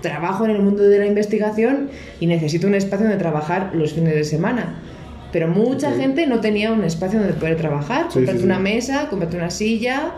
trabajo 0.00 0.44
en 0.44 0.50
el 0.52 0.62
mundo 0.62 0.82
de 0.82 0.98
la 0.98 1.06
investigación 1.06 1.90
y 2.20 2.26
necesito 2.26 2.66
un 2.66 2.74
espacio 2.74 3.06
donde 3.06 3.18
trabajar 3.18 3.70
los 3.74 3.92
fines 3.92 4.14
de 4.14 4.24
semana. 4.24 4.76
Pero 5.32 5.46
mucha 5.48 5.92
gente 5.92 6.26
no 6.26 6.40
tenía 6.40 6.72
un 6.72 6.82
espacio 6.84 7.18
donde 7.20 7.34
poder 7.34 7.56
trabajar. 7.56 8.06
Sí, 8.08 8.14
Comprarte 8.14 8.32
sí, 8.32 8.38
sí. 8.40 8.44
una 8.46 8.58
mesa, 8.58 9.08
comprarte 9.08 9.36
una 9.36 9.50
silla 9.50 10.12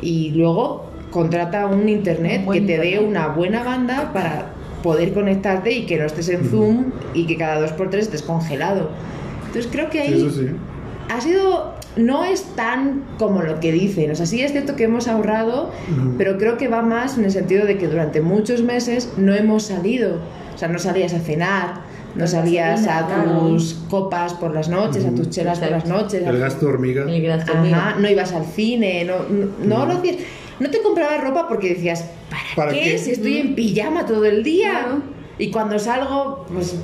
y 0.00 0.30
luego 0.30 0.86
contrata 1.10 1.66
un 1.66 1.88
internet 1.88 2.42
Un 2.46 2.52
que 2.54 2.60
te 2.62 2.78
dé 2.78 2.98
una 2.98 3.28
buena 3.28 3.62
banda 3.62 4.12
para 4.12 4.52
poder 4.82 5.12
conectarte 5.12 5.72
y 5.72 5.86
que 5.86 5.98
no 5.98 6.04
estés 6.06 6.28
en 6.28 6.44
Zoom 6.48 6.92
y 7.14 7.26
que 7.26 7.36
cada 7.36 7.60
dos 7.60 7.72
por 7.72 7.90
tres 7.90 8.04
estés 8.06 8.22
congelado. 8.22 8.90
Entonces 9.46 9.68
creo 9.72 9.90
que 9.90 10.00
ahí 10.00 10.08
Sí, 10.14 10.26
eso 10.26 10.30
sí. 10.30 10.46
ha 11.08 11.20
sido 11.20 11.74
no 11.98 12.24
es 12.24 12.44
tan 12.54 13.02
como 13.18 13.42
lo 13.42 13.60
que 13.60 13.72
dicen. 13.72 14.10
O 14.10 14.14
sea 14.14 14.24
sí 14.24 14.40
es 14.40 14.52
cierto 14.52 14.76
que 14.76 14.84
hemos 14.84 15.08
ahorrado 15.08 15.70
pero 16.16 16.38
creo 16.38 16.56
que 16.56 16.68
va 16.68 16.80
más 16.82 17.18
en 17.18 17.24
el 17.24 17.30
sentido 17.30 17.66
de 17.66 17.76
que 17.76 17.88
durante 17.88 18.20
muchos 18.20 18.62
meses 18.62 19.12
no 19.16 19.34
hemos 19.34 19.64
salido. 19.64 20.20
O 20.54 20.58
sea 20.58 20.68
no 20.68 20.78
salías 20.78 21.12
a 21.14 21.18
cenar 21.20 21.86
no 22.14 22.26
salías 22.26 22.86
a 22.88 23.06
tus 23.06 23.74
copas 23.90 24.32
por 24.34 24.54
las 24.54 24.68
noches 24.68 25.04
a 25.04 25.10
tus 25.14 25.28
chelas 25.30 25.58
por 25.58 25.70
las 25.70 25.86
noches 25.86 26.22
El 26.26 26.38
gasto 26.38 26.66
hormiga. 26.68 27.02
El 27.02 27.22
gasto 27.22 27.52
Ajá, 27.52 27.62
mío. 27.62 27.76
no 28.00 28.08
ibas 28.08 28.32
al 28.32 28.46
cine 28.46 29.04
no 29.04 29.18
no, 29.28 29.46
no 29.64 29.86
lo 29.86 29.98
hacías. 29.98 30.16
No 30.58 30.70
te 30.70 30.80
comprabas 30.82 31.20
ropa 31.22 31.46
porque 31.48 31.68
decías 31.74 32.04
¿para, 32.30 32.42
¿Para 32.56 32.72
qué? 32.72 32.92
qué? 32.92 32.98
si 32.98 33.10
estoy 33.12 33.38
en 33.38 33.54
pijama 33.54 34.06
todo 34.06 34.24
el 34.24 34.42
día 34.42 34.98
y 35.38 35.50
cuando 35.50 35.78
salgo 35.78 36.46
pues 36.52 36.74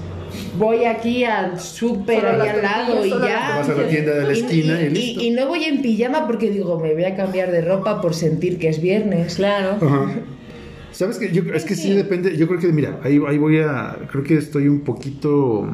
voy 0.59 0.85
aquí 0.85 1.25
al 1.25 1.59
súper 1.61 2.25
ahí 2.27 2.49
al 2.49 2.63
lado 2.63 3.05
y 3.07 3.11
ya 3.11 3.57
vas 3.59 3.69
a 3.69 3.75
la 3.75 3.89
tienda 3.89 4.15
de 4.15 4.23
la 4.25 4.33
y- 4.33 4.41
esquina 4.41 4.81
y, 4.81 4.85
y, 4.87 4.91
listo. 4.91 5.23
y 5.23 5.31
no 5.31 5.47
voy 5.49 5.65
en 5.65 5.83
pijama 5.83 6.27
porque 6.27 6.51
digo, 6.51 6.79
me 6.81 6.93
voy 6.95 7.05
a 7.05 7.17
cambiar 7.17 7.51
de 7.51 7.61
ropa 7.61 8.01
por 8.01 8.15
sentir 8.15 8.59
que 8.59 8.69
es 8.69 8.81
viernes. 8.81 9.37
Claro. 9.37 9.77
Ajá. 9.81 10.11
¿Sabes 10.93 11.19
qué? 11.19 11.33
Yo, 11.33 11.43
es 11.53 11.65
que 11.65 11.75
sí 11.75 11.93
depende. 11.93 12.37
Yo 12.37 12.47
creo 12.47 12.61
que, 12.61 12.69
mira, 12.69 13.01
ahí, 13.03 13.21
ahí 13.27 13.37
voy 13.37 13.59
a. 13.59 13.97
Creo 14.13 14.23
que 14.23 14.37
estoy 14.37 14.69
un 14.69 14.81
poquito 14.83 15.67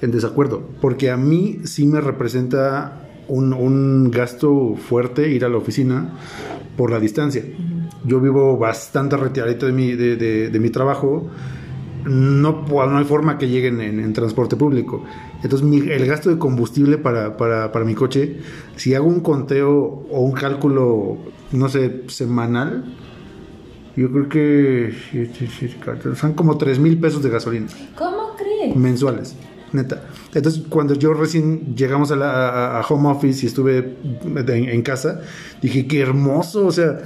en 0.00 0.10
desacuerdo. 0.10 0.62
Porque 0.80 1.10
a 1.10 1.16
mí 1.16 1.58
sí 1.64 1.86
me 1.86 2.00
representa 2.00 2.98
un, 3.28 3.52
un 3.52 4.10
gasto 4.10 4.74
fuerte 4.74 5.28
ir 5.28 5.44
a 5.44 5.48
la 5.48 5.56
oficina 5.58 6.18
por 6.76 6.90
la 6.90 6.98
distancia. 6.98 7.44
Yo 8.04 8.18
vivo 8.20 8.56
bastante 8.58 9.16
retiradito 9.16 9.66
de 9.66 9.72
mi, 9.72 9.92
de, 9.92 10.16
de- 10.16 10.48
de 10.50 10.58
mi 10.58 10.70
trabajo. 10.70 11.30
No, 12.04 12.64
no 12.68 12.98
hay 12.98 13.04
forma 13.04 13.38
que 13.38 13.48
lleguen 13.48 13.80
en, 13.80 14.00
en 14.00 14.12
transporte 14.12 14.56
público. 14.56 15.04
Entonces, 15.42 15.66
mi- 15.66 15.88
el 15.90 16.06
gasto 16.06 16.30
de 16.30 16.38
combustible 16.38 16.98
para, 16.98 17.36
para, 17.36 17.70
para 17.72 17.84
mi 17.84 17.94
coche, 17.94 18.38
si 18.76 18.94
hago 18.94 19.06
un 19.06 19.20
conteo 19.20 19.70
o 20.10 20.20
un 20.20 20.32
cálculo, 20.32 21.18
no 21.52 21.68
sé, 21.68 22.02
semanal, 22.08 22.84
yo 23.96 24.10
creo 24.10 24.28
que 24.28 24.94
son 26.16 26.32
como 26.32 26.56
3 26.56 26.78
mil 26.78 26.98
pesos 26.98 27.22
de 27.22 27.28
gasolina 27.28 27.66
¿Cómo 27.96 28.34
crees? 28.36 28.74
mensuales, 28.74 29.36
neta. 29.72 30.04
Entonces, 30.34 30.62
cuando 30.68 30.94
yo 30.94 31.12
recién 31.14 31.74
llegamos 31.76 32.10
a, 32.10 32.16
la, 32.16 32.48
a- 32.48 32.80
a 32.80 32.86
home 32.86 33.10
office 33.10 33.44
y 33.44 33.48
estuve 33.48 33.96
en, 34.24 34.48
en 34.68 34.82
casa, 34.82 35.20
dije, 35.60 35.86
qué 35.86 36.00
hermoso, 36.00 36.66
o 36.66 36.72
sea, 36.72 37.00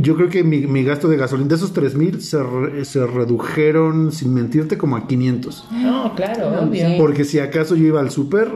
yo 0.00 0.16
creo 0.16 0.28
que 0.28 0.42
mi, 0.42 0.66
mi 0.66 0.82
gasto 0.84 1.08
de 1.08 1.16
gasolina, 1.16 1.48
de 1.50 1.54
esos 1.56 1.72
3 1.72 1.94
mil, 1.96 2.20
se, 2.22 2.42
re- 2.42 2.84
se 2.84 3.06
redujeron, 3.06 4.10
sin 4.12 4.32
mentirte, 4.32 4.78
como 4.78 4.96
a 4.96 5.06
500. 5.06 5.68
No, 5.72 6.14
claro, 6.14 6.48
obvio. 6.62 6.88
Porque 6.98 7.24
si 7.24 7.38
acaso 7.38 7.76
yo 7.76 7.86
iba 7.86 8.00
al 8.00 8.10
súper, 8.10 8.48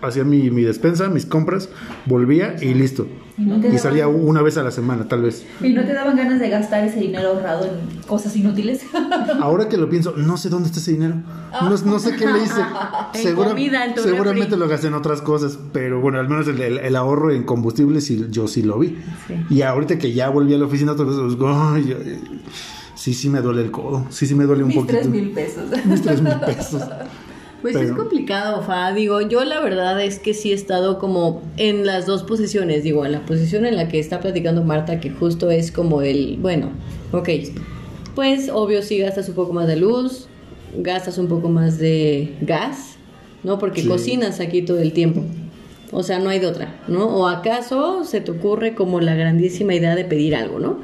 hacía 0.00 0.24
mi, 0.24 0.50
mi 0.50 0.62
despensa, 0.62 1.08
mis 1.08 1.26
compras, 1.26 1.68
volvía 2.06 2.56
y 2.60 2.72
listo. 2.74 3.06
Y 3.38 3.42
no 3.44 3.58
daban- 3.58 3.78
salía 3.78 4.08
una 4.08 4.40
vez 4.40 4.56
a 4.56 4.62
la 4.62 4.70
semana, 4.70 5.08
tal 5.08 5.22
vez. 5.22 5.44
¿Y 5.60 5.70
no 5.74 5.84
te 5.84 5.92
daban 5.92 6.16
ganas 6.16 6.40
de 6.40 6.48
gastar 6.48 6.84
ese 6.84 7.00
dinero 7.00 7.28
ahorrado 7.28 7.66
en 7.66 8.00
cosas 8.06 8.34
inútiles? 8.34 8.80
Ahora 9.42 9.68
que 9.68 9.76
lo 9.76 9.90
pienso, 9.90 10.14
no 10.16 10.36
sé 10.38 10.48
dónde 10.48 10.68
está 10.68 10.80
ese 10.80 10.92
dinero. 10.92 11.16
No, 11.60 11.68
no 11.70 11.98
sé 11.98 12.16
qué 12.16 12.26
le 12.26 12.42
hice. 12.42 12.60
En 13.14 13.34
comida, 13.34 13.94
seguramente 13.96 14.44
refri. 14.50 14.58
lo 14.60 14.68
gasté 14.68 14.86
en 14.88 14.94
otras 14.94 15.20
cosas, 15.22 15.58
pero 15.72 16.00
bueno, 16.00 16.18
al 16.18 16.28
menos 16.28 16.48
el, 16.48 16.60
el- 16.60 16.78
el 16.78 16.96
ahorro 16.96 17.30
en 17.30 17.44
combustible 17.44 18.00
sí, 18.00 18.26
yo 18.30 18.48
sí 18.48 18.62
lo 18.62 18.78
vi. 18.78 18.96
Y 19.50 19.62
ahorita 19.62 19.98
que 19.98 20.12
ya 20.12 20.28
volví 20.30 20.54
a 20.54 20.58
la 20.58 20.64
oficina 20.66 20.92
otra 20.92 21.04
vez, 21.04 21.16
pues, 21.38 21.52
ay, 21.54 21.94
ay, 21.98 22.40
sí, 22.94 23.12
sí 23.14 23.28
me 23.28 23.40
duele 23.42 23.62
el 23.62 23.70
codo. 23.70 24.06
Sí, 24.10 24.26
sí 24.26 24.34
me 24.34 24.44
duele 24.44 24.62
un 24.62 24.68
Mis 24.68 24.76
poquito. 24.78 24.94
tres 24.94 25.08
mil 25.08 25.30
pesos. 25.30 25.64
Mis 25.84 26.00
tres 26.02 26.22
mil 26.22 26.34
pesos. 26.40 26.82
Pues 27.62 27.74
Pero- 27.74 27.86
es 27.88 27.92
complicado, 27.96 28.62
Fa. 28.62 28.92
Digo, 28.92 29.20
yo 29.22 29.44
la 29.44 29.60
verdad 29.60 30.00
es 30.02 30.18
que 30.18 30.34
sí 30.34 30.52
he 30.52 30.54
estado 30.54 30.98
como 30.98 31.42
en 31.56 31.84
las 31.86 32.06
dos 32.06 32.22
posiciones. 32.22 32.84
Digo, 32.84 33.04
en 33.06 33.12
la 33.12 33.24
posición 33.26 33.64
en 33.66 33.76
la 33.76 33.88
que 33.88 33.98
está 33.98 34.20
platicando 34.20 34.62
Marta, 34.62 35.00
que 35.00 35.10
justo 35.10 35.50
es 35.50 35.72
como 35.72 36.02
el, 36.02 36.36
bueno, 36.40 36.70
ok, 37.12 37.28
pues 38.14 38.50
obvio 38.52 38.82
sí 38.82 38.98
gastas 38.98 39.28
un 39.28 39.34
poco 39.34 39.52
más 39.52 39.66
de 39.66 39.76
luz, 39.76 40.26
gastas 40.78 41.18
un 41.18 41.28
poco 41.28 41.48
más 41.48 41.78
de 41.78 42.34
gas, 42.40 42.96
¿no? 43.42 43.58
Porque 43.58 43.82
Sí. 43.82 43.88
cocinas 43.88 44.40
aquí 44.40 44.62
todo 44.62 44.78
el 44.78 44.92
tiempo. 44.92 45.22
O 45.92 46.02
sea, 46.02 46.18
no 46.18 46.30
hay 46.30 46.40
de 46.40 46.48
otra, 46.48 46.74
¿no? 46.88 47.04
O 47.06 47.28
acaso 47.28 48.02
se 48.02 48.20
te 48.20 48.32
ocurre 48.32 48.74
como 48.74 49.00
la 49.00 49.14
grandísima 49.14 49.72
idea 49.72 49.94
de 49.94 50.04
pedir 50.04 50.34
algo, 50.34 50.58
¿no? 50.58 50.80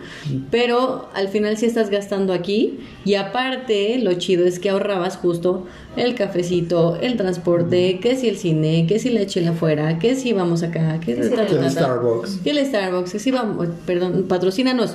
Pero 0.53 1.09
al 1.15 1.27
final 1.27 1.57
sí 1.57 1.67
estás 1.67 1.91
gastando 1.91 2.33
aquí 2.33 2.79
y 3.05 3.15
aparte 3.15 3.99
lo 3.99 4.13
chido 4.15 4.47
es 4.47 4.61
que 4.61 4.71
ahorrabas 4.71 5.17
justo 5.17 5.67
el 5.97 6.15
cafecito, 6.15 6.97
el 7.01 7.17
transporte, 7.17 7.99
que 8.01 8.17
si 8.17 8.29
el 8.29 8.37
cine, 8.37 8.87
que 8.87 8.99
si 8.99 9.11
la 9.11 9.27
chela 9.27 9.51
afuera, 9.51 9.99
que 9.99 10.15
si 10.15 10.33
vamos 10.33 10.63
acá, 10.63 10.99
que 11.01 11.23
si 11.23 11.31
ta, 11.31 11.37
ta, 11.37 11.47
Que 11.47 11.53
el 11.55 11.59
ta, 11.61 11.65
ta. 11.65 11.71
Starbucks. 11.71 12.37
Que 12.43 12.51
el 12.51 12.65
Starbucks, 12.67 13.13
que 13.13 13.19
si 13.19 13.31
vamos, 13.31 13.69
perdón, 13.87 14.25
patrocínanos. 14.29 14.95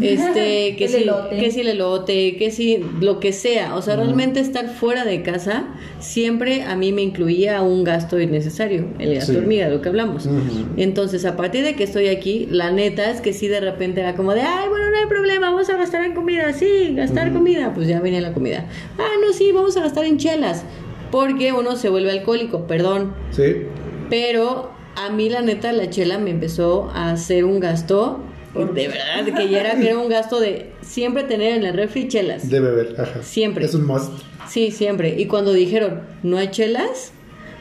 Este, 0.00 0.74
que 0.76 0.84
El 0.84 0.90
si, 0.90 0.96
elote. 1.02 1.36
que 1.38 1.50
si 1.50 1.60
el 1.60 1.68
elote, 1.68 2.36
que 2.36 2.50
si 2.50 2.84
lo 3.00 3.20
que 3.20 3.32
sea. 3.32 3.74
O 3.76 3.82
sea, 3.82 3.96
realmente 3.96 4.40
estar 4.40 4.68
fuera 4.68 5.04
de 5.04 5.22
casa 5.22 5.64
siempre 6.00 6.62
a 6.62 6.76
mí 6.76 6.92
me 6.92 7.00
incluía 7.02 7.62
un 7.62 7.82
gasto 7.84 8.20
innecesario, 8.20 8.86
el 8.98 9.14
gasto 9.14 9.32
Sí. 9.32 9.38
hormiga, 9.38 9.66
de 9.68 9.74
lo 9.76 9.80
que 9.80 9.88
hablamos. 9.88 10.28
Entonces, 10.76 11.24
a 11.24 11.36
partir 11.36 11.64
de 11.64 11.74
que 11.76 11.84
estoy 11.84 12.08
aquí, 12.08 12.46
la 12.50 12.70
neta 12.72 13.10
es 13.10 13.20
que 13.22 13.32
sí 13.32 13.48
de 13.48 13.60
repente 13.60 14.00
era 14.00 14.14
como 14.14 14.34
de, 14.34 14.42
ay, 14.42 14.68
bueno, 14.68 14.90
no 14.90 14.96
hay 14.98 15.06
problema, 15.06 15.50
vamos 15.50 15.70
a 15.70 15.76
gastar 15.78 16.04
en 16.04 16.12
comida, 16.14 16.52
sí, 16.52 16.92
gastar 16.94 17.32
comida, 17.32 17.72
pues 17.74 17.88
ya 17.88 18.00
venía 18.00 18.20
la 18.20 18.32
comida. 18.34 18.66
Ah, 18.98 19.08
no, 19.24 19.32
sí, 19.32 19.50
vamos 19.52 19.76
a 19.76 19.80
gastar 19.80 20.04
en 20.04 20.18
chelas, 20.24 20.64
porque 21.10 21.52
uno 21.52 21.76
se 21.76 21.90
vuelve 21.90 22.10
alcohólico, 22.10 22.66
perdón. 22.66 23.14
Sí. 23.30 23.66
Pero 24.08 24.70
a 24.96 25.10
mí 25.10 25.28
la 25.28 25.42
neta 25.42 25.72
la 25.72 25.90
chela 25.90 26.18
me 26.18 26.30
empezó 26.30 26.90
a 26.94 27.10
hacer 27.10 27.44
un 27.44 27.60
gasto 27.60 28.20
De 28.54 28.88
verdad, 28.88 29.24
que 29.36 29.48
ya 29.48 29.60
era, 29.60 29.78
que 29.78 29.88
era 29.88 29.98
un 29.98 30.08
gasto 30.08 30.40
de 30.40 30.70
siempre 30.80 31.24
tener 31.24 31.56
en 31.56 31.64
el 31.64 31.74
refri 31.74 32.08
chelas. 32.08 32.48
De 32.48 32.60
beber, 32.60 32.94
ajá. 32.98 33.22
Siempre. 33.22 33.64
Es 33.64 33.74
un 33.74 33.86
must. 33.86 34.12
Sí, 34.48 34.70
siempre. 34.70 35.20
Y 35.20 35.26
cuando 35.26 35.52
dijeron, 35.52 36.02
¿no 36.22 36.38
hay 36.38 36.48
chelas? 36.48 37.12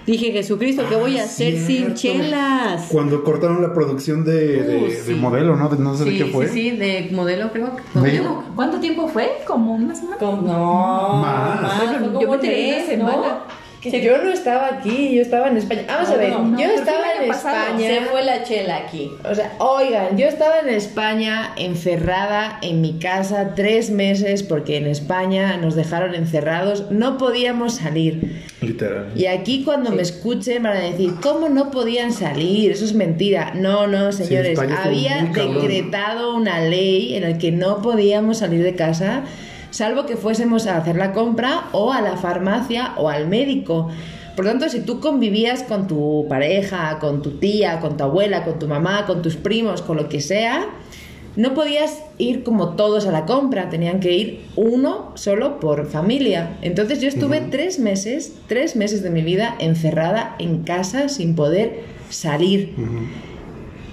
Dije, 0.05 0.31
Jesucristo, 0.33 0.83
¿qué 0.89 0.95
voy 0.97 1.17
a 1.17 1.21
Ah, 1.21 1.25
hacer 1.25 1.57
sin 1.57 1.93
chelas? 1.93 2.87
Cuando 2.91 3.23
cortaron 3.23 3.61
la 3.61 3.73
producción 3.73 4.25
de, 4.25 4.59
Uh, 4.81 4.85
de 4.89 4.91
sí. 4.95 5.13
modelo, 5.15 5.55
¿no? 5.55 5.69
De- 5.69 5.77
no 5.81 5.95
sé 5.95 6.03
de 6.03 6.17
qué 6.17 6.25
fue. 6.25 6.47
sí, 6.49 6.71
sí, 6.71 6.71
de 6.71 7.09
modelo 7.13 7.49
creo 7.53 7.71
modelo. 7.93 8.43
¿Cuánto 8.55 8.79
tiempo 8.79 9.07
fue? 9.07 9.31
¿Como 9.47 9.75
una 9.75 9.95
semana? 9.95 10.17
Como- 10.17 10.41
No, 10.41 11.13
Más. 11.21 11.61
más, 11.61 11.73
fue 11.97 12.11
como 12.25 12.37
tres. 12.39 12.99
Que 13.91 14.01
yo 14.01 14.17
no 14.23 14.31
estaba 14.31 14.67
aquí, 14.67 15.13
yo 15.15 15.21
estaba 15.21 15.47
en 15.49 15.57
España. 15.57 15.83
Vamos 15.87 16.09
a 16.09 16.13
No, 16.13 16.17
ver, 16.19 16.29
no, 16.29 16.39
no, 16.45 16.59
yo 16.59 16.67
estaba 16.67 17.05
en 17.21 17.27
pasado. 17.27 17.57
España. 17.77 17.87
Se 17.89 18.01
fue 18.09 18.23
la 18.23 18.43
chela 18.43 18.77
aquí. 18.77 19.11
O 19.29 19.35
sea, 19.35 19.51
oigan, 19.59 20.17
yo 20.17 20.25
estaba 20.27 20.59
en 20.59 20.69
España 20.69 21.53
encerrada 21.57 22.59
en 22.61 22.81
mi 22.81 22.93
casa 22.99 23.53
tres 23.55 23.89
meses 23.91 24.43
porque 24.43 24.77
en 24.77 24.87
España 24.87 25.57
nos 25.57 25.75
dejaron 25.75 26.15
encerrados, 26.15 26.91
no 26.91 27.17
podíamos 27.17 27.75
salir. 27.75 28.43
Literal. 28.61 29.11
Y 29.15 29.25
aquí 29.25 29.63
cuando 29.63 29.91
me 29.91 30.01
escuchen 30.01 30.63
van 30.63 30.77
a 30.77 30.79
decir, 30.79 31.11
¿cómo 31.21 31.49
no 31.49 31.69
podían 31.71 32.13
salir? 32.13 32.71
Eso 32.71 32.85
es 32.85 32.93
mentira. 32.93 33.51
No, 33.55 33.87
no, 33.87 34.11
señores. 34.11 34.57
Estuvo 34.57 34.77
Había 34.83 35.23
decretado 35.23 36.35
una 36.35 36.61
ley 36.61 37.15
en 37.15 37.23
la 37.23 37.37
que 37.37 37.51
no 37.51 37.81
podíamos 37.81 38.37
salir 38.39 38.63
de 38.63 38.75
casa, 38.75 39.23
salvo 39.73 40.05
que 40.05 40.17
fuésemos 40.17 40.67
a 40.67 40.77
hacer 40.77 40.95
la 40.95 41.13
compra 41.13 41.65
o 41.71 41.91
a 41.91 41.99
la 41.99 42.15
farmacia 42.15 42.93
o 42.95 43.09
al 43.09 43.27
médico. 43.27 43.89
Por 44.35 44.45
lo 44.45 44.51
tanto, 44.51 44.69
si 44.69 44.81
tú 44.81 44.99
convivías 44.99 45.63
con 45.63 45.87
tu 45.87 46.27
pareja, 46.29 46.99
con 46.99 47.23
tu 47.23 47.31
tía, 47.31 47.79
con 47.79 47.97
tu 47.97 48.03
abuela, 48.03 48.43
con 48.43 48.59
tu 48.59 48.67
mamá, 48.67 49.07
con 49.07 49.23
tus 49.23 49.35
primos, 49.35 49.81
con 49.81 49.97
lo 49.97 50.09
que 50.09 50.21
sea, 50.21 50.67
no 51.35 51.55
podías 51.55 52.03
ir 52.19 52.43
como 52.43 52.75
todos 52.75 53.07
a 53.07 53.11
la 53.11 53.25
compra, 53.25 53.69
tenían 53.69 53.99
que 53.99 54.13
ir 54.13 54.41
uno 54.55 55.11
solo 55.15 55.59
por 55.59 55.87
familia. 55.87 56.57
Entonces 56.61 57.01
yo 57.01 57.07
estuve 57.07 57.41
tres 57.41 57.79
meses, 57.79 58.35
tres 58.47 58.75
meses 58.75 59.01
de 59.01 59.09
mi 59.09 59.23
vida 59.23 59.55
encerrada 59.57 60.35
en 60.37 60.61
casa 60.61 61.09
sin 61.09 61.35
poder 61.35 61.81
salir. 62.11 62.75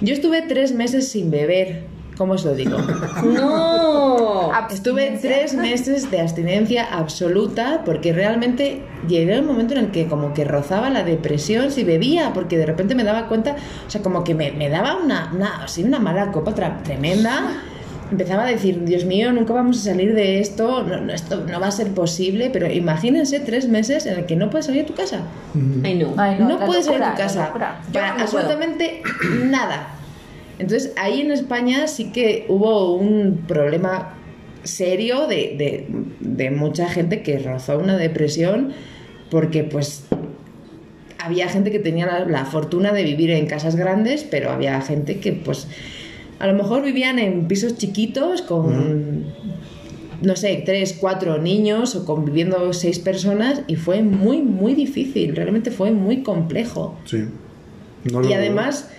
Yo 0.02 0.12
estuve 0.12 0.42
tres 0.42 0.72
meses 0.74 1.08
sin 1.08 1.30
beber, 1.30 1.84
¿cómo 2.20 2.34
os 2.34 2.44
lo 2.44 2.54
digo? 2.54 2.76
No. 3.24 4.50
Estuve 4.70 5.18
tres 5.22 5.54
meses 5.54 6.10
de 6.10 6.20
abstinencia 6.20 6.84
absoluta 6.84 7.80
porque 7.84 8.12
realmente 8.12 8.82
llegué 9.08 9.36
a 9.36 9.40
un 9.40 9.46
momento 9.46 9.72
en 9.74 9.80
el 9.86 9.90
que 9.90 10.06
como 10.06 10.34
que 10.34 10.44
rozaba 10.44 10.90
la 10.90 11.02
depresión 11.02 11.70
si 11.70 11.82
bebía, 11.82 12.32
porque 12.34 12.58
de 12.58 12.66
repente 12.66 12.94
me 12.94 13.04
daba 13.04 13.26
cuenta, 13.26 13.56
o 13.86 13.90
sea, 13.90 14.02
como 14.02 14.22
que 14.22 14.34
me, 14.34 14.52
me 14.52 14.68
daba 14.68 14.96
una, 14.96 15.30
una, 15.34 15.64
así 15.64 15.82
una 15.82 15.98
mala 15.98 16.30
copa 16.30 16.54
tra- 16.54 16.82
tremenda. 16.82 17.62
Empezaba 18.10 18.42
a 18.42 18.46
decir, 18.46 18.84
Dios 18.84 19.04
mío, 19.04 19.32
nunca 19.32 19.52
vamos 19.54 19.78
a 19.78 19.90
salir 19.90 20.14
de 20.14 20.40
esto, 20.40 20.82
no, 20.82 21.00
no, 21.00 21.12
esto 21.12 21.44
no 21.48 21.60
va 21.60 21.68
a 21.68 21.70
ser 21.70 21.88
posible, 21.94 22.50
pero 22.52 22.66
imagínense 22.70 23.38
tres 23.40 23.68
meses 23.68 24.04
en 24.06 24.18
el 24.18 24.26
que 24.26 24.34
no 24.36 24.50
puedes 24.50 24.66
salir 24.66 24.82
de 24.82 24.88
tu 24.88 24.94
casa. 24.94 25.20
Ay, 25.84 25.94
no. 25.96 26.14
Ay, 26.18 26.36
No, 26.40 26.58
la 26.58 26.66
puedes 26.66 26.84
salir 26.86 27.00
de 27.00 27.06
locura, 27.06 27.10
tu 27.12 27.16
casa 27.34 27.46
locura. 27.46 27.80
Para 27.92 28.08
no 28.08 28.14
puedo. 28.14 28.24
absolutamente 28.24 29.02
nada. 29.44 29.94
Entonces, 30.60 30.92
ahí 30.96 31.20
en 31.22 31.30
España 31.32 31.86
sí 31.88 32.12
que 32.12 32.44
hubo 32.48 32.94
un 32.94 33.44
problema 33.48 34.14
serio 34.62 35.26
de, 35.26 35.54
de- 35.58 35.86
de 36.20 36.50
mucha 36.50 36.88
gente 36.88 37.22
que 37.22 37.38
rozó 37.38 37.78
una 37.78 37.96
depresión 37.96 38.72
porque 39.30 39.64
pues 39.64 40.04
había 41.18 41.48
gente 41.48 41.70
que 41.70 41.78
tenía 41.78 42.06
la, 42.06 42.24
la 42.26 42.44
fortuna 42.44 42.92
de 42.92 43.04
vivir 43.04 43.30
en 43.30 43.46
casas 43.46 43.76
grandes, 43.76 44.24
pero 44.24 44.50
había 44.50 44.80
gente 44.82 45.18
que 45.20 45.32
pues 45.32 45.66
a 46.38 46.46
lo 46.46 46.54
mejor 46.54 46.82
vivían 46.82 47.18
en 47.18 47.46
pisos 47.48 47.76
chiquitos 47.76 48.42
con 48.42 49.24
no 50.22 50.36
sé, 50.36 50.62
tres, 50.66 50.94
cuatro 51.00 51.38
niños 51.38 51.96
o 51.96 52.04
conviviendo 52.04 52.74
seis 52.74 52.98
personas 52.98 53.62
y 53.66 53.76
fue 53.76 54.02
muy, 54.02 54.42
muy 54.42 54.74
difícil, 54.74 55.34
realmente 55.34 55.70
fue 55.70 55.90
muy 55.92 56.22
complejo. 56.22 56.98
Sí. 57.06 57.24
No 58.12 58.22
Y 58.28 58.32
además, 58.34 58.90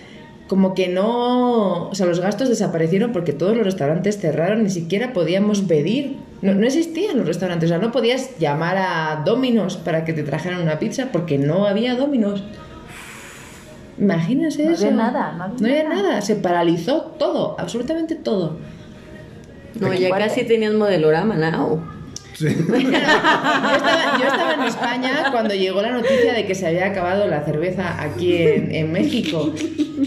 como 0.52 0.74
que 0.74 0.88
no, 0.88 1.88
o 1.88 1.94
sea, 1.94 2.04
los 2.04 2.20
gastos 2.20 2.50
desaparecieron 2.50 3.10
porque 3.12 3.32
todos 3.32 3.56
los 3.56 3.64
restaurantes 3.64 4.18
cerraron, 4.20 4.64
ni 4.64 4.68
siquiera 4.68 5.14
podíamos 5.14 5.62
pedir, 5.62 6.18
no, 6.42 6.52
no 6.54 6.66
existían 6.66 7.16
los 7.16 7.26
restaurantes, 7.26 7.70
o 7.70 7.72
sea, 7.72 7.78
no 7.78 7.90
podías 7.90 8.38
llamar 8.38 8.76
a 8.76 9.22
Domino's 9.24 9.78
para 9.78 10.04
que 10.04 10.12
te 10.12 10.22
trajeran 10.24 10.60
una 10.60 10.78
pizza 10.78 11.08
porque 11.10 11.38
no 11.38 11.64
había 11.66 11.94
Domino's. 11.94 12.44
Imagínense 13.98 14.62
No 14.66 14.72
eso. 14.72 14.84
había 14.88 14.96
nada, 14.98 15.32
no 15.32 15.44
había 15.44 15.56
No 15.58 15.66
había 15.68 15.88
nada. 15.88 16.02
nada, 16.02 16.20
se 16.20 16.36
paralizó 16.36 17.00
todo, 17.18 17.56
absolutamente 17.58 18.14
todo. 18.14 18.58
No, 19.80 19.90
ya 19.94 20.10
casi 20.10 20.44
tenías 20.44 20.74
modelorama, 20.74 21.34
¿no? 21.34 21.82
Sí. 22.42 22.48
Yo 22.68 23.76
estaba, 23.76 24.18
yo 24.18 24.26
estaba 24.26 24.54
en 24.54 24.62
España 24.62 25.24
cuando 25.30 25.54
llegó 25.54 25.80
la 25.82 25.92
noticia 25.92 26.32
de 26.34 26.44
que 26.46 26.54
se 26.54 26.66
había 26.66 26.86
acabado 26.86 27.26
la 27.28 27.44
cerveza 27.44 28.00
aquí 28.02 28.36
en, 28.36 28.74
en 28.74 28.92
México. 28.92 29.52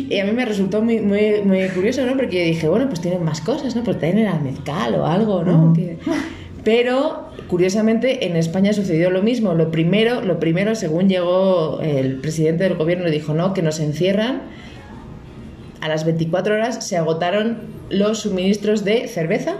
Y 0.09 0.19
a 0.19 0.25
mí 0.25 0.31
me 0.31 0.45
resultó 0.45 0.81
muy, 0.81 0.99
muy, 0.99 1.41
muy 1.43 1.67
curioso, 1.69 2.05
¿no? 2.05 2.15
Porque 2.15 2.43
dije, 2.45 2.67
bueno, 2.67 2.87
pues 2.87 3.01
tienen 3.01 3.23
más 3.23 3.41
cosas, 3.41 3.75
¿no? 3.75 3.83
Pues 3.83 3.99
tienen 3.99 4.27
el 4.27 4.41
mezcal 4.41 4.95
o 4.95 5.05
algo, 5.05 5.43
¿no? 5.43 5.73
Que- 5.73 5.97
Pero, 6.63 7.29
curiosamente, 7.47 8.25
en 8.27 8.35
España 8.35 8.73
sucedió 8.73 9.09
lo 9.09 9.21
mismo. 9.23 9.53
Lo 9.53 9.71
primero, 9.71 10.21
lo 10.21 10.39
primero, 10.39 10.75
según 10.75 11.07
llegó 11.09 11.79
el 11.81 12.15
presidente 12.17 12.63
del 12.65 12.75
gobierno, 12.75 13.09
dijo, 13.09 13.33
no, 13.33 13.53
que 13.53 13.61
nos 13.61 13.79
encierran. 13.79 14.41
A 15.85 15.87
las 15.87 16.03
24 16.03 16.55
horas 16.55 16.83
se 16.83 16.97
agotaron 16.97 17.59
los 17.91 18.21
suministros 18.21 18.83
de 18.83 19.07
cerveza 19.07 19.53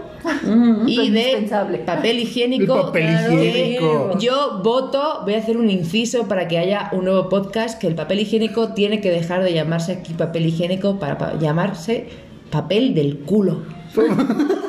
y 0.84 1.10
de 1.12 1.48
papel 1.86 2.18
higiénico. 2.18 2.74
El 2.74 2.82
papel 2.86 3.02
Claro, 3.06 3.32
higiénico. 3.44 4.10
que 4.18 4.24
Yo 4.26 4.60
voto, 4.64 5.20
voy 5.22 5.34
a 5.34 5.38
hacer 5.38 5.56
un 5.56 5.70
inciso 5.70 6.26
para 6.26 6.48
que 6.48 6.58
haya 6.58 6.88
un 6.90 7.04
nuevo 7.04 7.28
podcast 7.28 7.80
que 7.80 7.86
el 7.86 7.94
papel 7.94 8.18
higiénico 8.18 8.74
tiene 8.74 9.00
que 9.00 9.12
dejar 9.12 9.44
de 9.44 9.52
llamarse 9.52 9.92
aquí 9.92 10.14
papel 10.14 10.46
higiénico 10.46 10.98
para 10.98 11.16
pa- 11.16 11.38
llamarse 11.38 12.08
papel 12.50 12.92
del 12.94 13.18
culo. 13.20 13.62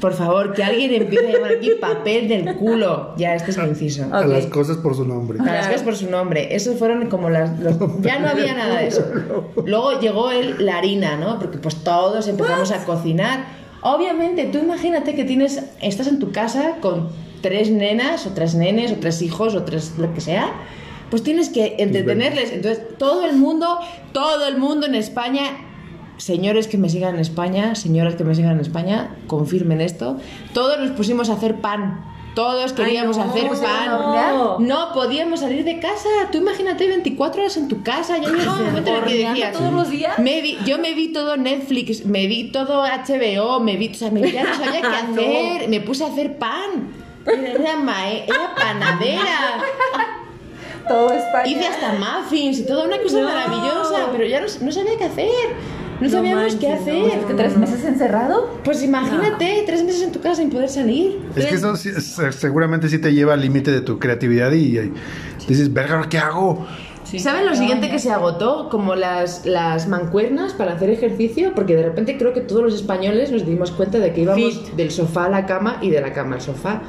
Por 0.00 0.12
favor, 0.14 0.54
que 0.54 0.62
alguien 0.62 0.94
empiece 0.94 1.26
a 1.28 1.32
llamar 1.32 1.50
aquí 1.52 1.70
papel 1.80 2.28
del 2.28 2.54
culo. 2.54 3.14
Ya, 3.16 3.34
este 3.34 3.50
es 3.50 3.58
mi 3.58 3.64
inciso. 3.68 4.04
A 4.12 4.24
las 4.26 4.46
cosas 4.46 4.76
por 4.76 4.94
su 4.94 5.04
nombre. 5.04 5.38
A 5.40 5.44
las 5.44 5.66
cosas 5.66 5.82
por 5.82 5.96
su 5.96 6.08
nombre. 6.08 6.54
Esos 6.54 6.78
fueron 6.78 7.08
como 7.08 7.30
las. 7.30 7.58
los- 7.58 7.76
ya 8.00 8.18
no 8.20 8.28
había 8.28 8.54
nada 8.54 8.78
de 8.80 8.86
eso. 8.88 9.04
Luego 9.64 9.98
llegó 9.98 10.30
el, 10.30 10.64
la 10.64 10.78
harina, 10.78 11.16
¿no? 11.16 11.38
Porque 11.40 11.58
pues 11.58 11.76
todos 11.82 12.28
empezamos 12.28 12.70
a 12.70 12.84
cocinar. 12.84 13.44
Obviamente, 13.82 14.44
tú 14.46 14.58
imagínate 14.58 15.14
que 15.16 15.24
tienes. 15.24 15.62
Estás 15.82 16.06
en 16.06 16.18
tu 16.20 16.30
casa 16.30 16.76
con 16.80 17.08
tres 17.42 17.70
nenas, 17.70 18.24
o 18.26 18.30
tres 18.30 18.54
nenes, 18.54 18.92
o 18.92 18.96
tres 18.96 19.20
hijos, 19.22 19.54
o 19.56 19.64
tres 19.64 19.94
lo 19.98 20.14
que 20.14 20.20
sea. 20.20 20.52
Pues 21.10 21.22
tienes 21.24 21.48
que 21.48 21.76
entretenerles. 21.78 22.52
Entonces, 22.52 22.82
todo 22.98 23.24
el 23.24 23.34
mundo, 23.36 23.78
todo 24.12 24.46
el 24.46 24.58
mundo 24.58 24.86
en 24.86 24.94
España. 24.94 25.42
Señores 26.18 26.68
que 26.68 26.76
me 26.78 26.90
sigan 26.90 27.14
en 27.14 27.20
España, 27.20 27.74
señoras 27.74 28.14
que 28.16 28.24
me 28.24 28.34
sigan 28.34 28.52
en 28.52 28.60
España, 28.60 29.16
confirmen 29.26 29.80
esto. 29.80 30.18
Todos 30.52 30.78
nos 30.78 30.90
pusimos 30.90 31.30
a 31.30 31.34
hacer 31.34 31.56
pan. 31.62 32.04
Todos 32.34 32.72
queríamos 32.72 33.16
no, 33.16 33.24
hacer 33.24 33.48
¿se 33.56 33.62
pan. 33.64 33.90
No 34.60 34.92
podíamos 34.92 35.40
salir 35.40 35.64
de 35.64 35.80
casa. 35.80 36.08
Tú 36.30 36.38
imagínate 36.38 36.86
24 36.86 37.40
horas 37.42 37.56
en 37.56 37.66
tu 37.68 37.82
casa. 37.82 38.18
Ya 38.18 38.28
llegó 38.28 38.52
un 38.52 38.64
momento 38.66 38.90
en 38.90 38.96
el 38.96 39.04
que 39.04 39.10
¿Horneando 39.10 39.30
decías. 39.34 39.52
todos 39.56 39.72
los 39.72 39.90
días? 39.90 40.18
Me 40.20 40.40
vi- 40.40 40.58
yo 40.64 40.78
me 40.78 40.94
vi 40.94 41.12
todo 41.12 41.36
Netflix, 41.36 42.04
me 42.04 42.26
vi 42.28 42.52
todo 42.52 42.82
HBO, 42.84 43.58
me 43.60 43.76
vi. 43.76 43.88
O 43.88 43.94
sea, 43.94 44.10
me, 44.12 44.30
ya 44.30 44.44
no 44.44 44.54
sabía 44.54 44.80
qué 44.82 44.88
No. 45.08 45.20
hacer. 45.20 45.68
Me 45.68 45.80
puse 45.80 46.04
a 46.04 46.08
hacer 46.08 46.36
pan. 46.38 46.92
Era, 47.26 47.76
mae- 47.76 48.24
era 48.26 48.54
panadera. 48.54 49.60
Todo 50.88 51.10
España. 51.12 51.46
Hice 51.46 51.66
hasta 51.66 51.92
muffins 51.94 52.60
y 52.60 52.66
toda 52.66 52.84
una 52.84 52.98
cosa 52.98 53.20
maravillosa. 53.20 54.08
Pero 54.12 54.24
ya 54.26 54.40
no 54.40 54.72
sabía 54.72 54.96
qué 54.96 55.04
hacer. 55.04 55.28
No 56.00 56.08
sabíamos 56.08 56.54
qué 56.56 56.68
manches, 56.68 56.82
hacer. 56.82 56.94
no. 56.98 57.06
¿Es 57.20 57.24
que 57.26 57.34
tres 57.34 57.56
meses 57.56 57.84
encerrado? 57.84 58.48
Pues 58.64 58.82
imagínate, 58.82 59.64
tres 59.66 59.82
meses 59.84 60.02
en 60.02 60.12
tu 60.12 60.20
casa 60.20 60.36
sin 60.36 60.50
poder 60.50 60.68
salir. 60.68 61.18
Es 61.34 61.46
que 61.46 61.54
eso 61.56 61.74
sí- 61.76 61.92
se- 62.00 62.32
seguramente 62.32 62.88
sí 62.88 62.98
te 62.98 63.12
lleva 63.12 63.34
al 63.34 63.40
límite 63.40 63.70
de 63.72 63.80
tu 63.80 63.98
creatividad 63.98 64.52
y, 64.52 64.78
y 64.78 64.92
dices, 65.48 65.72
verga, 65.72 66.06
¿qué 66.08 66.18
hago? 66.18 66.66
¿Saben 67.18 67.46
lo 67.46 67.56
siguiente 67.56 67.88
que 67.90 67.98
se 67.98 68.10
agotó? 68.10 68.68
Como 68.68 68.94
las, 68.94 69.46
las 69.46 69.88
mancuernas 69.88 70.52
para 70.52 70.74
hacer 70.74 70.90
ejercicio, 70.90 71.52
porque 71.54 71.74
de 71.74 71.82
repente 71.82 72.18
creo 72.18 72.34
que 72.34 72.42
todos 72.42 72.62
los 72.62 72.74
españoles 72.74 73.32
nos 73.32 73.46
dimos 73.46 73.70
cuenta 73.70 73.98
de 73.98 74.12
que 74.12 74.20
íbamos 74.20 74.58
Fit. 74.58 74.74
del 74.74 74.90
sofá 74.90 75.24
a 75.24 75.28
la 75.30 75.46
cama 75.46 75.78
y 75.80 75.88
de 75.88 76.02
la 76.02 76.12
cama 76.12 76.34
al 76.36 76.42
sofá. 76.42 76.82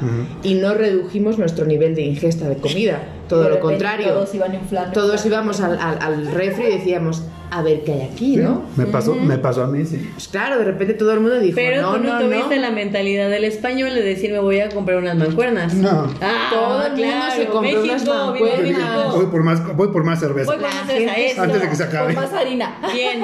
Y 0.44 0.56
no 0.56 0.74
redujimos 0.74 1.38
nuestro 1.40 1.66
nivel 1.66 1.96
de 1.96 2.02
ingesta 2.02 2.50
de 2.50 2.58
comida. 2.58 3.02
Todo 3.30 3.44
De 3.44 3.50
lo 3.52 3.60
contrario. 3.60 4.08
Todos 4.10 4.36
iban 4.36 4.54
inflando. 4.56 4.92
Todos 4.92 5.26
íbamos 5.26 5.62
al, 5.62 5.80
al, 5.80 6.02
al 6.02 6.26
refri 6.34 6.66
y 6.66 6.72
decíamos, 6.78 7.24
a 7.52 7.62
ver 7.62 7.84
qué 7.84 7.94
hay 7.94 8.02
aquí, 8.12 8.36
¿no? 8.38 8.64
Me 8.76 8.86
pasó, 8.86 9.16
me 9.16 9.38
pasó 9.38 9.64
a 9.64 9.68
mí, 9.68 9.86
sí. 9.86 10.10
Pues 10.14 10.28
claro, 10.28 10.58
de 10.60 10.66
repente 10.66 10.94
todo 10.96 11.14
el 11.14 11.20
mundo 11.20 11.40
dijo, 11.40 11.56
Pero 11.56 11.82
no, 11.82 11.94
tú 11.96 12.04
no, 12.04 12.14
no, 12.20 12.26
tuviste 12.26 12.56
no. 12.58 12.62
la 12.62 12.72
mentalidad 12.72 13.30
del 13.30 13.44
español 13.46 13.94
de 13.94 14.02
decir 14.02 14.32
me 14.32 14.40
voy 14.40 14.60
a 14.60 14.70
comprar 14.70 14.98
unas 14.98 15.16
mancuernas. 15.16 15.74
No. 15.74 16.12
Ah, 16.22 16.50
Todo 16.52 16.84
el 16.88 16.92
mundo 16.92 17.04
claro. 17.08 17.36
se 17.36 17.46
compró 17.48 17.84
unas 17.84 18.06
mancuernas. 18.06 19.16
Voy 19.16 19.26
por 19.28 19.44
más, 19.44 19.76
voy 19.78 19.88
por 19.90 20.04
más 20.04 20.20
cerveza. 20.20 20.52
Voy 20.52 20.62
por 20.62 20.70
más 20.72 20.88
cerveza. 20.88 21.44
Antes 21.44 21.62
de 21.62 21.70
que 21.70 21.76
se 21.76 21.84
acabe. 21.84 22.14
Con 22.14 22.24
más 22.24 22.34
harina. 22.34 22.76
Bien. 22.94 23.22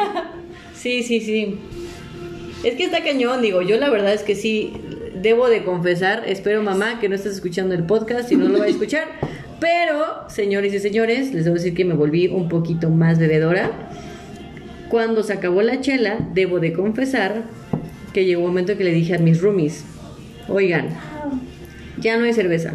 Sí, 0.73 1.03
sí, 1.03 1.19
sí. 1.19 1.59
Es 2.63 2.75
que 2.75 2.85
está 2.85 3.03
cañón, 3.03 3.41
digo, 3.41 3.61
yo 3.61 3.77
la 3.77 3.89
verdad 3.89 4.13
es 4.13 4.23
que 4.23 4.33
sí, 4.35 4.73
debo 5.15 5.49
de 5.49 5.63
confesar, 5.63 6.23
espero 6.25 6.63
mamá 6.63 6.99
que 6.99 7.09
no 7.09 7.15
estés 7.15 7.33
escuchando 7.33 7.75
el 7.75 7.83
podcast 7.85 8.31
y 8.31 8.35
no 8.35 8.45
lo 8.47 8.53
vaya 8.53 8.65
a 8.65 8.69
escuchar, 8.69 9.03
pero 9.66 10.05
señores 10.30 10.74
y 10.76 10.80
señores, 10.80 11.34
les 11.34 11.43
debo 11.45 11.55
decir 11.55 11.74
que 11.74 11.86
me 11.86 11.95
volví 11.95 12.28
un 12.28 12.47
poquito 12.49 12.89
más 12.91 13.18
bebedora. 13.18 13.72
Cuando 14.89 15.24
se 15.24 15.34
acabó 15.34 15.63
la 15.63 15.82
chela, 15.82 16.18
debo 16.34 16.59
de 16.59 16.72
confesar 16.72 17.43
que 18.13 18.26
llegó 18.26 18.41
un 18.41 18.47
momento 18.49 18.78
que 18.78 18.84
le 18.84 18.91
dije 18.91 19.16
a 19.16 19.18
mis 19.18 19.41
roomies, 19.41 19.84
oigan, 20.47 20.89
ya 21.97 22.18
no 22.18 22.26
hay 22.26 22.34
cerveza, 22.34 22.74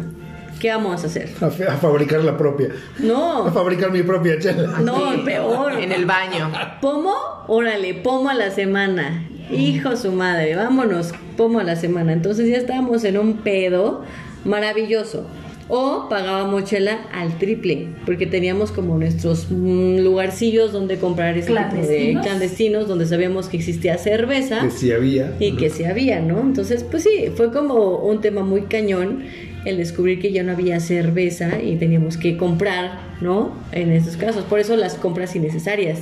¿qué 0.59 0.69
vamos 0.69 1.03
a 1.03 1.07
hacer? 1.07 1.29
A, 1.39 1.49
fa- 1.49 1.73
a 1.73 1.77
fabricar 1.77 2.23
la 2.23 2.37
propia. 2.37 2.67
A 2.99 3.01
No, 3.01 3.51
fabricar 3.53 3.91
mi 3.91 4.03
propia 4.03 4.37
chela. 4.39 4.79
no, 4.81 5.23
peor. 5.23 5.79
En 5.79 5.91
el 5.93 6.05
baño. 6.05 6.51
¿Pomo? 6.81 7.13
Órale, 7.47 7.93
pomo 7.95 8.29
a 8.29 8.33
la 8.33 8.51
semana. 8.51 9.27
Hijo 9.49 9.95
su 9.97 10.11
madre, 10.11 10.55
vámonos, 10.55 11.13
pomo 11.37 11.59
a 11.59 11.63
la 11.63 11.75
semana. 11.77 12.11
Entonces 12.13 12.49
ya 12.49 12.57
estábamos 12.57 13.03
en 13.05 13.17
un 13.17 13.37
pedo 13.37 14.03
maravilloso. 14.45 15.25
O 15.73 16.09
pagábamos 16.09 16.65
chela 16.65 17.07
al 17.13 17.37
triple, 17.37 17.87
porque 18.05 18.27
teníamos 18.27 18.73
como 18.73 18.97
nuestros 18.97 19.47
mm, 19.49 19.99
lugarcillos 19.99 20.73
donde 20.73 20.97
comprar 20.97 21.37
ese 21.37 21.47
tipo 21.47 21.59
de 21.59 21.69
¿Clandestinos? 21.69 22.25
clandestinos, 22.25 22.87
donde 22.89 23.05
sabíamos 23.05 23.47
que 23.47 23.55
existía 23.55 23.97
cerveza 23.97 24.63
Que 24.63 24.71
sí 24.71 24.91
había. 24.91 25.33
y 25.39 25.55
que 25.55 25.69
sí 25.69 25.85
había, 25.85 26.19
¿no? 26.19 26.41
Entonces, 26.41 26.83
pues 26.83 27.03
sí, 27.03 27.31
fue 27.35 27.53
como 27.53 27.99
un 27.99 28.19
tema 28.19 28.43
muy 28.43 28.63
cañón 28.63 29.23
el 29.63 29.77
descubrir 29.77 30.19
que 30.19 30.33
ya 30.33 30.43
no 30.43 30.51
había 30.51 30.79
cerveza 30.81 31.61
y 31.61 31.77
teníamos 31.77 32.17
que 32.17 32.35
comprar, 32.35 32.99
¿no? 33.21 33.53
En 33.71 33.93
estos 33.93 34.17
casos, 34.17 34.43
por 34.43 34.59
eso 34.59 34.75
las 34.75 34.95
compras 34.95 35.35
innecesarias. 35.37 35.99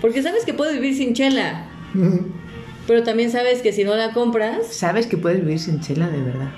Porque 0.00 0.22
sabes 0.22 0.46
que 0.46 0.54
puedes 0.54 0.74
vivir 0.80 0.96
sin 0.96 1.12
chela, 1.12 1.66
pero 2.86 3.02
también 3.02 3.30
sabes 3.30 3.60
que 3.60 3.72
si 3.72 3.84
no 3.84 3.94
la 3.94 4.12
compras, 4.12 4.68
Sabes 4.70 5.06
que 5.06 5.18
puedes 5.18 5.40
vivir 5.44 5.58
sin 5.58 5.80
chela 5.80 6.08
de 6.08 6.22
verdad. 6.22 6.48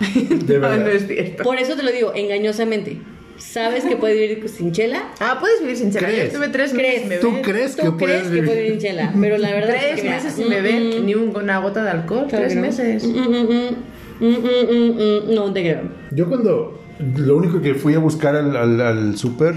De 0.46 0.58
verdad. 0.58 0.78
no 0.78 0.86
es 0.88 1.06
cierto. 1.06 1.42
por 1.42 1.58
eso 1.58 1.76
te 1.76 1.82
lo 1.82 1.90
digo, 1.92 2.12
engañosamente. 2.14 2.98
Sabes 3.36 3.84
que 3.84 3.96
puedes 3.96 4.18
vivir 4.18 4.48
sin 4.50 4.70
chela. 4.72 5.02
Ah, 5.18 5.38
puedes 5.40 5.60
vivir 5.62 5.76
sin 5.76 5.90
chela. 5.90 6.08
Yo 6.08 6.14
¿Crees? 6.14 6.26
estuve 6.28 6.48
tres 6.48 6.72
¿Crees? 6.72 7.06
meses 7.06 7.20
sin 7.22 7.30
¿Tú 7.36 7.42
crees 7.42 7.74
que 7.76 7.82
Tú 7.84 7.96
puedes 7.96 8.16
crees 8.18 8.22
que 8.28 8.34
vivir? 8.34 8.44
puedes 8.44 8.62
vivir 8.64 8.80
sin 8.80 8.90
chela, 8.90 9.14
pero 9.18 9.38
la 9.38 9.50
verdad 9.52 9.76
es 9.76 9.80
Tres 9.82 9.94
que 9.96 10.02
mira, 10.02 10.14
meses 10.16 10.32
sin 10.34 10.46
mm, 10.46 10.50
beber 10.50 10.80
mm, 10.82 11.06
ni 11.06 11.14
un- 11.14 11.34
una 11.36 11.58
gota 11.58 11.82
de 11.82 11.90
alcohol. 11.90 12.26
claro 12.28 12.44
tres 12.44 12.48
que 12.52 12.60
no. 12.60 12.66
meses. 12.66 13.04
Mm, 13.06 13.18
mm, 13.18 13.24
mm, 13.24 14.26
mm, 14.26 14.26
mm, 14.26 14.70
mm, 14.70 15.30
mm, 15.30 15.34
no 15.34 15.52
te 15.54 15.60
creo. 15.62 15.82
Yo 16.10 16.28
cuando 16.28 16.82
lo 17.16 17.36
único 17.36 17.62
que 17.62 17.74
fui 17.74 17.94
a 17.94 17.98
buscar 17.98 18.36
al, 18.36 18.54
al, 18.54 18.78
al 18.80 19.16
súper 19.16 19.54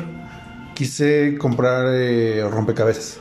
quise 0.76 1.36
comprar 1.38 1.86
eh, 1.94 2.42
rompecabezas. 2.50 3.20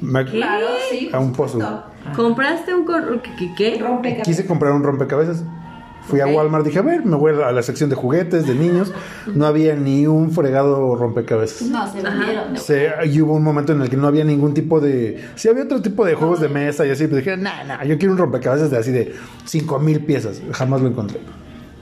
Me- 0.00 0.24
Claro, 0.24 0.66
sí. 0.90 1.10
A 1.12 1.18
un 1.20 1.32
pozo. 1.34 1.58
¿Compraste 2.16 2.72
un 2.74 2.86
cor- 2.86 3.20
¿qué? 3.38 3.50
qué? 3.54 3.78
Rompecabezas. 3.78 4.26
Quise 4.26 4.46
comprar 4.46 4.72
un 4.72 4.82
rompecabezas. 4.82 5.44
Fui 6.10 6.20
a. 6.20 6.26
Walmart, 6.26 6.64
dije, 6.64 6.78
a 6.78 6.82
ver, 6.82 7.04
me 7.04 7.16
voy 7.16 7.32
a 7.40 7.52
la 7.52 7.62
sección 7.62 7.88
de 7.88 7.96
juguetes 7.96 8.46
de 8.46 8.54
niños. 8.54 8.92
No 9.34 9.46
había 9.46 9.74
ni 9.74 10.06
un 10.06 10.30
fregado 10.30 10.96
rompecabezas. 10.96 11.68
No, 11.68 11.90
se 11.90 12.02
vendieron. 12.02 12.56
Se, 12.56 12.90
y 13.06 13.20
hubo 13.20 13.34
un 13.34 13.42
momento 13.42 13.72
en 13.72 13.82
el 13.82 13.88
que 13.88 13.96
no 13.96 14.06
había 14.06 14.24
ningún 14.24 14.54
tipo 14.54 14.80
de... 14.80 15.22
Sí 15.36 15.48
había 15.48 15.64
otro 15.64 15.80
tipo 15.80 16.04
de 16.04 16.14
juegos 16.14 16.40
de 16.40 16.48
mesa 16.48 16.86
y 16.86 16.90
así, 16.90 17.04
pero 17.04 17.16
dije, 17.16 17.36
nah, 17.36 17.64
nah, 17.64 17.84
yo 17.84 17.98
quiero 17.98 18.12
un 18.12 18.18
rompecabezas 18.18 18.70
de 18.70 18.78
así 18.78 18.90
de 18.90 19.14
5 19.44 19.78
mil 19.78 20.04
piezas. 20.04 20.40
Jamás 20.52 20.80
lo 20.80 20.88
encontré. 20.88 21.20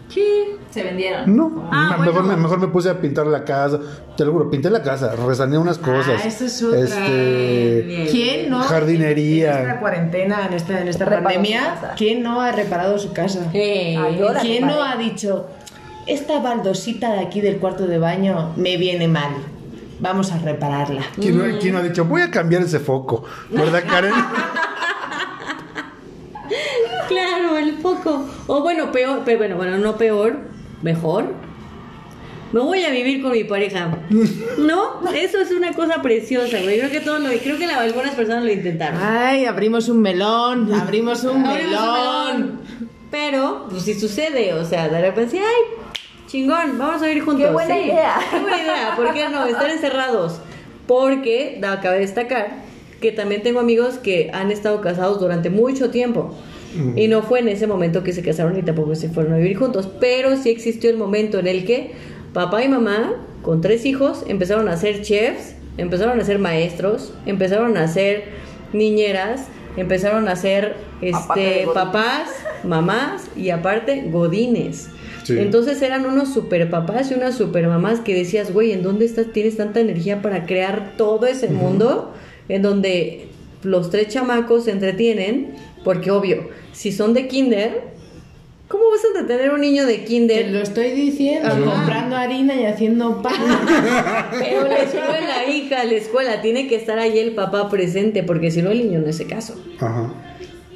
Sí. 0.08 0.47
Se 0.70 0.82
vendieron. 0.82 1.34
No, 1.34 1.68
Ah, 1.72 1.96
me- 1.98 2.04
mejor, 2.06 2.22
bueno. 2.22 2.36
me, 2.36 2.42
mejor 2.42 2.58
me 2.60 2.68
puse 2.68 2.90
a 2.90 3.00
pintar 3.00 3.26
la 3.26 3.42
casa. 3.44 3.80
Te 4.16 4.24
lo 4.24 4.32
juro, 4.32 4.50
pinté 4.50 4.68
la 4.68 4.82
casa, 4.82 5.14
resané 5.16 5.56
unas 5.56 5.78
cosas. 5.78 6.20
Ah, 6.22 6.26
esa 6.28 6.44
es 6.44 6.62
otra. 6.62 6.80
Este, 6.80 7.82
Bien. 7.86 8.06
¿Quién 8.10 8.50
no? 8.50 8.60
Jardinería. 8.62 9.60
En 9.60 9.66
esta 9.68 9.80
cuarentena, 9.80 10.46
en 10.46 10.52
esta, 10.52 10.80
en 10.80 10.88
esta 10.88 11.06
pandemia. 11.08 11.94
¿quién 11.96 12.22
no 12.22 12.40
ha 12.42 12.52
reparado 12.52 12.98
su 12.98 13.12
casa? 13.14 13.46
Eh, 13.54 13.96
Ay, 13.98 14.16
la 14.20 14.40
¿Quién 14.40 14.66
no 14.66 14.82
ha 14.82 14.96
dicho, 14.96 15.46
esta 16.06 16.40
baldosita 16.40 17.12
de 17.14 17.20
aquí 17.20 17.40
del 17.40 17.56
cuarto 17.58 17.86
de 17.86 17.98
baño 17.98 18.52
me 18.56 18.76
viene 18.76 19.08
mal? 19.08 19.30
Vamos 20.00 20.30
a 20.32 20.38
repararla. 20.38 21.02
¿Quién, 21.18 21.36
no, 21.38 21.58
quién 21.58 21.72
no 21.72 21.80
ha 21.80 21.82
dicho, 21.82 22.04
voy 22.04 22.22
a 22.22 22.30
cambiar 22.30 22.62
ese 22.62 22.78
foco? 22.78 23.24
¿Verdad, 23.50 23.82
Karen? 23.88 24.12
Claro, 27.08 27.56
el 27.56 27.78
foco. 27.78 28.26
O 28.46 28.60
bueno, 28.62 28.92
peor, 28.92 29.22
pero 29.24 29.38
bueno, 29.38 29.56
bueno, 29.56 29.78
no 29.78 29.96
peor, 29.96 30.36
mejor. 30.82 31.34
Me 32.52 32.60
voy 32.60 32.82
a 32.82 32.90
vivir 32.90 33.20
con 33.22 33.32
mi 33.32 33.44
pareja. 33.44 33.90
No, 34.58 35.00
eso 35.14 35.38
es 35.38 35.50
una 35.52 35.72
cosa 35.74 36.00
preciosa, 36.02 36.58
güey. 36.62 36.78
Creo 36.78 36.90
que 36.90 37.00
todos 37.00 37.20
lo, 37.20 37.28
creo 37.28 37.58
que 37.58 37.66
la- 37.66 37.80
algunas 37.80 38.14
personas 38.14 38.44
lo 38.44 38.50
intentaron. 38.52 38.98
Ay, 39.02 39.44
abrimos 39.44 39.88
un 39.88 40.00
melón, 40.00 40.72
abrimos 40.74 41.22
un 41.24 41.44
Abrimos 41.46 41.80
un 41.80 41.94
melón. 42.36 42.60
Pero, 43.10 43.66
pues 43.70 43.82
si 43.84 43.94
sucede, 43.94 44.52
o 44.54 44.64
sea, 44.64 44.88
de 44.88 45.00
repente, 45.00 45.38
ay, 45.38 46.02
chingón, 46.26 46.76
vamos 46.78 47.02
a 47.02 47.06
vivir 47.06 47.22
juntos. 47.22 47.46
Qué 47.46 47.52
buena 47.52 47.74
Sí, 47.74 47.80
idea. 47.82 48.14
Qué 48.30 48.38
buena 48.40 48.58
idea, 48.62 48.92
¿por 48.96 49.14
qué 49.14 49.28
no? 49.28 49.44
Estar 49.46 49.70
encerrados. 49.70 50.40
Porque, 50.86 51.58
da, 51.60 51.80
cabe 51.80 52.00
destacar, 52.00 52.48
que 53.00 53.12
también 53.12 53.42
tengo 53.42 53.60
amigos 53.60 53.94
que 53.98 54.30
han 54.34 54.50
estado 54.50 54.80
casados 54.80 55.20
durante 55.20 55.48
mucho 55.50 55.90
tiempo. 55.90 56.34
Y 56.96 57.08
no 57.08 57.22
fue 57.22 57.40
en 57.40 57.48
ese 57.48 57.66
momento 57.66 58.04
que 58.04 58.12
se 58.12 58.22
casaron 58.22 58.58
y 58.58 58.62
tampoco 58.62 58.94
se 58.94 59.08
fueron 59.08 59.32
a 59.32 59.36
vivir 59.36 59.56
juntos. 59.56 59.88
Pero 60.00 60.36
sí 60.36 60.50
existió 60.50 60.90
el 60.90 60.96
momento 60.96 61.38
en 61.38 61.46
el 61.46 61.64
que 61.64 61.92
papá 62.32 62.62
y 62.62 62.68
mamá, 62.68 63.14
con 63.42 63.60
tres 63.60 63.86
hijos, 63.86 64.24
empezaron 64.28 64.68
a 64.68 64.76
ser 64.76 65.02
chefs, 65.02 65.54
empezaron 65.76 66.20
a 66.20 66.24
ser 66.24 66.38
maestros, 66.38 67.12
empezaron 67.26 67.76
a 67.76 67.88
ser 67.88 68.24
niñeras, 68.72 69.46
empezaron 69.76 70.28
a 70.28 70.36
ser 70.36 70.76
este, 71.00 71.66
papás, 71.72 72.28
mamás 72.64 73.28
y 73.36 73.50
aparte 73.50 74.08
godines. 74.10 74.88
Sí. 75.24 75.38
Entonces 75.38 75.80
eran 75.82 76.06
unos 76.06 76.32
super 76.32 76.70
papás 76.70 77.10
y 77.10 77.14
unas 77.14 77.36
super 77.36 77.66
mamás 77.66 78.00
que 78.00 78.14
decías, 78.14 78.52
güey, 78.52 78.72
¿en 78.72 78.82
dónde 78.82 79.04
estás? 79.04 79.32
Tienes 79.32 79.56
tanta 79.56 79.80
energía 79.80 80.22
para 80.22 80.46
crear 80.46 80.94
todo 80.96 81.26
ese 81.26 81.48
mundo 81.48 82.14
en 82.48 82.62
donde 82.62 83.28
los 83.62 83.90
tres 83.90 84.08
chamacos 84.08 84.64
se 84.64 84.70
entretienen, 84.70 85.54
porque 85.84 86.10
obvio, 86.10 86.48
si 86.72 86.92
son 86.92 87.14
de 87.14 87.28
kinder, 87.28 87.82
¿cómo 88.68 88.84
vas 88.90 89.02
a 89.04 89.08
entretener 89.18 89.50
a 89.50 89.54
un 89.54 89.60
niño 89.60 89.86
de 89.86 89.98
Te 89.98 90.04
kinder? 90.04 90.50
lo 90.50 90.60
estoy 90.60 90.90
diciendo, 90.90 91.48
Ajá. 91.48 91.60
comprando 91.64 92.16
harina 92.16 92.54
y 92.54 92.64
haciendo 92.66 93.22
pan. 93.22 93.32
Pero 94.38 94.68
la 94.68 94.78
escuela, 94.78 95.46
hija, 95.50 95.84
la 95.84 95.92
escuela, 95.94 96.40
tiene 96.42 96.66
que 96.68 96.76
estar 96.76 96.98
ahí 96.98 97.18
el 97.18 97.34
papá 97.34 97.68
presente, 97.68 98.22
porque 98.22 98.50
si 98.50 98.62
no 98.62 98.70
el 98.70 98.78
niño 98.78 99.00
no 99.00 99.08
hace 99.08 99.26
caso. 99.26 99.54
Ajá. 99.80 100.12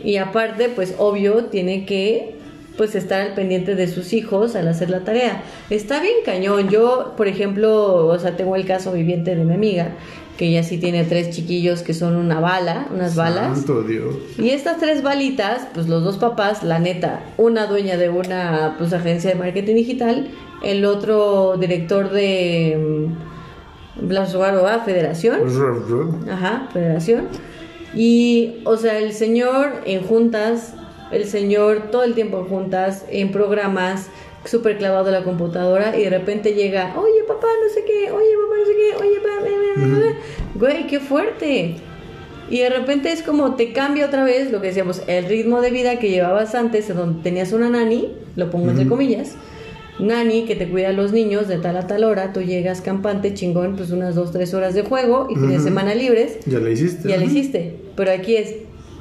Y 0.02 0.16
aparte, 0.16 0.68
pues 0.68 0.94
obvio, 0.98 1.44
tiene 1.46 1.84
que 1.86 2.36
pues 2.76 2.94
estar 2.94 3.20
al 3.20 3.34
pendiente 3.34 3.74
de 3.74 3.86
sus 3.86 4.14
hijos 4.14 4.56
al 4.56 4.66
hacer 4.66 4.88
la 4.88 5.00
tarea. 5.04 5.42
Está 5.68 6.00
bien 6.00 6.14
cañón. 6.24 6.70
Yo, 6.70 7.12
por 7.18 7.28
ejemplo, 7.28 8.06
o 8.06 8.18
sea, 8.18 8.34
tengo 8.34 8.56
el 8.56 8.64
caso 8.64 8.92
viviente 8.92 9.36
de 9.36 9.44
mi 9.44 9.52
amiga, 9.54 9.92
que 10.36 10.46
ella 10.46 10.62
sí 10.62 10.78
tiene 10.78 11.04
tres 11.04 11.30
chiquillos 11.30 11.82
que 11.82 11.94
son 11.94 12.16
una 12.16 12.40
bala, 12.40 12.86
unas 12.92 13.14
balas. 13.14 13.58
Santo 13.58 13.82
Dios. 13.82 14.14
Y 14.38 14.50
estas 14.50 14.78
tres 14.78 15.02
balitas, 15.02 15.68
pues 15.74 15.88
los 15.88 16.02
dos 16.02 16.16
papás, 16.16 16.62
la 16.62 16.78
neta, 16.78 17.22
una 17.36 17.66
dueña 17.66 17.96
de 17.96 18.08
una 18.08 18.76
pues, 18.78 18.92
agencia 18.92 19.30
de 19.30 19.36
marketing 19.36 19.74
digital, 19.74 20.28
el 20.62 20.84
otro 20.84 21.56
director 21.58 22.10
de 22.10 23.06
mm, 24.00 24.08
Blas 24.08 24.34
Guaroa, 24.34 24.80
Federación. 24.80 25.40
Ajá, 26.30 26.68
federación. 26.72 27.28
Y, 27.94 28.62
o 28.64 28.76
sea, 28.76 28.98
el 28.98 29.12
señor 29.12 29.82
en 29.84 30.02
juntas, 30.02 30.74
el 31.10 31.26
señor 31.26 31.90
todo 31.90 32.04
el 32.04 32.14
tiempo 32.14 32.38
en 32.38 32.46
juntas, 32.46 33.04
en 33.10 33.32
programas, 33.32 34.08
súper 34.44 34.78
clavado 34.78 35.08
a 35.08 35.12
la 35.12 35.22
computadora 35.24 35.96
y 35.96 36.04
de 36.04 36.10
repente 36.10 36.54
llega, 36.54 36.94
oye 36.98 37.22
papá, 37.28 37.46
no 37.62 37.72
sé 37.72 37.84
qué, 37.84 38.10
oye 38.10 38.26
papá, 38.42 38.56
no 38.58 38.66
sé 38.66 38.72
qué, 38.76 38.96
oye 38.96 39.16
papá, 39.20 39.40
bla, 39.40 39.50
bla, 39.50 39.86
bla, 39.86 39.98
bla". 39.98 40.16
güey, 40.54 40.86
qué 40.86 41.00
fuerte. 41.00 41.76
Y 42.50 42.58
de 42.58 42.68
repente 42.68 43.10
es 43.12 43.22
como 43.22 43.54
te 43.54 43.72
cambia 43.72 44.04
otra 44.06 44.24
vez 44.24 44.50
lo 44.50 44.60
que 44.60 44.66
decíamos, 44.68 45.02
el 45.06 45.24
ritmo 45.26 45.60
de 45.62 45.70
vida 45.70 45.98
que 45.98 46.10
llevabas 46.10 46.54
antes, 46.54 46.90
en 46.90 46.96
donde 46.96 47.22
tenías 47.22 47.52
una 47.52 47.70
nani, 47.70 48.12
lo 48.36 48.50
pongo 48.50 48.70
entre 48.70 48.86
comillas, 48.86 49.36
nani 49.98 50.44
que 50.44 50.56
te 50.56 50.68
cuida 50.68 50.88
a 50.88 50.92
los 50.92 51.12
niños 51.12 51.48
de 51.48 51.58
tal 51.58 51.76
a 51.76 51.86
tal 51.86 52.04
hora, 52.04 52.32
tú 52.32 52.42
llegas 52.42 52.80
campante, 52.82 53.32
chingón, 53.32 53.76
pues 53.76 53.90
unas 53.90 54.14
dos, 54.14 54.32
tres 54.32 54.52
horas 54.52 54.74
de 54.74 54.82
juego 54.82 55.28
y 55.30 55.38
de 55.38 55.54
Ujú. 55.56 55.62
semana 55.64 55.94
libres, 55.94 56.38
Ya 56.44 56.58
la 56.58 56.68
hiciste. 56.70 57.08
ya 57.08 57.16
lo 57.16 57.24
hiciste. 57.24 57.76
Pero 57.96 58.10
aquí 58.10 58.36
es, 58.36 58.54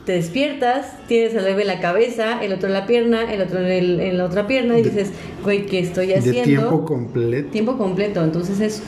te 0.06 0.14
despiertas, 0.14 0.96
tienes 1.08 1.36
al 1.36 1.44
bebé 1.46 1.62
en 1.62 1.68
la 1.68 1.80
cabeza, 1.80 2.42
el 2.44 2.54
otro 2.54 2.68
en 2.68 2.74
la 2.74 2.88
pierna, 2.88 3.32
el 3.32 3.42
otro 3.42 3.60
en, 3.60 3.66
el- 3.68 4.00
en 4.00 4.18
la 4.18 4.26
otra 4.26 4.48
pierna 4.48 4.78
y 4.80 4.84
dices, 4.84 5.12
güey, 5.44 5.66
¿qué 5.68 5.80
estoy 5.80 6.08
De 6.08 6.16
haciendo? 6.18 6.44
tiempo 6.44 6.86
completo. 6.86 7.50
Tiempo 7.52 7.78
completo. 7.78 8.24
Entonces 8.24 8.60
es 8.62 8.82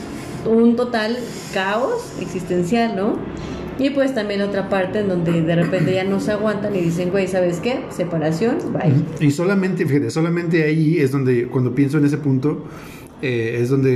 un 0.46 0.76
total 0.76 1.16
caos 1.52 2.12
existencial, 2.20 2.96
¿no? 2.96 3.16
Y 3.78 3.90
pues 3.90 4.14
también 4.14 4.40
otra 4.42 4.68
parte 4.68 5.00
en 5.00 5.08
donde 5.08 5.42
de 5.42 5.56
repente 5.56 5.92
ya 5.94 6.04
no 6.04 6.20
se 6.20 6.30
aguantan 6.32 6.76
y 6.76 6.80
dicen, 6.80 7.10
güey, 7.10 7.26
¿sabes 7.26 7.58
qué? 7.60 7.80
Separación, 7.90 8.58
bye. 8.72 8.92
Y 9.26 9.30
solamente, 9.32 9.84
fíjate, 9.86 10.10
solamente 10.10 10.62
ahí 10.64 10.98
es 11.00 11.10
donde, 11.10 11.46
cuando 11.48 11.74
pienso 11.74 11.98
en 11.98 12.04
ese 12.04 12.18
punto, 12.18 12.64
eh, 13.22 13.58
es 13.60 13.70
donde 13.70 13.90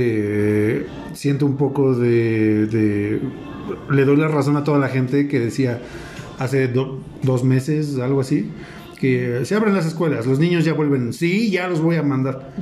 eh, 0.79 0.85
siento 1.13 1.45
un 1.45 1.55
poco 1.55 1.95
de, 1.95 2.65
de- 2.67 3.19
Le 3.91 4.03
doy 4.05 4.17
la 4.17 4.27
razón 4.27 4.57
a 4.57 4.63
toda 4.65 4.79
la 4.79 4.89
gente 4.89 5.27
que 5.29 5.39
decía, 5.39 5.79
hace 6.39 6.67
do- 6.67 6.99
dos 7.23 7.43
meses, 7.43 7.97
algo 7.99 8.21
así, 8.21 8.49
que 8.99 9.41
se 9.45 9.55
abren 9.55 9.73
las 9.75 9.85
escuelas, 9.85 10.25
los 10.25 10.39
niños 10.39 10.65
ya 10.65 10.73
vuelven, 10.73 11.13
sí, 11.13 11.51
ya 11.51 11.67
los 11.67 11.81
voy 11.81 11.95
a 11.97 12.03
mandar. 12.03 12.53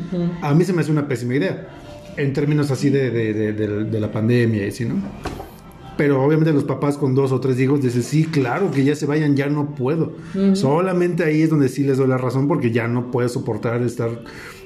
A 0.41 0.53
mí 0.53 0.63
se 0.65 0.73
me 0.73 0.81
hace 0.81 0.91
una 0.91 1.07
pésima 1.07 1.35
idea, 1.35 1.69
en 2.17 2.33
términos 2.33 2.69
así 2.71 2.89
de, 2.89 3.09
de- 3.11 3.33
de- 3.33 3.85
de- 3.85 3.99
la 3.99 4.11
pandemia 4.11 4.65
y 4.65 4.69
así, 4.69 4.85
¿no? 4.85 4.95
Pero 5.97 6.23
obviamente 6.23 6.53
los 6.53 6.63
papás 6.63 6.95
con 6.95 7.15
dos 7.15 7.31
o 7.31 7.39
tres 7.39 7.59
hijos 7.59 7.81
dicen, 7.81 8.03
sí, 8.03 8.25
claro, 8.25 8.69
que 8.69 8.83
ya 8.83 8.95
se 8.95 9.07
vayan, 9.07 9.35
ya 9.35 9.47
no 9.49 9.73
puedo. 9.73 10.13
Solamente 10.55 11.23
ahí 11.23 11.41
es 11.41 11.49
donde 11.49 11.69
sí 11.69 11.83
les 11.83 11.97
doy 11.97 12.07
la 12.07 12.19
razón 12.19 12.47
porque 12.47 12.69
ya 12.71 12.87
no 12.87 13.09
puedo 13.09 13.27
soportar 13.29 13.81
estar, 13.81 14.09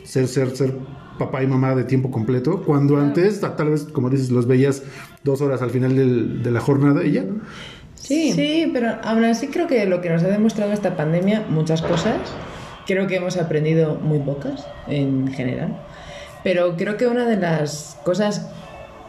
ser, 0.04 0.28
ser, 0.28 0.54
ser 0.58 0.74
papá 1.18 1.42
y 1.42 1.48
mamá 1.48 1.74
de 1.74 1.86
tiempo 1.86 2.12
completo. 2.12 2.64
Cuando 2.66 2.98
antes, 2.98 3.40
ta- 3.40 3.56
tal 3.56 3.70
vez, 3.70 3.84
como 3.84 4.10
dices, 4.10 4.30
los 4.30 4.46
veías 4.46 4.84
dos 5.24 5.40
horas 5.40 5.62
al 5.62 5.70
final 5.70 5.96
del- 5.96 6.44
de 6.44 6.52
la 6.52 6.60
jornada 6.60 7.02
y 7.06 7.14
ya. 7.14 7.26
Sí. 8.12 8.32
sí, 8.34 8.70
pero 8.74 8.98
aún 9.04 9.24
así 9.24 9.48
creo 9.48 9.68
que 9.68 9.86
lo 9.86 10.02
que 10.02 10.10
nos 10.10 10.24
ha 10.24 10.28
demostrado 10.28 10.74
esta 10.74 10.96
pandemia, 10.96 11.46
muchas 11.50 11.82
cosas, 11.82 12.18
creo 12.86 13.08
que 13.08 13.16
hemos 13.16 13.38
aprendido 13.38 13.96
muy 13.96 14.20
pocas 14.20 14.68
en 14.88 15.32
general, 15.34 15.78
pero 16.44 16.76
creo 16.76 16.98
que 16.98 17.08
una 17.08 17.26
de 17.26 17.38
las 17.38 17.98
cosas 18.04 18.50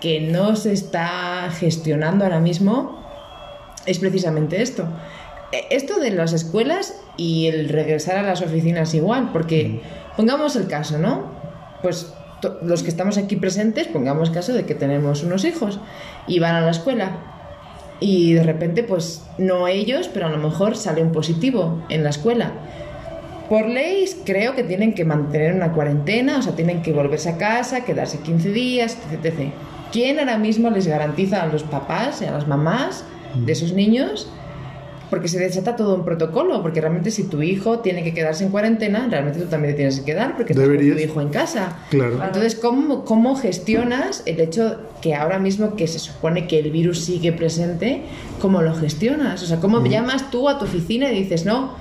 que 0.01 0.21
no 0.21 0.57
se 0.57 0.73
está 0.73 1.49
gestionando 1.51 2.25
ahora 2.25 2.41
mismo 2.41 3.03
es 3.87 3.99
precisamente 3.99 4.63
esto. 4.63 4.87
Eh, 5.53 5.67
Esto 5.71 5.99
de 5.99 6.11
las 6.11 6.33
escuelas 6.33 6.95
y 7.17 7.47
el 7.47 7.69
regresar 7.69 8.17
a 8.17 8.23
las 8.23 8.41
oficinas 8.43 8.95
igual, 8.95 9.31
porque 9.33 9.81
pongamos 10.17 10.57
el 10.57 10.67
caso, 10.67 10.99
¿no? 10.99 11.31
Pues 11.83 12.13
los 12.63 12.83
que 12.83 12.89
estamos 12.89 13.19
aquí 13.19 13.37
presentes, 13.37 13.87
pongamos 13.87 14.31
caso 14.31 14.53
de 14.53 14.65
que 14.65 14.75
tenemos 14.75 15.23
unos 15.23 15.45
hijos 15.45 15.79
y 16.27 16.39
van 16.41 16.55
a 16.55 16.61
la 16.61 16.71
escuela 16.71 17.32
y 18.03 18.35
de 18.35 18.43
repente 18.43 18.83
pues 18.83 19.23
no 19.39 19.69
ellos, 19.69 20.11
pero 20.13 20.27
a 20.27 20.31
lo 20.31 20.39
mejor 20.39 20.77
sale 20.77 21.03
un 21.03 21.13
positivo 21.13 21.83
en 21.89 22.05
la 22.05 22.11
escuela. 22.11 22.53
Por 23.49 23.69
ley 23.69 24.05
creo 24.25 24.55
que 24.55 24.65
tienen 24.65 24.95
que 24.95 25.05
mantener 25.05 25.55
una 25.55 25.73
cuarentena, 25.73 26.39
o 26.39 26.43
sea, 26.43 26.55
tienen 26.55 26.83
que 26.83 26.93
volverse 26.93 27.29
a 27.29 27.37
casa, 27.37 27.85
quedarse 27.85 28.19
15 28.19 28.51
días, 28.51 28.99
etc. 29.11 29.25
etc. 29.25 29.53
¿Quién 29.93 30.19
ahora 30.19 30.39
mismo 30.39 30.71
les 30.71 30.87
garantiza 30.87 31.43
a 31.43 31.47
los 31.47 31.63
papás 31.63 32.23
y 32.23 32.25
a 32.25 32.31
las 32.31 32.49
mamás 32.49 33.05
de 33.35 33.53
esos 33.53 33.73
niños? 33.73 34.31
Porque 35.13 35.29
se 35.29 35.39
desata 35.39 35.77
todo 35.77 35.95
un 35.95 36.07
protocolo, 36.07 36.63
porque 36.63 36.81
realmente 36.81 37.11
si 37.11 37.25
tu 37.25 37.43
hijo 37.43 37.81
tiene 37.81 38.03
que 38.03 38.15
quedarse 38.15 38.45
en 38.45 38.51
cuarentena, 38.51 39.07
realmente 39.11 39.41
tú 39.41 39.45
también 39.47 39.75
te 39.75 39.77
tienes 39.77 40.01
que 40.01 40.07
quedar 40.07 40.37
porque 40.37 40.55
estás 40.55 40.67
con 40.67 40.75
tu 40.75 40.81
Deberías. 40.83 41.11
hijo 41.11 41.21
en 41.21 41.29
casa. 41.29 41.81
Claro. 41.91 42.19
Entonces, 42.25 42.55
¿cómo, 42.55 43.05
¿cómo 43.05 43.37
gestionas 43.37 44.23
el 44.25 44.41
hecho 44.41 44.79
que 45.03 45.15
ahora 45.15 45.39
mismo 45.39 45.77
que 45.77 45.87
se 45.87 45.99
supone 45.99 46.47
que 46.47 46.61
el 46.61 46.71
virus 46.71 47.01
sigue 47.05 47.31
presente, 47.31 48.05
cómo 48.41 48.63
lo 48.63 48.75
gestionas? 48.75 49.43
O 49.43 49.47
sea, 49.47 49.59
¿cómo 49.61 49.85
llamas 49.85 50.31
tú 50.31 50.49
a 50.49 50.59
tu 50.59 50.65
oficina 50.65 51.13
y 51.13 51.19
dices, 51.23 51.45
no, 51.45 51.75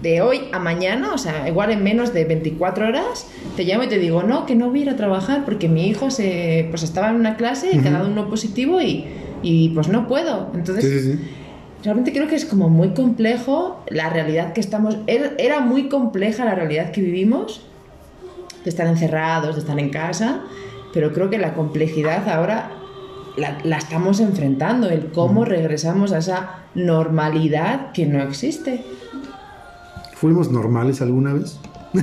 de 0.00 0.22
hoy 0.22 0.40
a 0.52 0.58
mañana, 0.58 1.12
o 1.12 1.18
sea, 1.18 1.46
igual 1.48 1.70
en 1.72 1.84
menos 1.84 2.14
de 2.14 2.24
24 2.24 2.88
horas, 2.88 3.26
te 3.56 3.64
llamo 3.64 3.82
y 3.84 3.88
te 3.88 3.98
digo, 3.98 4.22
no, 4.22 4.46
que 4.46 4.54
no 4.54 4.70
voy 4.70 4.78
a 4.78 4.82
ir 4.84 4.88
a 4.88 4.96
trabajar 4.96 5.44
porque 5.44 5.68
mi 5.68 5.86
hijo 5.86 6.10
se, 6.10 6.66
pues 6.70 6.82
estaba 6.82 7.10
en 7.10 7.16
una 7.16 7.36
clase 7.36 7.68
y 7.74 7.78
que 7.80 7.88
ha 7.88 7.92
dado 7.92 8.08
uno 8.08 8.30
positivo 8.30 8.80
y, 8.80 9.04
y 9.42 9.68
pues 9.74 9.88
no 9.88 10.08
puedo. 10.08 10.50
Entonces, 10.54 10.82
Sí, 10.86 11.00
sí, 11.00 11.12
sí. 11.12 11.18
Realmente 11.82 12.12
creo 12.12 12.28
que 12.28 12.36
es 12.36 12.44
como 12.44 12.68
muy 12.68 12.90
complejo 12.90 13.82
la 13.88 14.10
realidad 14.10 14.52
que 14.52 14.60
estamos. 14.60 14.98
Era, 15.06 15.60
muy 15.60 15.88
compleja 15.88 16.44
la 16.44 16.54
realidad 16.54 16.90
que 16.90 17.00
vivimos, 17.00 17.62
de 18.64 18.70
estar 18.70 18.86
encerrados, 18.86 19.56
de 19.56 19.60
estar 19.62 19.78
en 19.78 19.90
casa, 19.90 20.42
pero 20.92 21.12
creo 21.12 21.30
que 21.30 21.38
la 21.38 21.54
complejidad 21.54 22.28
ahora 22.28 22.72
la, 23.36 23.58
la 23.64 23.78
estamos 23.78 24.20
enfrentando, 24.20 24.90
el 24.90 25.10
cómo 25.12 25.44
regresamos 25.44 26.12
a 26.12 26.18
esa 26.18 26.64
normalidad 26.74 27.92
que 27.92 28.04
no 28.06 28.22
existe. 28.22 28.84
¿Fuimos 30.14 30.50
normales 30.50 31.00
alguna 31.00 31.32
vez? 31.32 31.58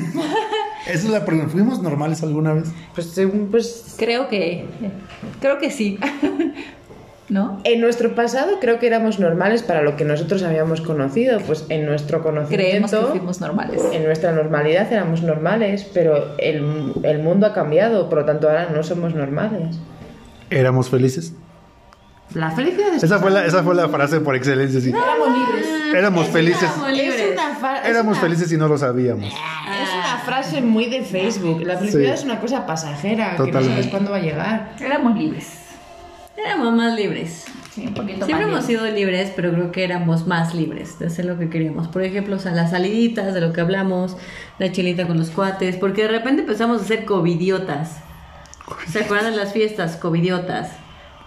Esa 0.87 1.05
es 1.05 1.09
la 1.09 1.25
pregunta. 1.25 1.51
¿Fuimos 1.51 1.81
normales 1.81 2.23
alguna 2.23 2.53
vez? 2.53 2.69
Pues, 2.95 3.07
según, 3.07 3.49
pues 3.51 3.95
Creo 3.97 4.29
que. 4.29 4.65
Creo 5.41 5.59
que 5.59 5.69
sí. 5.69 5.99
¿No? 7.29 7.59
en 7.65 7.81
nuestro 7.81 8.15
pasado 8.15 8.57
creo 8.61 8.79
que 8.79 8.87
éramos 8.87 9.19
normales 9.19 9.61
para 9.61 9.81
lo 9.81 9.97
que 9.97 10.05
nosotros 10.05 10.43
habíamos 10.43 10.79
conocido, 10.79 11.39
pues 11.41 11.65
en 11.67 11.85
nuestro 11.85 12.21
Creemos 12.23 12.91
conocimiento. 12.91 12.99
que 13.13 13.19
fuimos 13.19 13.41
normales. 13.41 13.81
En 13.91 14.05
nuestra 14.05 14.31
normalidad 14.31 14.91
éramos 14.93 15.23
normales, 15.23 15.85
pero 15.93 16.35
el, 16.37 16.93
el 17.03 17.19
mundo 17.19 17.47
ha 17.47 17.53
cambiado, 17.53 18.07
por 18.07 18.19
lo 18.19 18.25
tanto 18.25 18.47
ahora 18.47 18.69
no 18.73 18.81
somos 18.81 19.13
normales. 19.13 19.77
¿Éramos 20.49 20.89
felices? 20.89 21.33
La 22.33 22.51
felicidad 22.51 22.93
es... 22.93 23.03
Esa 23.03 23.19
fue 23.19 23.31
la, 23.31 23.45
esa 23.45 23.61
fue 23.63 23.75
la 23.75 23.89
frase 23.89 24.19
por 24.21 24.35
excelencia, 24.35 24.79
sí. 24.79 24.89
Éramos 24.89 25.27
libres. 25.37 25.67
Éramos 25.95 26.27
felices. 26.27 26.63
Es 26.63 26.77
una, 26.77 27.79
Éramos 27.85 28.13
una- 28.17 28.21
felices 28.21 28.51
y 28.51 28.57
no 28.57 28.67
lo 28.67 28.77
sabíamos. 28.77 29.25
Es 29.25 29.89
una 29.93 30.17
frase 30.25 30.61
muy 30.61 30.85
de 30.89 31.03
Facebook. 31.03 31.61
La 31.65 31.77
felicidad 31.77 32.03
Sí. 32.15 32.19
es 32.19 32.23
una 32.23 32.39
cosa 32.39 32.65
pasajera, 32.65 33.31
que 33.31 33.39
no 33.39 33.45
Totalmente. 33.45 33.69
sabes 33.75 33.87
cuándo 33.87 34.11
va 34.11 34.17
a 34.17 34.21
llegar. 34.21 34.71
Éramos 34.79 35.17
libres. 35.17 35.47
Éramos 36.37 36.73
más 36.73 36.95
libres. 36.95 37.45
Sí, 37.73 37.87
un 37.87 37.93
poquito 37.93 38.25
Siempre 38.25 38.45
más 38.45 38.53
hemos 38.55 38.67
libres. 38.69 38.85
sido 38.87 38.95
libres, 38.95 39.33
pero 39.35 39.51
creo 39.51 39.71
que 39.71 39.83
éramos 39.83 40.27
más 40.27 40.53
libres 40.53 40.99
de 40.99 41.07
hacer 41.07 41.25
lo 41.25 41.37
que 41.37 41.49
queríamos. 41.49 41.87
Por 41.87 42.03
ejemplo, 42.03 42.35
o 42.35 42.39
sea, 42.39 42.51
las 42.51 42.71
saliditas, 42.71 43.33
de 43.33 43.41
lo 43.41 43.53
que 43.53 43.61
hablamos, 43.61 44.17
la 44.59 44.71
chelita 44.71 45.07
con 45.07 45.17
los 45.17 45.29
cuates, 45.31 45.75
porque 45.77 46.03
de 46.03 46.09
repente 46.09 46.41
empezamos 46.41 46.81
a 46.81 46.85
ser 46.85 47.05
covidiotas. 47.05 47.97
¿Se 48.91 48.99
acuerdan 48.99 49.31
de 49.31 49.37
las 49.37 49.53
fiestas 49.53 49.95
covidiotas? 49.95 50.71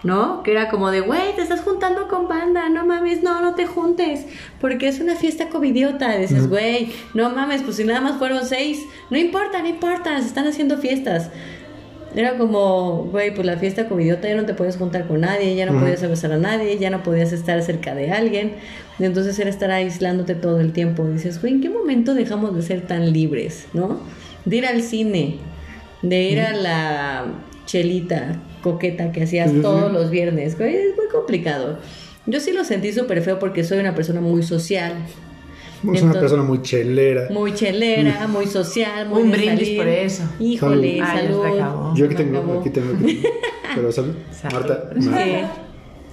¿No? 0.02 0.42
Que 0.42 0.52
era 0.52 0.70
como 0.70 0.90
de, 0.90 1.00
güey, 1.00 1.34
te 1.36 1.42
estás 1.42 1.60
juntando 1.60 2.08
con 2.08 2.26
banda, 2.26 2.68
no 2.70 2.86
mames, 2.86 3.22
no, 3.22 3.42
no 3.42 3.54
te 3.54 3.66
juntes, 3.66 4.26
porque 4.58 4.88
es 4.88 4.98
una 4.98 5.14
fiesta 5.14 5.48
covidiota. 5.50 6.16
Y 6.16 6.22
dices, 6.22 6.48
güey, 6.48 6.92
no 7.12 7.30
mames, 7.30 7.62
pues 7.62 7.76
si 7.76 7.84
nada 7.84 8.00
más 8.00 8.16
fueron 8.16 8.46
seis, 8.46 8.82
no 9.10 9.18
importa, 9.18 9.60
no 9.60 9.68
importa, 9.68 10.18
se 10.20 10.26
están 10.26 10.46
haciendo 10.46 10.78
fiestas. 10.78 11.30
Era 12.14 12.36
como, 12.36 13.04
güey, 13.04 13.32
pues 13.32 13.46
la 13.46 13.56
fiesta 13.56 13.88
covidiota 13.88 14.28
ya 14.28 14.34
no 14.34 14.44
te 14.44 14.54
puedes 14.54 14.76
juntar 14.76 15.06
con 15.06 15.20
nadie, 15.20 15.54
ya 15.54 15.66
no 15.66 15.78
podías 15.78 16.02
abrazar 16.02 16.32
a 16.32 16.38
nadie, 16.38 16.76
ya 16.78 16.90
no 16.90 17.02
podías 17.04 17.32
estar 17.32 17.62
cerca 17.62 17.94
de 17.94 18.10
alguien. 18.10 18.54
Y 18.98 19.04
entonces 19.04 19.38
era 19.38 19.48
estar 19.48 19.70
aislándote 19.70 20.34
todo 20.34 20.60
el 20.60 20.72
tiempo. 20.72 21.06
Y 21.08 21.12
dices, 21.12 21.40
güey, 21.40 21.54
¿en 21.54 21.60
qué 21.60 21.70
momento 21.70 22.14
dejamos 22.14 22.54
de 22.56 22.62
ser 22.62 22.82
tan 22.82 23.12
libres, 23.12 23.66
no? 23.74 24.00
De 24.44 24.56
ir 24.56 24.66
al 24.66 24.82
cine, 24.82 25.36
de 26.02 26.22
ir 26.22 26.40
a 26.40 26.52
la 26.52 27.26
chelita 27.66 28.40
coqueta 28.62 29.12
que 29.12 29.22
hacías 29.22 29.50
sí, 29.50 29.60
todos 29.60 29.88
sí. 29.88 29.92
los 29.92 30.10
viernes, 30.10 30.58
güey, 30.58 30.74
es 30.74 30.96
muy 30.96 31.06
complicado. 31.12 31.78
Yo 32.26 32.40
sí 32.40 32.52
lo 32.52 32.64
sentí 32.64 32.92
súper 32.92 33.22
feo 33.22 33.38
porque 33.38 33.64
soy 33.64 33.78
una 33.78 33.94
persona 33.94 34.20
muy 34.20 34.42
social, 34.42 34.94
Es 35.82 35.84
una 35.84 35.94
Entonces- 35.98 36.20
persona 36.20 36.42
muy 36.42 36.62
chelera. 36.62 37.28
muy 37.30 37.54
chelera, 37.54 38.26
muy 38.28 38.46
social, 38.46 39.08
muy 39.08 39.22
Un 39.22 39.30
brindis 39.30 39.58
salir. 39.60 39.76
por 39.78 39.88
eso. 39.88 40.22
Híjole, 40.38 40.98
Salud. 40.98 41.44
Acabó. 41.46 41.94
Yo 41.96 42.06
aquí 42.06 42.14
tengo, 42.14 42.38
acabó. 42.38 42.60
aquí 42.60 42.70
tengo. 42.70 42.92
aquí 42.94 43.14
tengo. 43.14 43.28
Pero 43.74 43.92
salud. 43.92 44.14
Salud. 44.30 44.54
Marta. 44.54 44.90
Sí. 45.00 45.10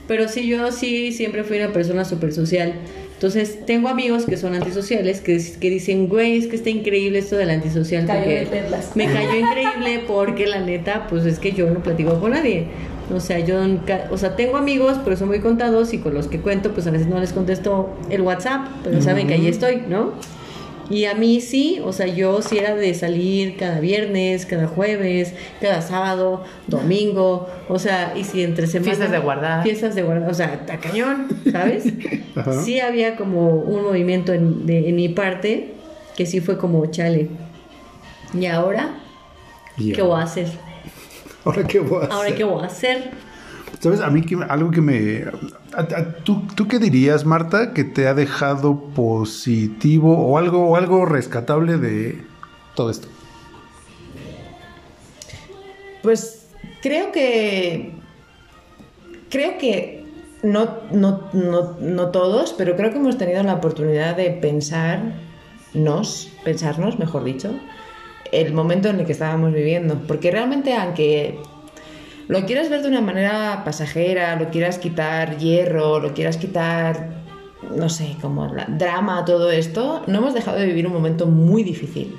Pero 0.07 0.27
sí, 0.29 0.47
yo 0.47 0.71
sí 0.71 1.11
siempre 1.11 1.43
fui 1.43 1.57
una 1.57 1.73
persona 1.73 2.05
súper 2.05 2.31
social. 2.31 2.73
Entonces, 3.15 3.65
tengo 3.65 3.89
amigos 3.89 4.25
que 4.25 4.37
son 4.37 4.53
antisociales 4.53 5.21
que, 5.21 5.41
que 5.59 5.69
dicen, 5.71 6.07
güey, 6.07 6.37
es 6.37 6.47
que 6.47 6.55
está 6.55 6.69
increíble 6.69 7.17
esto 7.19 7.35
del 7.35 7.49
antisocial. 7.49 8.05
Cayó 8.05 8.21
porque 8.47 8.61
me 8.95 9.05
cayó 9.07 9.35
increíble 9.39 10.03
porque 10.07 10.45
la 10.45 10.59
neta, 10.61 11.07
pues 11.09 11.25
es 11.25 11.39
que 11.39 11.51
yo 11.51 11.69
no 11.69 11.81
platico 11.81 12.19
con 12.19 12.31
nadie. 12.31 12.67
O 13.13 13.19
sea, 13.21 13.39
yo 13.39 13.65
nunca, 13.65 14.07
o 14.11 14.17
sea, 14.17 14.35
tengo 14.35 14.57
amigos, 14.57 14.97
pero 15.03 15.15
son 15.15 15.29
muy 15.29 15.39
contados 15.39 15.93
y 15.93 15.99
con 15.99 16.13
los 16.13 16.27
que 16.27 16.39
cuento, 16.41 16.71
pues 16.73 16.87
a 16.87 16.91
veces 16.91 17.07
no 17.07 17.19
les 17.19 17.31
contesto 17.31 17.89
el 18.09 18.21
WhatsApp, 18.21 18.67
pero 18.83 19.01
saben 19.01 19.27
que 19.27 19.35
ahí 19.35 19.47
estoy, 19.47 19.83
¿no? 19.87 20.11
Y 20.89 21.03
a 21.05 21.15
mí 21.15 21.41
sí, 21.41 21.81
o 21.83 21.91
sea, 21.91 22.07
yo 22.07 22.41
sí 22.41 22.57
era 22.57 22.73
de 22.75 22.93
salir 22.93 23.57
cada 23.57 23.81
viernes, 23.81 24.45
cada 24.45 24.67
jueves, 24.67 25.33
cada 25.59 25.81
sábado, 25.81 26.43
domingo, 26.67 27.47
o 27.67 27.77
sea, 27.77 28.13
y 28.15 28.23
si 28.23 28.41
entre 28.43 28.67
semana... 28.67 28.91
Fiestas 28.91 29.11
de 29.11 29.19
guardar. 29.19 29.63
Fiestas 29.63 29.95
de 29.95 30.03
guardar, 30.03 30.29
o 30.29 30.33
sea, 30.33 30.53
está 30.53 30.77
cañón, 30.77 31.27
¿sabes? 31.51 31.85
Ajá. 32.35 32.61
Sí 32.61 32.79
había 32.79 33.15
como 33.17 33.49
un 33.57 33.83
movimiento 33.83 34.31
en, 34.33 34.65
de- 34.65 34.87
en 34.89 34.95
mi 34.95 35.09
parte 35.09 35.73
que 36.15 36.25
sí 36.25 36.39
fue 36.39 36.57
como, 36.57 36.85
chale, 36.87 37.29
¿y 38.33 38.45
ahora 38.45 38.95
Y 39.77 39.91
qué 39.91 40.01
voy 40.01 40.19
a 40.19 40.23
hacer? 40.23 40.47
Ahora 41.47 41.67
qué 41.67 41.79
voy 41.79 42.01
a 42.01 42.05
hacer. 42.05 42.11
¿Ahora 42.13 42.35
qué 42.35 42.43
voy 42.43 42.63
a 42.63 42.67
hacer? 42.67 43.11
¿Sabes? 43.79 43.99
A 44.01 44.09
mí 44.09 44.21
que, 44.23 44.37
algo 44.49 44.71
que 44.71 44.81
me... 44.81 45.23
a- 45.73 45.81
a- 45.81 46.13
¿tú, 46.23 46.43
¿Tú 46.55 46.67
qué 46.67 46.79
dirías, 46.79 47.25
Marta, 47.25 47.73
que 47.73 47.83
te 47.83 48.07
ha 48.07 48.13
dejado 48.13 48.79
positivo 48.95 50.17
o 50.17 50.37
algo, 50.37 50.69
o 50.69 50.75
algo 50.75 51.05
rescatable 51.05 51.77
de 51.77 52.23
todo 52.75 52.89
esto? 52.89 53.07
Pues 56.01 56.47
creo 56.81 57.11
que. 57.11 57.93
Creo 59.29 59.57
que 59.57 60.05
no, 60.43 60.77
no, 60.91 61.29
no, 61.33 61.75
no 61.79 62.09
todos, 62.11 62.53
pero 62.57 62.75
creo 62.77 62.91
que 62.91 62.97
hemos 62.97 63.17
tenido 63.17 63.43
la 63.43 63.55
oportunidad 63.55 64.15
de 64.15 64.29
pensarnos, 64.31 66.31
pensarnos, 66.45 66.97
mejor 66.97 67.25
dicho, 67.25 67.53
el 68.31 68.53
momento 68.53 68.89
en 68.89 68.99
el 68.99 69.05
que 69.05 69.11
estábamos 69.11 69.53
viviendo. 69.53 70.01
Porque 70.07 70.31
realmente, 70.31 70.73
aunque 70.75 71.39
lo 72.27 72.45
quieras 72.45 72.69
ver 72.69 72.81
de 72.81 72.89
una 72.89 73.01
manera 73.01 73.63
pasajera, 73.63 74.35
lo 74.35 74.49
quieras 74.49 74.77
quitar 74.79 75.37
hierro, 75.37 75.99
lo 75.99 76.13
quieras 76.13 76.37
quitar 76.37 77.17
no 77.75 77.89
sé, 77.89 78.15
como 78.21 78.47
la 78.47 78.65
drama, 78.65 79.25
todo 79.25 79.51
esto, 79.51 80.03
no 80.07 80.19
hemos 80.19 80.33
dejado 80.33 80.57
de 80.57 80.65
vivir 80.65 80.87
un 80.87 80.93
momento 80.93 81.25
muy 81.25 81.63
difícil. 81.63 82.15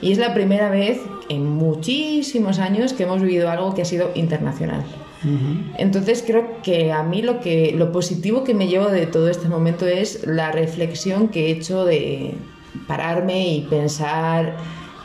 Y 0.00 0.12
es 0.12 0.18
la 0.18 0.34
primera 0.34 0.68
vez 0.68 1.00
en 1.28 1.46
muchísimos 1.46 2.58
años 2.58 2.92
que 2.92 3.04
hemos 3.04 3.22
vivido 3.22 3.48
algo 3.48 3.74
que 3.74 3.82
ha 3.82 3.84
sido 3.84 4.10
internacional. 4.14 4.82
Entonces 5.78 6.24
creo 6.26 6.60
que 6.64 6.90
a 6.90 7.04
mí 7.04 7.22
lo 7.22 7.38
que 7.38 7.72
lo 7.76 7.92
positivo 7.92 8.42
que 8.42 8.54
me 8.54 8.66
llevo 8.66 8.86
de 8.86 9.06
todo 9.06 9.28
este 9.28 9.48
momento 9.48 9.86
es 9.86 10.26
la 10.26 10.50
reflexión 10.50 11.28
que 11.28 11.46
he 11.46 11.50
hecho 11.52 11.84
de 11.84 12.34
pararme 12.88 13.46
y 13.54 13.60
pensar 13.60 14.56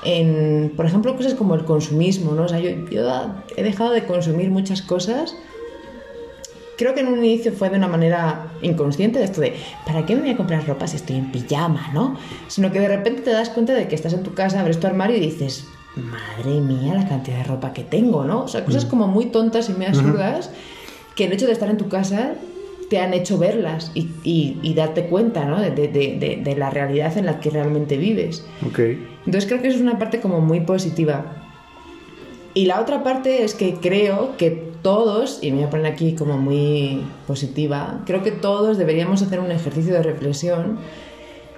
en, 0.10 0.72
por 0.76 0.86
ejemplo, 0.86 1.16
cosas 1.18 1.34
como 1.34 1.54
el 1.56 1.66
consumismo, 1.66 2.32
¿no? 2.32 2.44
O 2.44 2.48
sea, 2.48 2.60
yo, 2.60 2.70
yo 2.90 3.02
he 3.58 3.64
dejado 3.64 3.92
de 3.92 4.06
consumir 4.06 4.50
muchas 4.50 4.82
cosas. 4.82 5.36
Creo 6.78 6.94
que 6.94 7.00
en 7.02 7.08
un 7.08 7.26
inicio 7.26 7.52
fue 7.52 7.70
de 7.70 7.78
una 7.78 7.88
manera 7.88 8.52
inconsciente 8.62 9.18
de 9.20 9.26
esto 9.26 9.42
de, 9.42 9.54
¿para 9.86 10.06
qué 10.06 10.16
me 10.16 10.22
voy 10.22 10.30
a 10.30 10.38
comprar 10.38 10.66
ropa 10.68 10.86
si 10.88 10.96
estoy 10.98 11.16
en 11.18 11.32
pijama, 11.32 11.90
no? 11.94 12.18
Sino 12.48 12.72
que 12.72 12.80
de 12.80 12.88
repente 12.88 13.22
te 13.24 13.32
das 13.32 13.50
cuenta 13.50 13.74
de 13.74 13.88
que 13.88 13.96
estás 13.96 14.14
en 14.14 14.22
tu 14.24 14.34
casa, 14.36 14.60
abres 14.62 14.80
tu 14.80 14.86
armario 14.88 15.18
y 15.18 15.20
dices, 15.20 15.66
madre 15.96 16.62
mía, 16.62 16.94
la 16.94 17.08
cantidad 17.08 17.38
de 17.38 17.44
ropa 17.46 17.74
que 17.74 17.84
tengo, 17.84 18.24
¿no? 18.26 18.44
O 18.44 18.48
sea, 18.48 18.64
cosas 18.64 18.86
como 18.86 19.08
muy 19.08 19.26
tontas 19.26 19.70
y 19.70 19.74
muy 19.74 19.88
absurdas 19.88 20.52
que 21.16 21.26
el 21.26 21.34
hecho 21.34 21.48
de 21.48 21.54
estar 21.54 21.70
en 21.70 21.78
tu 21.78 21.90
casa 21.90 22.34
te 22.92 23.00
han 23.00 23.14
hecho 23.16 23.40
verlas 23.40 23.92
y, 23.96 24.08
y- 24.24 24.60
y 24.62 24.74
darte 24.76 25.08
cuenta, 25.08 25.46
¿no? 25.46 25.60
De, 25.60 25.72
de- 25.72 25.88
de- 25.88 26.40
de 26.44 26.56
la 26.56 26.70
realidad 26.70 27.18
en 27.18 27.26
la 27.26 27.40
que 27.40 27.50
realmente 27.50 27.98
vives. 27.98 28.46
Ok. 28.66 28.80
Entonces 29.28 29.46
creo 29.46 29.62
que 29.62 29.68
eso 29.68 29.78
es 29.78 29.84
una 29.84 30.00
parte 30.00 30.22
como 30.22 30.40
muy 30.40 30.62
positiva. 30.62 31.26
Y 32.54 32.66
la 32.66 32.80
otra 32.80 33.04
parte 33.04 33.44
es 33.44 33.56
que 33.56 33.74
creo 33.74 34.38
que 34.38 34.50
todos, 34.82 35.40
y 35.42 35.52
me 35.52 35.58
voy 35.58 35.66
a 35.66 35.70
poner 35.70 35.86
aquí 35.86 36.16
como 36.16 36.38
muy 36.38 37.04
positiva, 37.28 38.00
creo 38.06 38.24
que 38.24 38.32
todos 38.32 38.78
deberíamos 38.78 39.22
hacer 39.22 39.42
un 39.42 39.52
ejercicio 39.52 39.94
de 39.94 40.02
reflexión 40.02 40.80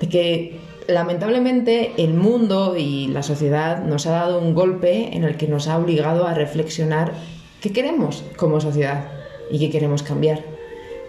de 0.01 0.09
que 0.09 0.59
lamentablemente 0.87 1.91
el 1.97 2.15
mundo 2.15 2.75
y 2.75 3.07
la 3.09 3.21
sociedad 3.21 3.83
nos 3.83 4.07
ha 4.07 4.11
dado 4.13 4.39
un 4.39 4.55
golpe 4.55 5.15
en 5.15 5.23
el 5.23 5.37
que 5.37 5.47
nos 5.47 5.67
ha 5.67 5.77
obligado 5.77 6.25
a 6.25 6.33
reflexionar 6.33 7.13
qué 7.61 7.71
queremos 7.71 8.23
como 8.35 8.59
sociedad 8.59 9.11
y 9.51 9.59
qué 9.59 9.69
queremos 9.69 10.01
cambiar. 10.01 10.43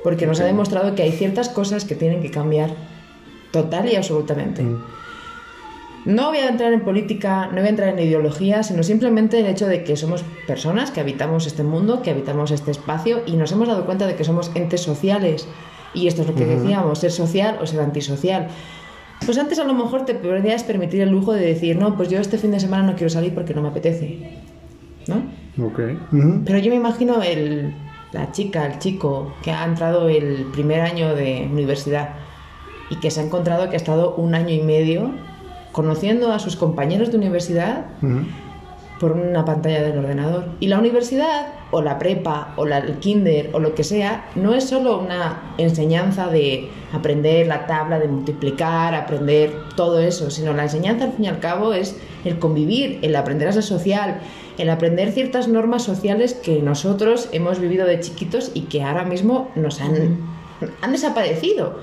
Porque 0.04 0.26
nos 0.26 0.40
ha 0.40 0.44
demostrado 0.44 0.94
que 0.94 1.04
hay 1.04 1.12
ciertas 1.12 1.48
cosas 1.48 1.86
que 1.86 1.94
tienen 1.94 2.20
que 2.20 2.30
cambiar 2.30 2.70
total 3.50 3.90
y 3.90 3.96
absolutamente. 3.96 4.62
No 6.04 6.28
voy 6.28 6.38
a 6.38 6.48
entrar 6.48 6.72
en 6.72 6.80
política, 6.80 7.46
no 7.48 7.58
voy 7.58 7.66
a 7.66 7.68
entrar 7.68 7.90
en 7.90 7.98
ideología, 7.98 8.62
sino 8.62 8.82
simplemente 8.82 9.38
el 9.38 9.46
hecho 9.46 9.66
de 9.66 9.84
que 9.84 9.96
somos 9.96 10.24
personas 10.46 10.90
que 10.90 11.00
habitamos 11.00 11.46
este 11.46 11.62
mundo, 11.62 12.00
que 12.00 12.10
habitamos 12.10 12.50
este 12.50 12.70
espacio 12.70 13.22
y 13.26 13.36
nos 13.36 13.52
hemos 13.52 13.68
dado 13.68 13.84
cuenta 13.84 14.06
de 14.06 14.14
que 14.16 14.24
somos 14.24 14.50
entes 14.54 14.80
sociales. 14.80 15.46
Y 15.92 16.06
esto 16.06 16.22
es 16.22 16.28
lo 16.28 16.34
que 16.34 16.46
decíamos, 16.46 17.00
ser 17.00 17.10
social 17.10 17.58
o 17.60 17.66
ser 17.66 17.80
antisocial. 17.80 18.48
Pues 19.26 19.36
antes 19.36 19.58
a 19.58 19.64
lo 19.64 19.74
mejor 19.74 20.06
te 20.06 20.14
podrías 20.14 20.64
permitir 20.64 21.02
el 21.02 21.10
lujo 21.10 21.34
de 21.34 21.44
decir, 21.44 21.76
no, 21.76 21.96
pues 21.96 22.08
yo 22.08 22.18
este 22.18 22.38
fin 22.38 22.52
de 22.52 22.60
semana 22.60 22.84
no 22.84 22.94
quiero 22.94 23.10
salir 23.10 23.34
porque 23.34 23.52
no 23.52 23.60
me 23.60 23.68
apetece. 23.68 24.38
¿No? 25.06 25.66
Ok. 25.66 25.80
Pero 26.46 26.58
yo 26.58 26.70
me 26.70 26.76
imagino 26.76 27.22
el, 27.22 27.74
la 28.12 28.32
chica, 28.32 28.66
el 28.66 28.78
chico 28.78 29.34
que 29.42 29.50
ha 29.50 29.64
entrado 29.64 30.08
el 30.08 30.46
primer 30.52 30.80
año 30.80 31.14
de 31.14 31.46
universidad 31.50 32.14
y 32.88 32.96
que 32.96 33.10
se 33.10 33.20
ha 33.20 33.24
encontrado 33.24 33.68
que 33.68 33.76
ha 33.76 33.76
estado 33.76 34.14
un 34.14 34.34
año 34.34 34.54
y 34.54 34.62
medio 34.62 35.10
conociendo 35.72 36.32
a 36.32 36.38
sus 36.38 36.56
compañeros 36.56 37.10
de 37.10 37.18
universidad 37.18 37.86
por 39.00 39.12
una 39.12 39.46
pantalla 39.46 39.82
del 39.82 39.98
ordenador. 39.98 40.44
Y 40.60 40.68
la 40.68 40.78
universidad, 40.78 41.54
o 41.70 41.80
la 41.80 41.98
prepa, 41.98 42.52
o 42.56 42.66
la, 42.66 42.78
el 42.78 42.98
kinder, 42.98 43.48
o 43.54 43.58
lo 43.58 43.74
que 43.74 43.82
sea, 43.82 44.26
no 44.34 44.54
es 44.54 44.64
solo 44.64 44.98
una 44.98 45.54
enseñanza 45.56 46.28
de 46.28 46.68
aprender 46.92 47.46
la 47.46 47.66
tabla, 47.66 47.98
de 47.98 48.08
multiplicar, 48.08 48.94
aprender 48.94 49.54
todo 49.74 50.00
eso, 50.00 50.30
sino 50.30 50.52
la 50.52 50.64
enseñanza 50.64 51.06
al 51.06 51.12
fin 51.12 51.24
y 51.24 51.28
al 51.28 51.40
cabo 51.40 51.72
es 51.72 51.96
el 52.26 52.38
convivir, 52.38 52.98
el 53.00 53.16
aprender 53.16 53.48
a 53.48 53.52
ser 53.52 53.62
social, 53.62 54.20
el 54.58 54.68
aprender 54.68 55.12
ciertas 55.12 55.48
normas 55.48 55.82
sociales 55.82 56.34
que 56.34 56.60
nosotros 56.60 57.30
hemos 57.32 57.58
vivido 57.58 57.86
de 57.86 58.00
chiquitos 58.00 58.50
y 58.52 58.62
que 58.62 58.82
ahora 58.82 59.04
mismo 59.04 59.50
nos 59.54 59.80
han, 59.80 60.18
han 60.82 60.92
desaparecido. 60.92 61.78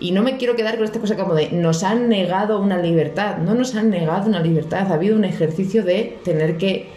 Y 0.00 0.12
no 0.12 0.22
me 0.22 0.38
quiero 0.38 0.56
quedar 0.56 0.76
con 0.76 0.84
esta 0.84 0.98
cosa 0.98 1.14
como 1.16 1.34
de 1.34 1.50
nos 1.52 1.84
han 1.84 2.08
negado 2.08 2.60
una 2.60 2.78
libertad. 2.78 3.36
No 3.38 3.54
nos 3.54 3.74
han 3.74 3.90
negado 3.90 4.28
una 4.28 4.40
libertad. 4.40 4.90
Ha 4.90 4.94
habido 4.94 5.14
un 5.14 5.24
ejercicio 5.24 5.84
de 5.84 6.18
tener 6.24 6.56
que 6.56 6.88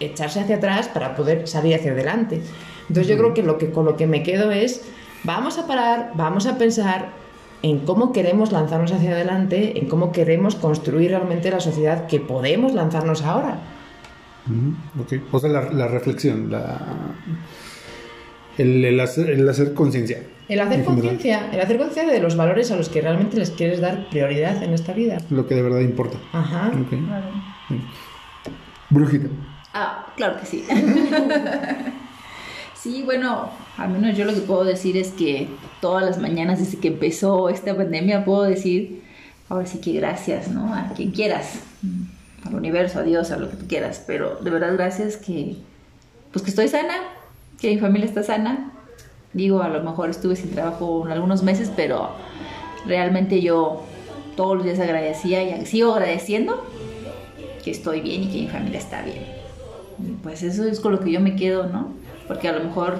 echarse 0.00 0.40
hacia 0.40 0.56
atrás 0.56 0.88
para 0.88 1.16
poder 1.16 1.48
salir 1.48 1.74
hacia 1.74 1.92
adelante. 1.92 2.40
Entonces 2.88 3.08
yo 3.08 3.16
creo 3.16 3.34
que, 3.34 3.42
lo 3.42 3.58
que 3.58 3.70
con 3.70 3.84
lo 3.84 3.96
que 3.96 4.06
me 4.06 4.22
quedo 4.22 4.52
es 4.52 4.82
vamos 5.24 5.58
a 5.58 5.66
parar, 5.66 6.12
vamos 6.14 6.46
a 6.46 6.56
pensar 6.56 7.08
en 7.62 7.80
cómo 7.80 8.12
queremos 8.12 8.52
lanzarnos 8.52 8.92
hacia 8.92 9.12
adelante, 9.12 9.78
en 9.78 9.88
cómo 9.88 10.12
queremos 10.12 10.54
construir 10.54 11.10
realmente 11.10 11.50
la 11.50 11.60
sociedad 11.60 12.06
que 12.06 12.20
podemos 12.20 12.74
lanzarnos 12.74 13.22
ahora. 13.22 13.58
Ujú, 14.46 15.02
ok. 15.02 15.22
O 15.32 15.38
sea, 15.40 15.50
la, 15.50 15.72
la 15.72 15.88
reflexión, 15.88 16.50
la, 16.52 16.78
el, 18.58 18.84
el 18.84 19.00
hacer, 19.00 19.30
el 19.30 19.48
hacer 19.48 19.72
conciencia. 19.72 20.22
El 20.48 20.60
hacer 20.60 20.84
conciencia, 20.84 21.48
el 21.52 21.60
hacer 21.60 21.78
conciencia 21.78 22.12
de 22.12 22.20
los 22.20 22.36
valores 22.36 22.70
a 22.70 22.76
los 22.76 22.88
que 22.88 23.00
realmente 23.00 23.36
les 23.36 23.50
quieres 23.50 23.80
dar 23.80 24.08
prioridad 24.10 24.62
en 24.62 24.74
esta 24.74 24.92
vida. 24.92 25.18
Lo 25.30 25.46
que 25.46 25.54
de 25.54 25.62
verdad 25.62 25.80
importa. 25.80 26.18
Ajá. 26.32 26.68
Ok. 26.68 26.98
Brujita. 28.90 29.28
Ah, 29.72 30.06
claro 30.16 30.38
que 30.38 30.46
sí. 30.46 30.64
sí, 32.74 33.02
bueno, 33.04 33.50
al 33.76 33.88
menos 33.88 34.16
yo 34.16 34.24
lo 34.24 34.34
que 34.34 34.40
puedo 34.40 34.64
decir 34.64 34.96
es 34.96 35.12
que 35.12 35.48
todas 35.80 36.04
las 36.04 36.18
mañanas 36.18 36.60
desde 36.60 36.78
que 36.78 36.88
empezó 36.88 37.48
esta 37.48 37.74
pandemia 37.74 38.24
puedo 38.24 38.42
decir, 38.42 39.02
ahora 39.48 39.66
sí 39.66 39.80
que 39.80 39.92
gracias, 39.92 40.48
¿no? 40.48 40.72
A 40.72 40.92
quien 40.94 41.10
quieras, 41.10 41.60
al 42.44 42.54
universo, 42.54 43.00
a 43.00 43.02
Dios, 43.02 43.30
a 43.30 43.36
lo 43.36 43.50
que 43.50 43.56
tú 43.56 43.66
quieras, 43.66 44.04
pero 44.06 44.36
de 44.36 44.50
verdad 44.50 44.74
gracias 44.74 45.16
que, 45.16 45.56
pues 46.30 46.44
que 46.44 46.50
estoy 46.50 46.68
sana, 46.68 46.94
que 47.60 47.74
mi 47.74 47.78
familia 47.78 48.06
está 48.06 48.22
sana. 48.22 48.73
Digo, 49.34 49.62
a 49.62 49.68
lo 49.68 49.82
mejor 49.82 50.10
estuve 50.10 50.36
sin 50.36 50.52
trabajo 50.52 51.06
algunos 51.10 51.42
meses, 51.42 51.70
pero 51.74 52.10
realmente 52.86 53.40
yo 53.40 53.82
todos 54.36 54.56
los 54.56 54.64
días 54.64 54.78
agradecía 54.78 55.42
y 55.42 55.66
sigo 55.66 55.92
agradeciendo 55.92 56.64
que 57.62 57.70
estoy 57.70 58.00
bien 58.00 58.22
y 58.22 58.26
que 58.28 58.38
mi 58.42 58.48
familia 58.48 58.78
está 58.78 59.02
bien. 59.02 59.24
Pues 60.22 60.42
eso 60.42 60.64
es 60.64 60.80
con 60.80 60.92
lo 60.92 61.00
que 61.00 61.10
yo 61.10 61.20
me 61.20 61.34
quedo, 61.36 61.66
¿no? 61.66 61.92
Porque 62.28 62.48
a 62.48 62.52
lo 62.52 62.62
mejor 62.62 62.98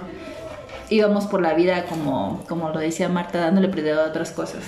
íbamos 0.90 1.26
por 1.26 1.40
la 1.40 1.54
vida 1.54 1.86
como, 1.86 2.42
como 2.48 2.70
lo 2.70 2.78
decía 2.78 3.08
Marta, 3.08 3.40
dándole 3.40 3.68
prioridad 3.68 4.04
a 4.04 4.08
otras 4.08 4.32
cosas. 4.32 4.62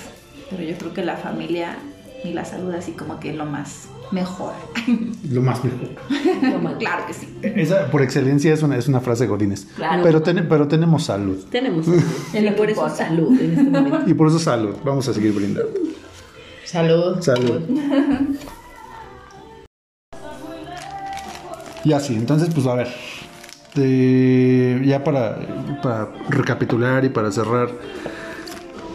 Pero 0.49 0.63
yo 0.63 0.77
creo 0.77 0.93
que 0.93 1.03
la 1.03 1.17
familia 1.17 1.77
y 2.23 2.33
la 2.33 2.45
salud 2.45 2.73
así 2.73 2.93
como 2.93 3.19
que 3.19 3.31
es 3.31 3.35
lo 3.35 3.45
más 3.45 3.89
mejor. 4.11 4.53
Lo 5.31 5.41
más 5.41 5.59
mejor. 5.63 6.77
claro 6.79 7.05
que 7.07 7.13
sí. 7.13 7.37
Esa, 7.41 7.89
por 7.91 8.01
excelencia, 8.01 8.53
es 8.53 8.63
una, 8.63 8.77
es 8.77 8.87
una 8.87 8.99
frase 9.01 9.27
Godínez. 9.27 9.65
Claro. 9.75 10.01
Pero, 10.03 10.21
ten- 10.21 10.47
pero 10.49 10.67
tenemos 10.67 11.03
salud. 11.05 11.37
Tenemos 11.51 11.85
salud. 12.31 12.47
Y 12.47 12.51
por 12.51 12.69
eso 12.69 12.89
salud 12.89 13.39
en 13.41 13.51
este 13.51 13.63
momento. 13.69 14.09
Y 14.09 14.13
por 14.13 14.27
eso 14.27 14.39
salud. 14.39 14.75
Vamos 14.83 15.07
a 15.07 15.13
seguir 15.13 15.33
brindando. 15.33 15.71
Salud. 16.65 17.21
Salud. 17.21 17.61
Y 21.83 21.93
así, 21.93 22.15
entonces, 22.15 22.49
pues 22.53 22.65
a 22.67 22.73
ver. 22.75 22.87
eh, 23.75 24.81
ya 24.85 25.03
para, 25.03 25.37
para 25.81 26.09
recapitular 26.29 27.05
y 27.05 27.09
para 27.09 27.31
cerrar. 27.31 27.69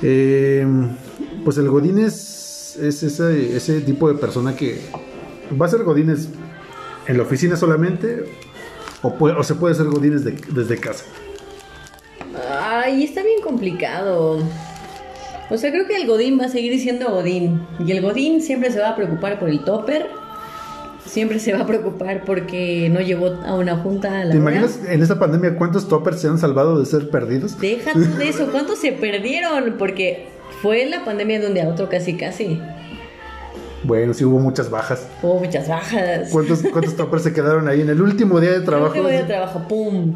eh, 0.03 0.67
pues 1.45 1.57
el 1.59 1.69
Godínez 1.69 2.13
es 2.77 3.03
ese, 3.03 3.57
ese 3.57 3.81
tipo 3.81 4.09
de 4.09 4.15
persona 4.15 4.55
que 4.57 4.81
va 5.61 5.67
a 5.67 5.69
ser 5.69 5.83
Godínez 5.85 6.29
en 7.07 7.17
la 7.17 7.23
oficina 7.25 7.57
solamente 7.57 8.25
o, 9.03 9.15
puede- 9.17 9.35
o 9.37 9.43
se 9.43 9.55
puede 9.55 9.75
ser 9.75 9.87
Godínez 9.87 10.25
de- 10.25 10.39
desde 10.53 10.79
casa. 10.79 11.05
Ay, 12.51 13.05
está 13.05 13.23
bien 13.23 13.41
complicado. 13.43 14.39
O 15.51 15.57
sea, 15.59 15.71
creo 15.71 15.87
que 15.87 15.97
el 15.97 16.07
Godín 16.07 16.39
va 16.41 16.47
a 16.47 16.49
seguir 16.49 16.79
siendo 16.81 17.11
Godín. 17.11 17.61
Y 17.85 17.93
el 17.93 18.01
Godín 18.01 18.41
siempre 18.41 18.71
se 18.71 18.79
va 18.81 18.91
a 18.91 18.97
preocupar 18.97 19.39
por 19.39 19.49
el 19.51 19.65
topper. 19.65 20.07
Siempre 21.05 21.41
se 21.41 21.53
va 21.53 21.61
a 21.61 21.67
preocupar 21.67 22.25
porque 22.25 22.89
no 22.89 23.01
llegó 23.01 23.27
a 23.45 23.55
una 23.57 23.77
junta 23.77 24.21
a 24.21 24.25
la 24.25 24.31
¿Te 24.31 24.37
imaginas 24.39 24.81
en 24.89 25.03
esta 25.03 25.19
pandemia 25.19 25.57
cuántos 25.57 25.89
toppers 25.89 26.21
se 26.21 26.29
han 26.29 26.39
salvado 26.39 26.79
de 26.79 26.87
ser 26.87 27.11
perdidos? 27.11 27.59
Deja 27.61 27.93
tú 27.93 28.01
de 28.17 28.29
eso. 28.31 28.47
¿Cuántos 28.51 28.79
se 28.79 28.93
perdieron? 28.93 29.75
Porque 29.79 30.29
fue 30.63 30.87
la 30.87 31.05
pandemia 31.05 31.41
de 31.41 31.49
un 31.49 31.55
día 31.55 31.65
a 31.67 31.69
otro 31.69 31.89
casi 31.89 32.17
casi. 32.17 32.59
Bueno, 33.85 34.15
sí 34.15 34.25
hubo 34.25 34.39
muchas 34.39 34.71
bajas. 34.71 35.07
Hubo 35.23 35.41
muchas 35.41 35.69
bajas. 35.69 36.29
¿Cuántos, 36.31 36.63
cuántos 36.73 36.97
toppers 36.97 37.25
se 37.25 37.33
quedaron 37.33 37.67
ahí 37.69 37.81
en 37.81 37.91
el 37.91 38.01
último 38.01 38.41
día 38.41 38.51
de 38.51 38.57
El 38.59 38.65
trabajo? 38.65 38.91
último 38.93 39.09
día 39.09 39.23
de 39.23 39.27
trabajo, 39.27 39.67
¡pum! 39.69 40.15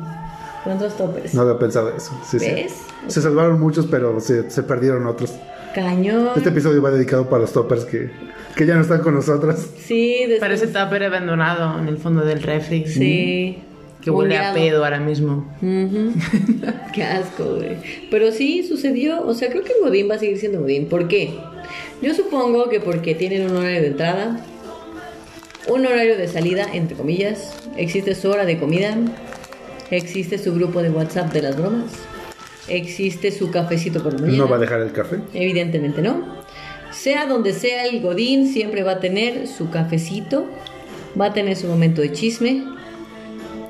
¿Cuántos 0.63 0.97
toppers? 0.97 1.35
No 1.35 1.43
había 1.43 1.59
pensado 1.59 1.91
eso. 1.97 2.13
Sí, 2.29 2.39
sí. 2.39 2.47
¿Ves? 2.49 2.75
Se 3.09 3.21
salvaron 3.21 3.59
muchos, 3.61 3.87
pero 3.87 4.21
se, 4.21 4.51
se 4.51 4.63
perdieron 4.63 5.07
otros. 5.07 5.35
Cañón. 5.75 6.31
Este 6.37 6.49
episodio 6.49 6.81
va 6.81 6.91
dedicado 6.91 7.29
para 7.29 7.43
los 7.43 7.53
toppers 7.53 7.85
que, 7.85 8.11
que 8.57 8.67
ya 8.67 8.75
no 8.77 8.81
están 8.83 9.01
con 9.01 9.15
nosotros. 9.15 9.67
Sí, 9.79 10.21
después- 10.21 10.41
Parece 10.41 10.67
tupper 10.69 11.05
abandonado 11.05 11.79
en 11.79 11.89
el 11.89 11.99
fondo 11.99 12.25
del 12.25 12.43
refri. 12.43 12.87
Sí. 12.87 13.63
Que 14.07 14.13
huele 14.13 14.39
a 14.39 14.55
pedo 14.55 14.85
ahora 14.85 15.01
mismo. 15.01 15.45
Ujú. 15.61 16.13
Qué 16.95 17.03
asco, 17.03 17.57
güey. 17.57 17.77
Pero 18.09 18.31
sí 18.31 18.63
sucedió, 18.63 19.27
o 19.27 19.35
sea, 19.35 19.49
creo 19.51 19.65
que 19.65 19.73
Godín 19.83 20.09
va 20.09 20.15
a 20.15 20.19
seguir 20.21 20.39
siendo 20.39 20.61
Godín. 20.61 20.87
¿Por 20.87 21.09
qué? 21.09 21.35
Yo 22.01 22.15
supongo 22.15 22.69
que 22.69 22.79
porque 22.79 23.17
tienen 23.17 23.51
un 23.51 23.57
horario 23.57 23.81
de 23.81 23.89
entrada, 23.89 24.47
un 25.67 25.85
horario 25.85 26.17
de 26.17 26.29
salida, 26.29 26.69
entre 26.73 26.97
comillas, 26.97 27.59
existe 27.77 28.15
su 28.15 28.31
hora 28.31 28.45
de 28.45 28.59
comida, 28.59 28.97
existe 29.91 30.39
su 30.39 30.55
grupo 30.55 30.83
de 30.83 30.91
WhatsApp 30.91 31.33
de 31.33 31.43
las 31.43 31.57
bromas, 31.57 31.91
existe 32.69 33.33
su 33.33 33.51
cafecito 33.51 34.05
por 34.05 34.13
la 34.13 34.21
mañana. 34.21 34.39
No 34.39 34.49
va 34.49 34.55
a 34.55 34.61
dejar 34.61 34.83
el 34.83 34.93
café. 34.93 35.17
Evidentemente 35.35 36.01
no. 36.01 36.45
Sea 36.93 37.27
donde 37.27 37.53
sea 37.53 37.87
el 37.87 38.01
Godín, 38.03 38.53
siempre 38.53 38.85
va 38.85 38.93
a 38.93 39.01
tener 39.01 39.49
su 39.49 39.69
cafecito, 39.69 40.47
va 41.21 41.27
a 41.27 41.33
tener 41.33 41.57
su 41.57 41.67
momento 41.67 42.03
de 42.03 42.13
chisme, 42.13 42.76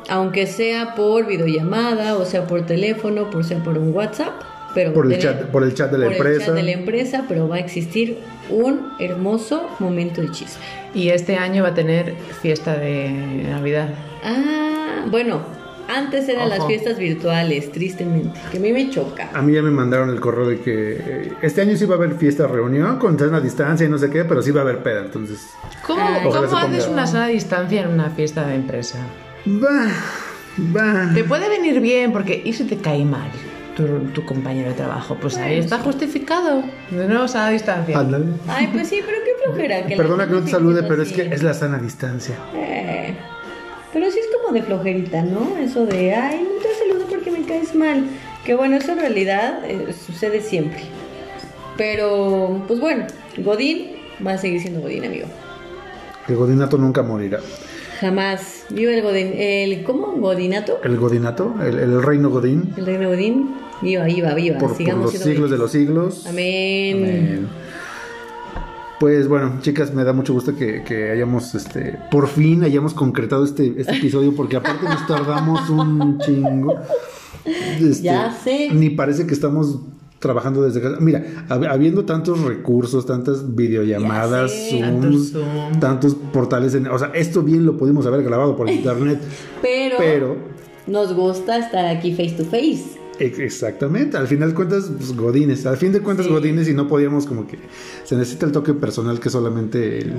aunque 0.08 0.46
sea 0.46 0.94
por 0.94 1.26
videollamada, 1.26 2.16
o 2.16 2.24
sea 2.24 2.46
por 2.46 2.64
teléfono, 2.66 3.30
por 3.30 3.44
sea 3.44 3.58
por 3.62 3.76
un 3.78 3.94
WhatsApp, 3.94 4.32
pero 4.74 4.92
Por 4.92 5.10
el 5.10 5.18
chat- 5.18 5.46
por 5.46 5.62
el 5.64 5.72
chat 5.74 5.90
de 5.90 5.98
la 5.98 6.04
por 6.06 6.12
el 6.14 6.16
empresa. 6.18 6.46
chat 6.46 6.54
de 6.54 6.62
la 6.62 6.72
empresa, 6.72 7.24
pero 7.28 7.48
va 7.48 7.56
a 7.56 7.60
existir 7.60 8.18
un 8.50 8.92
hermoso 8.98 9.68
momento 9.78 10.20
de 10.20 10.30
chisme. 10.30 10.62
Y 10.94 11.08
este 11.08 11.36
año 11.36 11.62
va 11.62 11.70
a 11.70 11.74
tener 11.74 12.14
fiesta 12.42 12.76
de 12.76 13.08
Navidad. 13.48 13.88
Ah, 14.22 15.06
bueno, 15.10 15.40
antes 15.88 16.28
eran 16.28 16.48
las 16.50 16.66
fiestas 16.66 16.98
virtuales, 16.98 17.72
tristemente, 17.72 18.38
que 18.50 18.58
a 18.58 18.60
mí 18.60 18.72
me 18.72 18.90
choca. 18.90 19.30
A 19.32 19.40
mí 19.40 19.54
ya 19.54 19.62
me 19.62 19.70
mandaron 19.70 20.10
el 20.10 20.20
correo 20.20 20.46
de 20.46 20.60
que 20.60 20.96
eh, 20.98 21.32
este 21.42 21.62
año 21.62 21.76
sí 21.76 21.86
va 21.86 21.94
a 21.94 21.98
haber 21.98 22.14
fiesta 22.16 22.46
reunión 22.46 22.98
con 22.98 23.18
sana 23.18 23.40
distancia 23.40 23.86
y 23.86 23.88
no 23.88 23.96
sé 23.98 24.10
qué, 24.10 24.24
pero 24.24 24.42
sí 24.42 24.50
va 24.50 24.60
a 24.60 24.64
haber 24.64 24.82
peda, 24.82 25.00
entonces 25.02 25.48
¿Cómo, 25.86 26.02
cómo 26.24 26.56
haces 26.58 26.86
una 26.88 27.06
sana 27.06 27.28
distancia 27.28 27.82
en 27.82 27.88
una 27.88 28.10
fiesta 28.10 28.46
de 28.46 28.56
empresa? 28.56 28.98
Va, 29.46 29.88
va. 30.74 31.14
Te 31.14 31.24
puede 31.24 31.48
venir 31.48 31.80
bien 31.80 32.12
porque 32.12 32.42
¿y 32.44 32.52
si 32.52 32.64
te 32.64 32.76
cae 32.76 33.04
mal 33.04 33.30
tu, 33.76 33.86
tu 34.12 34.24
compañero 34.24 34.68
de 34.68 34.74
trabajo? 34.74 35.16
Pues 35.20 35.36
ahí 35.36 35.58
está 35.58 35.78
justificado. 35.78 36.62
De 36.90 37.06
nuevo 37.06 37.28
sana 37.28 37.50
distancia. 37.50 37.98
Ándale. 37.98 38.26
Ay, 38.48 38.68
pues 38.72 38.88
sí, 38.88 39.00
pero 39.04 39.18
qué 39.24 39.44
flojera. 39.44 39.86
Que 39.86 39.96
Perdona 39.96 40.26
que 40.26 40.32
no 40.32 40.42
te 40.42 40.50
salude, 40.50 40.82
pero 40.82 41.02
es 41.02 41.12
que 41.12 41.22
es 41.22 41.42
la 41.42 41.54
sana 41.54 41.78
distancia. 41.78 42.36
Eh, 42.54 43.14
pero 43.92 44.10
sí 44.10 44.18
es 44.18 44.26
como 44.36 44.52
de 44.52 44.62
flojerita, 44.62 45.22
¿no? 45.22 45.56
Eso 45.58 45.86
de, 45.86 46.14
ay, 46.14 46.42
no 46.42 46.62
te 46.62 46.68
saludo 46.74 47.06
porque 47.08 47.30
me 47.30 47.42
caes 47.46 47.74
mal. 47.74 48.04
Que 48.44 48.54
bueno, 48.54 48.76
eso 48.76 48.92
en 48.92 48.98
realidad 49.00 49.64
eh, 49.64 49.92
sucede 49.92 50.40
siempre. 50.40 50.82
Pero, 51.76 52.64
pues 52.66 52.80
bueno, 52.80 53.06
Godín 53.38 53.96
va 54.26 54.32
a 54.32 54.38
seguir 54.38 54.60
siendo 54.60 54.80
Godín, 54.80 55.04
amigo. 55.04 55.26
El 56.28 56.36
godinato 56.36 56.78
nunca 56.78 57.02
morirá. 57.02 57.40
Jamás. 58.00 58.64
Viva 58.70 58.92
el 58.92 59.02
Godín. 59.02 59.32
El, 59.34 59.82
¿Cómo? 59.84 60.12
¿Godinato? 60.18 60.80
El 60.84 60.96
godinato, 60.96 61.54
el, 61.62 61.78
el 61.78 62.02
reino 62.02 62.30
godín, 62.30 62.72
El 62.76 62.86
reino 62.86 63.08
Godín. 63.08 63.54
Viva, 63.82 64.04
viva, 64.04 64.34
viva. 64.34 64.58
por, 64.58 64.68
por 64.68 64.76
Sigamos 64.76 65.02
los 65.04 65.10
siendo 65.12 65.28
siglos 65.30 65.50
de 65.50 65.58
los 65.58 65.70
siglos. 65.70 66.26
Amén. 66.26 66.96
Amén. 66.96 67.48
Pues 68.98 69.28
bueno, 69.28 69.58
chicas, 69.60 69.92
me 69.92 70.04
da 70.04 70.14
mucho 70.14 70.32
gusto 70.32 70.56
que, 70.56 70.82
que 70.82 71.10
hayamos, 71.10 71.54
este, 71.54 71.98
por 72.10 72.28
fin 72.28 72.64
hayamos 72.64 72.94
concretado 72.94 73.44
este, 73.44 73.74
este 73.76 73.96
episodio, 73.96 74.34
porque 74.34 74.56
aparte 74.56 74.84
nos 74.84 75.06
tardamos 75.06 75.68
un 75.68 76.18
chingo. 76.18 76.74
Este, 77.46 78.02
Ya 78.02 78.32
sé. 78.32 78.70
Ni 78.72 78.90
parece 78.90 79.24
que 79.24 79.32
estamos 79.32 79.78
trabajando 80.18 80.62
desde 80.62 80.80
casa. 80.80 80.96
Mira, 81.00 81.24
hab- 81.48 81.68
habiendo 81.70 82.04
tantos 82.04 82.40
recursos, 82.42 83.04
tantas 83.06 83.54
videollamadas, 83.54 84.50
sé. 84.50 84.70
Zooms, 84.80 84.82
Tantos 85.00 85.30
Zoom. 85.32 85.80
tantos 85.80 86.14
portales, 86.32 86.74
en- 86.74 86.86
o 86.88 86.98
sea, 86.98 87.10
esto 87.14 87.42
bien 87.42 87.66
lo 87.66 87.76
pudimos 87.76 88.06
haber 88.06 88.22
grabado 88.22 88.56
por 88.56 88.68
internet, 88.70 89.20
Pero, 89.62 89.96
pero 89.98 90.36
nos 90.86 91.12
gusta 91.14 91.58
estar 91.58 91.84
aquí 91.86 92.12
face 92.12 92.32
to 92.36 92.44
face. 92.44 92.84
Ex- 93.18 93.38
Exactamente, 93.38 94.16
al 94.16 94.26
final 94.26 94.50
de 94.50 94.54
cuentas, 94.54 94.90
pues, 94.96 95.16
Godines, 95.16 95.64
al 95.66 95.76
fin 95.76 95.92
de 95.92 96.00
cuentas 96.00 96.26
Sí. 96.26 96.32
Godines 96.32 96.68
y 96.68 96.74
no 96.74 96.86
podíamos 96.88 97.26
como 97.26 97.46
que 97.46 97.58
se 98.04 98.14
necesita 98.16 98.46
el 98.46 98.52
toque 98.52 98.74
personal 98.74 99.18
que 99.20 99.30
solamente 99.30 99.98
el, 99.98 100.12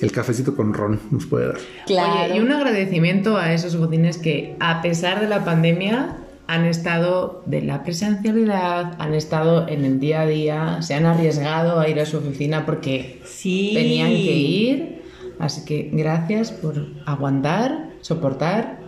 el 0.00 0.12
cafecito 0.12 0.54
con 0.54 0.72
ron 0.72 1.00
nos 1.10 1.26
puede 1.26 1.48
dar. 1.48 1.58
Claro. 1.86 2.26
Oye, 2.32 2.36
y 2.36 2.40
un 2.40 2.52
agradecimiento 2.52 3.36
a 3.36 3.52
esos 3.52 3.76
godines 3.76 4.18
que, 4.18 4.56
a 4.60 4.82
pesar 4.82 5.20
de 5.20 5.28
la 5.28 5.44
pandemia, 5.44 6.16
han 6.48 6.64
estado 6.64 7.42
de 7.44 7.60
la 7.60 7.84
presencialidad, 7.84 8.94
han 8.98 9.12
estado 9.12 9.68
en 9.68 9.84
el 9.84 10.00
día 10.00 10.22
a 10.22 10.26
día, 10.26 10.82
se 10.82 10.94
han 10.94 11.04
arriesgado 11.04 11.78
a 11.78 11.88
ir 11.90 12.00
a 12.00 12.06
su 12.06 12.16
oficina 12.16 12.64
porque 12.64 13.20
Sí. 13.24 13.72
tenían 13.74 14.08
que 14.08 14.34
ir. 14.34 15.02
Así 15.38 15.66
que 15.66 15.90
gracias 15.92 16.50
por 16.50 16.86
aguantar, 17.04 17.90
soportar, 18.00 18.80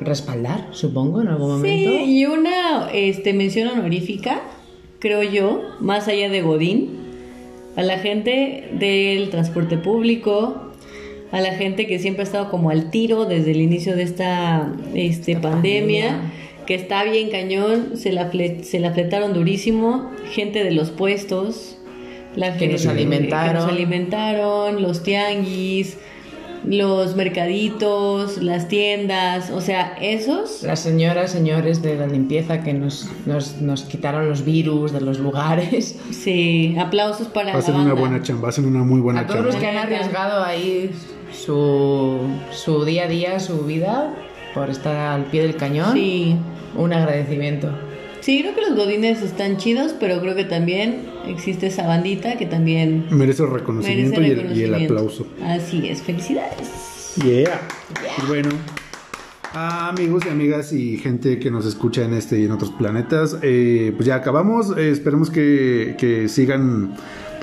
respaldar, 0.00 0.68
supongo, 0.72 1.22
en 1.22 1.28
algún 1.28 1.52
momento. 1.52 1.90
Sí, 1.90 2.18
y 2.18 2.26
una 2.26 2.90
este, 2.92 3.32
mención 3.32 3.68
honorífica, 3.68 4.42
creo 4.98 5.22
yo, 5.22 5.62
más 5.80 6.08
allá 6.08 6.28
de 6.28 6.42
Godín, 6.42 6.90
a 7.74 7.82
la 7.82 7.98
gente 7.98 8.68
del 8.78 9.30
transporte 9.30 9.78
público, 9.78 10.63
a 11.34 11.40
la 11.40 11.52
gente 11.54 11.86
que 11.88 11.98
siempre 11.98 12.22
ha 12.22 12.26
estado 12.26 12.48
como 12.50 12.70
al 12.70 12.90
tiro 12.90 13.24
desde 13.24 13.50
el 13.50 13.60
inicio 13.60 13.96
de 13.96 14.04
esta 14.04 14.72
este, 14.94 15.34
pandemia, 15.36 16.10
pandemia. 16.10 16.32
que 16.66 16.74
está 16.76 17.02
bien 17.02 17.28
cañón, 17.30 17.96
se 17.96 18.12
la, 18.12 18.30
se 18.62 18.78
la 18.78 18.92
fletaron 18.92 19.32
durísimo, 19.34 20.10
gente 20.32 20.62
de 20.62 20.70
los 20.70 20.90
puestos, 20.90 21.76
la 22.36 22.52
Que 22.52 22.58
gente 22.60 22.72
nos 22.74 22.86
alimentaron. 22.86 23.48
que 23.48 23.54
nos 23.60 23.68
alimentaron, 23.68 24.80
los 24.82 25.02
tianguis, 25.02 25.98
los 26.66 27.14
mercaditos, 27.16 28.38
las 28.42 28.68
tiendas, 28.68 29.50
o 29.50 29.60
sea, 29.60 29.96
esos 30.00 30.62
Las 30.62 30.80
señoras, 30.80 31.30
señores 31.32 31.82
de 31.82 31.96
la 31.96 32.06
limpieza 32.06 32.62
que 32.62 32.72
nos, 32.72 33.10
nos, 33.26 33.60
nos 33.60 33.82
quitaron 33.82 34.28
los 34.28 34.44
virus 34.44 34.92
de 34.92 35.00
los 35.00 35.18
lugares. 35.18 35.98
Sí, 36.10 36.74
aplausos 36.78 37.26
para 37.28 37.52
la 37.52 37.58
Hacen 37.58 37.74
una 37.74 37.92
banda. 37.92 38.00
buena 38.00 38.22
chamba, 38.22 38.48
hacen 38.50 38.64
una 38.66 38.82
muy 38.84 39.00
buena 39.00 39.20
A 39.20 39.26
todos 39.26 39.36
chamba. 39.40 39.52
los 39.52 39.60
que 39.60 39.66
han 39.66 39.76
arriesgado 39.76 40.42
ahí 40.42 40.90
su, 41.34 42.18
su 42.52 42.84
día 42.84 43.04
a 43.04 43.08
día, 43.08 43.40
su 43.40 43.60
vida, 43.64 44.14
por 44.54 44.70
estar 44.70 44.96
al 44.96 45.24
pie 45.26 45.42
del 45.42 45.56
cañón, 45.56 45.92
Sí. 45.94 46.36
un 46.76 46.92
agradecimiento. 46.92 47.70
Sí, 48.20 48.40
creo 48.40 48.54
que 48.54 48.62
los 48.62 48.74
godines 48.76 49.20
están 49.20 49.58
chidos, 49.58 49.94
pero 50.00 50.18
creo 50.20 50.34
que 50.34 50.44
también 50.44 51.02
existe 51.26 51.66
esa 51.66 51.86
bandita 51.86 52.36
que 52.38 52.46
también 52.46 53.06
Merece 53.10 53.42
el 53.42 53.50
reconocimiento, 53.50 54.18
merece 54.20 54.40
y, 54.42 54.46
el, 54.46 54.56
y 54.56 54.62
el 54.62 54.70
reconocimiento. 54.70 54.94
aplauso. 54.94 55.26
Así 55.44 55.88
es, 55.88 56.00
felicidades. 56.02 57.14
Yeah. 57.22 57.60
Pues 58.16 58.28
bueno, 58.28 58.48
amigos 59.52 60.24
y 60.26 60.28
amigas 60.30 60.72
y 60.72 60.96
gente 60.96 61.38
que 61.38 61.50
nos 61.50 61.66
escucha 61.66 62.02
en 62.04 62.14
este 62.14 62.40
y 62.40 62.44
en 62.44 62.52
otros 62.52 62.70
planetas, 62.72 63.36
eh, 63.42 63.92
pues 63.94 64.06
ya 64.06 64.16
acabamos. 64.16 64.76
Eh, 64.76 64.90
esperemos 64.90 65.30
que, 65.30 65.94
que 65.98 66.28
sigan 66.28 66.96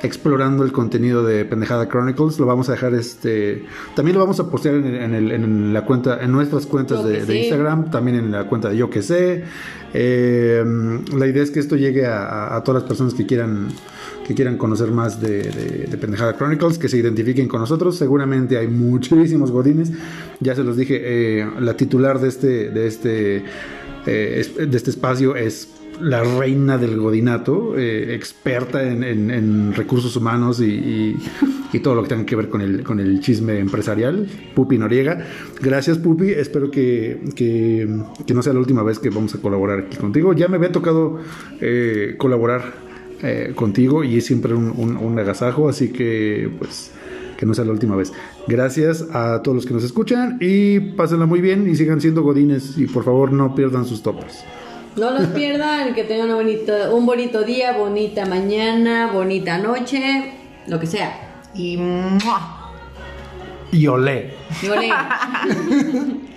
explorando 0.04 0.64
el 0.64 0.72
contenido 0.72 1.24
de 1.24 1.46
Pendejada 1.46 1.88
Chronicles. 1.88 2.40
Lo 2.40 2.46
vamos 2.46 2.70
a 2.70 2.74
dejar 2.74 2.94
este. 2.94 3.66
También 3.96 4.16
lo 4.16 4.22
vamos 4.24 4.40
a 4.40 4.50
postear 4.50 4.76
en, 4.76 4.86
el- 4.86 4.96
en 5.02 5.14
el- 5.14 5.32
en 5.32 5.74
la 5.74 5.86
cuenta, 5.86 6.24
en 6.24 6.32
nuestras 6.32 6.66
cuentas 6.66 7.04
de. 7.06 7.20
Instagram, 7.40 7.92
también 7.92 8.18
en 8.18 8.32
la 8.32 8.46
cuenta 8.48 8.70
de 8.70 8.78
Yo 8.78 8.90
que 8.90 9.02
sé. 9.02 9.44
Eh, 9.94 10.64
la 11.16 11.28
idea 11.28 11.44
es 11.44 11.52
que 11.52 11.60
esto 11.60 11.76
llegue 11.76 12.06
a, 12.06 12.24
a- 12.24 12.58
a 12.58 12.64
todas 12.64 12.82
las 12.82 12.88
personas 12.88 13.14
que 13.14 13.26
quieran 13.26 13.68
que 14.28 14.36
quieran 14.36 14.58
conocer 14.58 14.92
más 14.92 15.20
de, 15.20 15.44
de- 15.44 15.88
de 15.90 15.98
Pendejada 15.98 16.38
Chronicles, 16.38 16.78
que 16.78 16.88
se 16.88 16.98
identifiquen 16.98 17.48
con 17.48 17.60
nosotros. 17.60 17.98
Seguramente 17.98 18.58
hay 18.58 18.68
muchísimos 18.68 19.52
godines. 19.52 19.92
Ya 20.40 20.56
se 20.56 20.64
los 20.64 20.78
dije, 20.78 21.00
eh, 21.42 21.48
la 21.60 21.76
titular 21.76 22.20
de 22.20 22.28
este, 22.30 22.70
de 22.70 22.88
este, 22.88 23.44
eh, 24.06 24.46
de 24.68 24.78
este 24.78 24.90
espacio 24.92 25.36
es 25.36 25.68
la 26.02 26.24
reina 26.24 26.78
del 26.78 26.98
godinato, 26.98 27.78
eh, 27.78 28.16
experta 28.16 28.84
en, 28.84 29.74
recursos 29.74 30.16
humanos 30.16 30.60
y, 30.62 31.16
todo 31.84 31.96
lo 31.96 32.04
que 32.04 32.10
tenga 32.10 32.26
que 32.26 32.36
ver 32.36 32.50
con 32.50 32.62
el, 32.62 32.84
con 32.84 33.00
el 33.00 33.22
chisme 33.22 33.60
empresarial, 33.60 34.28
Pupi 34.54 34.78
Noriega. 34.78 35.26
Gracias 35.62 35.98
Pupi, 35.98 36.32
espero 36.32 36.70
que, 36.70 37.22
que- 37.36 37.88
no 38.34 38.42
sea 38.42 38.54
la 38.54 38.60
última 38.60 38.84
vez 38.84 39.00
que 39.00 39.10
vamos 39.10 39.36
a 39.36 39.42
colaborar 39.42 39.80
aquí 39.80 39.98
contigo. 39.98 40.34
Ya 40.34 40.48
me 40.48 40.58
había 40.58 40.72
tocado 40.72 41.20
eh, 41.60 42.16
colaborar 42.18 42.74
eh, 43.24 43.54
contigo 43.56 44.04
y 44.04 44.18
es 44.18 44.26
siempre 44.26 44.54
un, 44.54 44.74
un- 44.76 44.98
un 44.98 45.20
agasajo, 45.20 45.70
así 45.70 45.90
que 45.90 46.50
pues 46.58 46.92
que 47.38 47.46
no 47.48 47.54
sea 47.56 47.66
la 47.66 47.72
última 47.72 47.96
vez. 47.96 48.14
Gracias 48.48 49.08
a 49.14 49.42
todos 49.42 49.56
los 49.56 49.66
que 49.66 49.74
nos 49.74 49.84
escuchan 49.84 50.38
y 50.40 50.80
pásenla 50.80 51.26
muy 51.26 51.42
bien 51.42 51.68
y 51.70 51.76
sigan 51.76 52.00
siendo 52.00 52.22
godines 52.22 52.78
y 52.78 52.86
por 52.86 53.04
favor 53.04 53.32
no 53.34 53.56
pierdan 53.56 53.86
sus 53.86 54.04
toppers. 54.04 54.44
No 54.96 55.12
los 55.12 55.28
pierdan, 55.28 55.94
que 55.94 56.04
tengan 56.04 56.30
un 56.32 56.36
bonito, 56.36 56.96
un 56.96 57.06
bonito 57.06 57.44
día, 57.44 57.72
bonita 57.74 58.26
mañana, 58.26 59.10
bonita 59.12 59.58
noche, 59.58 60.34
lo 60.68 60.80
que 60.80 60.88
sea. 60.88 61.40
Y 61.54 61.78
¡mua! 61.78 62.74
Y 63.72 63.88
olé. 63.88 64.34
Y 64.62 64.68
olé. 64.68 64.90